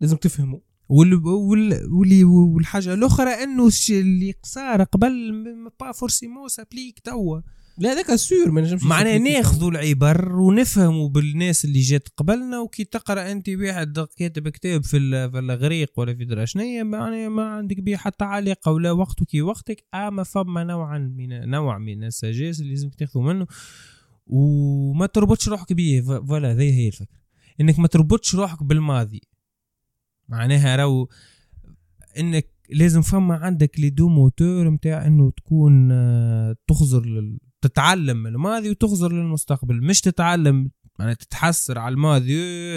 [0.00, 5.44] لازم تفهمه وال وال واللي والحاجة الأخرى أنه اللي صار قبل
[5.80, 7.40] با فورسيمون سابليك توا.
[7.78, 9.18] لا هذاك سور ما نجمش فيه.
[9.18, 14.98] ناخذوا العبر ونفهموا بالناس اللي جات قبلنا وكي تقرأ أنت واحد كاتب كتاب في
[15.30, 19.84] في الاغريق ولا في دراشنية معناها ما عندك بيه حتى علاقة ولا وقتك كي وقتك
[19.94, 23.46] اما فما نوعا من نوع من السجاس اللي لازم تاخذوا منه
[24.26, 26.00] وما تربطش روحك بيه.
[26.00, 27.18] voilà هذه هي الفكرة.
[27.60, 29.20] إنك ما تربطش روحك بالماضي.
[30.28, 31.08] معناها راهو
[32.18, 37.38] إنك لازم فما عندك les deux moteurs نتاع إنه تكون آه، تخزر لل...
[37.66, 42.32] تتعلم من الماضي وتخزر للمستقبل مش تتعلم يعني تتحسر على الماضي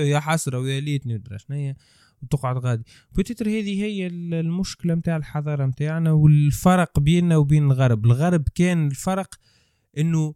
[0.09, 1.37] يا حسرة ويا ليتني ودرا
[2.21, 2.83] وتقعد غادي.
[3.11, 8.05] peut-être هذه هي ال- المشكلة نتاع الحضارة نتاعنا والفرق بيننا وبين الغرب.
[8.05, 9.35] الغرب كان الفرق
[9.97, 10.33] إنه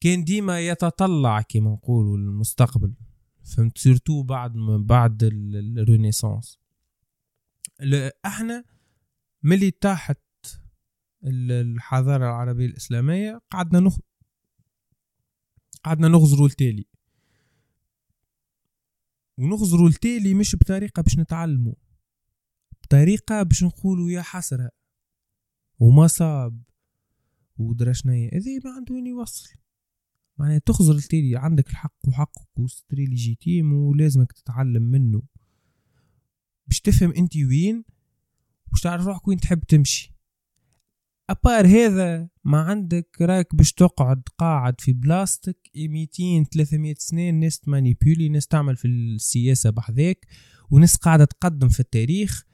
[0.00, 2.94] كان ديما يتطلع كما نقولوا للمستقبل
[3.56, 6.58] فهمت؟ سيرتو بعد بعد ال- ال- الرينيسانس.
[8.26, 8.64] إحنا
[9.42, 9.68] ملي
[10.10, 10.16] ال-
[11.24, 13.98] الحضارة العربية الإسلامية قعدنا نخ
[15.84, 16.86] قعدنا نغزروا التالي.
[19.38, 21.74] ونخزروا التالي مش بطريقة باش نتعلموا
[22.82, 24.70] بطريقة باش نقولوا يا حسرة
[25.78, 26.62] وما صاب
[27.56, 29.50] ودرشنية هذا ما عنده وين يوصل.
[30.38, 35.22] معناها تخزر التالي عندك الحق وحقك وستري ليجيتيم ولازمك تتعلم منه.
[36.66, 37.84] باش تفهم أنت وين
[38.72, 40.11] باش تعرف روحك وين تحب تمشي.
[41.32, 48.28] أبار هذا ما عندك راك باش تقعد قاعد في بلاستيك 200 300 سنة ناس تمانيبيولي
[48.28, 50.26] ناس تعمل في السياسة بحذاك
[50.70, 52.44] وناس قاعدة تقدم في التاريخ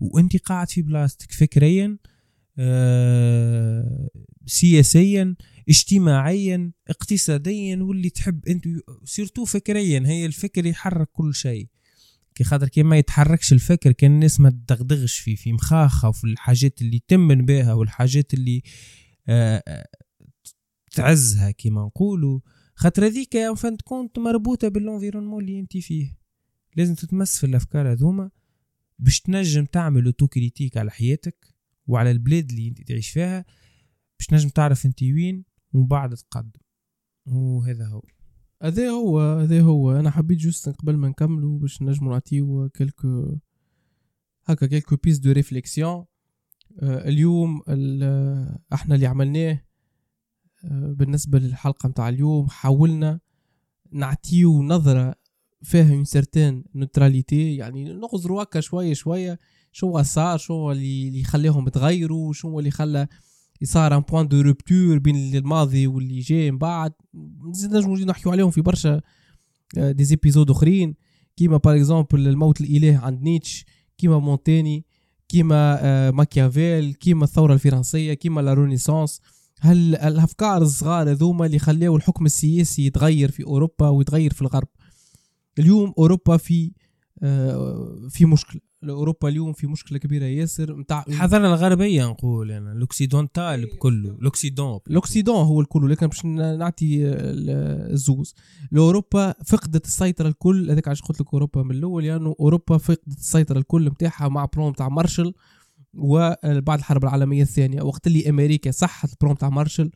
[0.00, 1.98] وأنت قاعد في بلاصتك فكريا
[2.58, 4.08] آه،
[4.46, 5.36] سياسيا
[5.68, 8.64] اجتماعيا اقتصاديا واللي تحب أنت
[9.04, 11.68] surtout فكريا هي الفكر يحرك كل شيء.
[12.36, 16.82] كي خاطر كي ما يتحركش الفكر كان الناس ما تدغدغش فيه في مخاخة وفي الحاجات
[16.82, 18.62] اللي تمن بها والحاجات اللي
[19.28, 19.86] آه، آه،
[20.92, 22.40] تعزها كيما نقولوا.
[22.74, 26.18] خاطر هذيك فانت conte مربوطة بال environnement اللي انت فيه.
[26.76, 28.30] لازم تتمس في الأفكار هذوما
[28.98, 31.54] باش تنجم تعمل autocritique على حياتك
[31.86, 33.44] وعلى البلاد اللي انت تعيش فيها
[34.18, 36.60] باش تنجم تعرف انت وين ومن بعد تقدم.
[37.26, 38.02] وهذا هو.
[38.62, 39.92] هذا هو هذا هو.
[39.92, 43.36] أنا حبيت juste قبل ما نكملوا باش نجموا نعطيو quelques
[44.44, 46.04] هكا quelques pistes de réflexion
[46.82, 49.62] اليوم ال- إحنا اللي عملناه
[50.64, 53.20] آه، بالنسبة للحلقة متاع اليوم حاولنا
[53.92, 55.14] نعطيو نظرة
[55.62, 59.38] فيها une certaine neutralité يعني نغزروا هكا شوية شوية
[59.72, 63.08] شو صار شو اللي خلاهم يتغيروا شو اللي خلى
[63.64, 66.92] صار un point de rupture بين الماضي واللي جاي من بعد.
[67.50, 69.00] نزيد نجمو نحكيو عليهم في برشا
[69.78, 70.94] آه، des épisodes أخرين.
[71.36, 73.64] كيما par exemple الموت الإله عند نيتش
[73.98, 74.84] كيما مونتاني
[75.28, 79.20] كيما آه، ماكيافيل كيما الثورة الفرنسية كيما la Renaissance
[79.60, 84.68] هل الأفكار الصغار هذوما اللي خلاو الحكم السياسي يتغير في أوروبا ويتغير في الغرب؟
[85.58, 86.72] اليوم أوروبا في
[87.22, 88.60] آه، في مشكلة.
[88.84, 94.18] اوروبا اليوم في مشكلة كبيرة ياسر نتاع الحضارة الغربية نقول أنا ال occidental بكله ال
[94.18, 98.34] Occident ال Occident هو الكل لكن باش نعطي ال- الزوز.
[98.76, 103.58] اوروبا فقدت السيطرة الكل هذاك علاش قلت لك أوروبا من الأول لأنه أوروبا فقدت السيطرة
[103.58, 105.34] الكل نتاعها مع plan تاع مارشال
[105.94, 107.82] وبعد الحرب العالمية الثانية.
[107.82, 109.90] وقت اللي أمريكا صحت ال plan تاع مارشال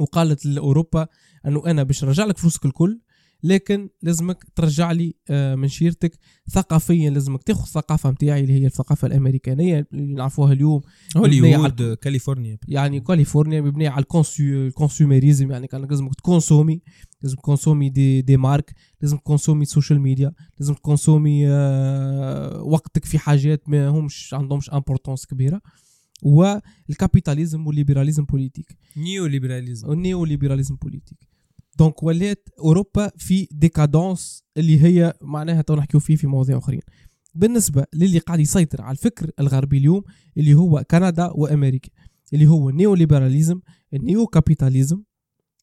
[0.00, 1.06] وقالت لأوروبا
[1.46, 3.00] أنه أنا باش نرجع لك فلوسك الكل
[3.42, 6.18] لكن لازمك ترجع لي آه، من شيرتك
[6.50, 10.80] ثقافيا لازمك تاخذ الثقافه نتاعي اللي هي الثقافة الأمريكانية اللي نعرفوها اليوم.
[11.16, 12.58] هوليوود كاليفورنيا.
[12.68, 16.82] يعني كاليفورنيا مبنية على ال conso ال consumérisme يعني كان لازمك تكونسومي
[17.22, 23.68] لازم تكونسومي des des marques لازم تكونسومي social media لازم تكونسومي آه، وقتك في حاجات
[23.68, 25.60] ما همش عندهمش importance كبيرة.
[26.22, 31.31] وال capitalisme وال libéralisme politique néo-libéralisme وال néo-libéralisme politique
[31.78, 36.80] donc ولات أوروبا في décadence اللي هي معناها تو نحكيو فيه في مواضيع أخرين
[37.34, 40.02] بالنسبة للي قاعد يسيطر على الفكر الغربي اليوم
[40.36, 41.90] اللي هو كندا وأمريكا
[42.32, 43.60] اللي هو ال néo-libéralisme
[43.94, 45.02] ال néo-capitalisme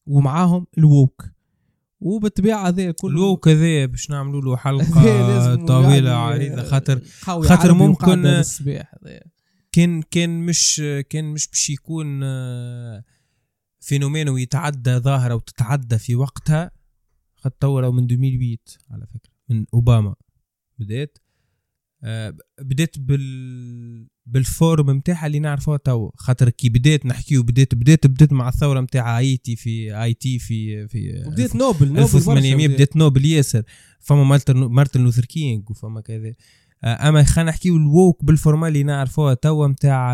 [0.05, 1.25] ومعاهم ال woke
[1.99, 7.01] وبالطبيعة هذا كله لو كذا باش نعملوا له هذا حلقة لازم طويلة يعني عريضة خاطر
[7.21, 9.19] خاطر ممكن- هذا.
[9.71, 13.03] كان كان مش كان مش باش يكون آه،
[13.79, 16.71] phénomène ويتعدى ظاهرة وتتعدى في وقتها.
[17.35, 18.57] خد توا من 2008
[18.91, 20.15] على فكرة من أوباما.
[20.79, 21.17] بدات
[22.03, 26.11] آه، بدات بال بال forme نتاعها اللي نعرفوها توا.
[26.15, 30.39] خاطر كي بدات نحكيو بدات بدات بدات مع الثورة نتاع آي تي في آي تي
[30.39, 32.75] في في وبديت نوبل نوبل برشا 1800 بدات.
[32.75, 33.63] بدات نوبل ياسر.
[33.99, 36.33] فما مارتن لوثر كينغ وفما كذا.
[36.83, 40.13] آه، أما خلينا نحكيو ال woke بال forme اللي نعرفوها توا نتاع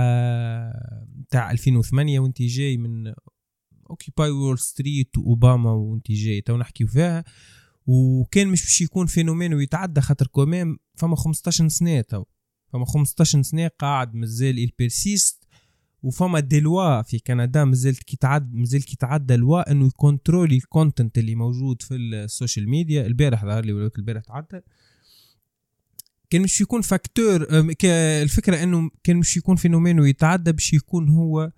[1.20, 3.14] نتاع 2008 وانت جاي من
[3.90, 7.24] Occupy Wall Street واوباما وانت جاي تو نحكيو فيها.
[7.88, 12.24] وكان مش باش يكون phénomène ويتعدى خاطر quand même فما 15 سنة تو.
[12.74, 15.44] فما 15 سنة قاعد مازال ي persiste
[16.04, 20.56] وفما des lois في كندا مازالت كي تعد مازال كي تعدى loi إنه ي contrôler
[20.58, 24.62] ال content اللي موجود في ال social media البارح ظهر لي ولا البارح تعدى.
[26.30, 27.86] كان مش يكون facteur ك-
[28.24, 31.52] الفكرة إنه كان مش يكون phénomène ويتعدى باش يكون هو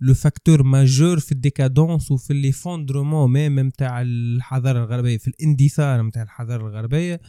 [0.00, 6.22] le facteur majeur في ال décadence وفي l'effondrement même نتاع الحضارة الغربية في الاندثار نتاع
[6.22, 7.20] الحضارة الغربية.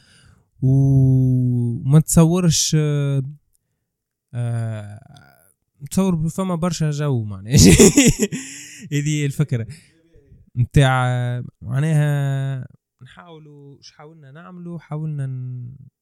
[0.62, 3.24] وما تصورش آه،
[4.34, 5.00] آه،
[5.92, 7.56] تصور فما برشا جو معناها.
[8.94, 9.68] هذه الفكرة.
[10.58, 11.04] نتاع
[11.62, 12.68] معناها
[13.04, 15.28] نحاولوا إيش حاولنا نعملوا؟ حاولنا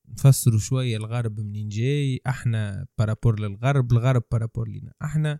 [0.09, 4.93] نفسروا شوية الغرب منين جاي أحنا par rapport للغرب الغرب par rapport لينا.
[5.03, 5.39] أحنا آه،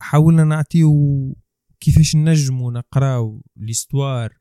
[0.00, 1.36] حاولنا نعطيو
[1.80, 4.38] كيفاش نجموا نقراو l'histoire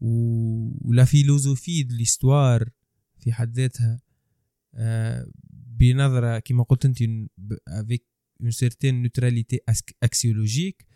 [0.00, 2.68] ولا philosophie l'histoire
[3.18, 4.00] في حد ذاتها
[4.74, 6.98] آه، بنظرة كما قلت انت
[7.68, 8.06] avec
[8.40, 9.60] une certaine neutralité
[10.02, 10.86] axiologique.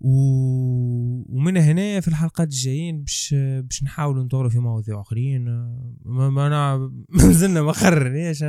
[0.00, 6.46] ومن هنا في الحلقات الجايين باش باش نحاولوا نطوروا في مواضيع أخرين آه، ما ما
[6.46, 6.92] أنا
[7.24, 8.42] مازلنا ما قررناش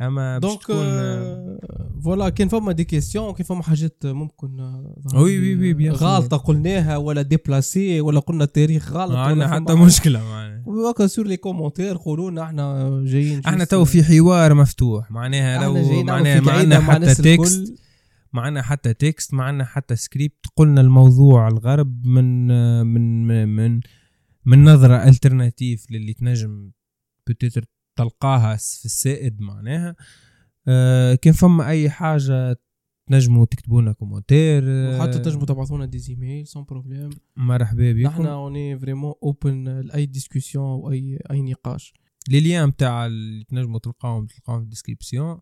[0.00, 1.58] أما donc آه،
[2.04, 5.92] voilà كان فما des questions كان فما حاجات ممكن آه، oui- oui- oui، bien.
[5.94, 9.84] غالطه قلناها ولا déplacée ولا قلنا تاريخ غلط ما ولا عندنا حتى.
[9.84, 15.10] مشكلة معنا وهكا sur les commentaires قولوا لنا إحنا جايين إحنا تو في حوار مفتوح
[15.10, 17.74] معناها لو معناها نعمل في ما قعدة عندنا مع حتى texte.
[18.32, 22.46] معنا حتى texte معنا حتى سكريبت قلنا الموضوع الغرب من
[22.86, 23.80] من من من,
[24.46, 26.70] من نظرة alternative للي تنجم
[27.26, 27.64] بتتر
[27.96, 29.96] تلقاها في السائد معناها.
[30.68, 32.56] آه كان فما أي حاجة
[33.10, 38.26] تنجموا تكتبوا لنا commentaire آه، وحتى تنجموا تبعثونا des e-mails sans problème مرحبا نحن بكم
[38.26, 41.94] on est vraiment open لأي discussion أو اي أي نقاش.
[42.28, 45.38] les liens تاع اللي تنجموا تلقاهم تلقاهم في ال description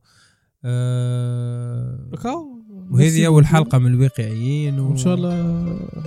[2.15, 4.89] هكاو وهذه أول حلقة من الواقعيين و...
[4.89, 5.41] وان شاء الله.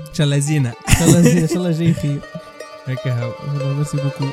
[0.09, 0.69] إن شاء الله زينة.
[0.69, 2.21] إن شاء الله زين إن شاء الله جاي خير.
[2.85, 4.25] هكا هاو merci beaucoup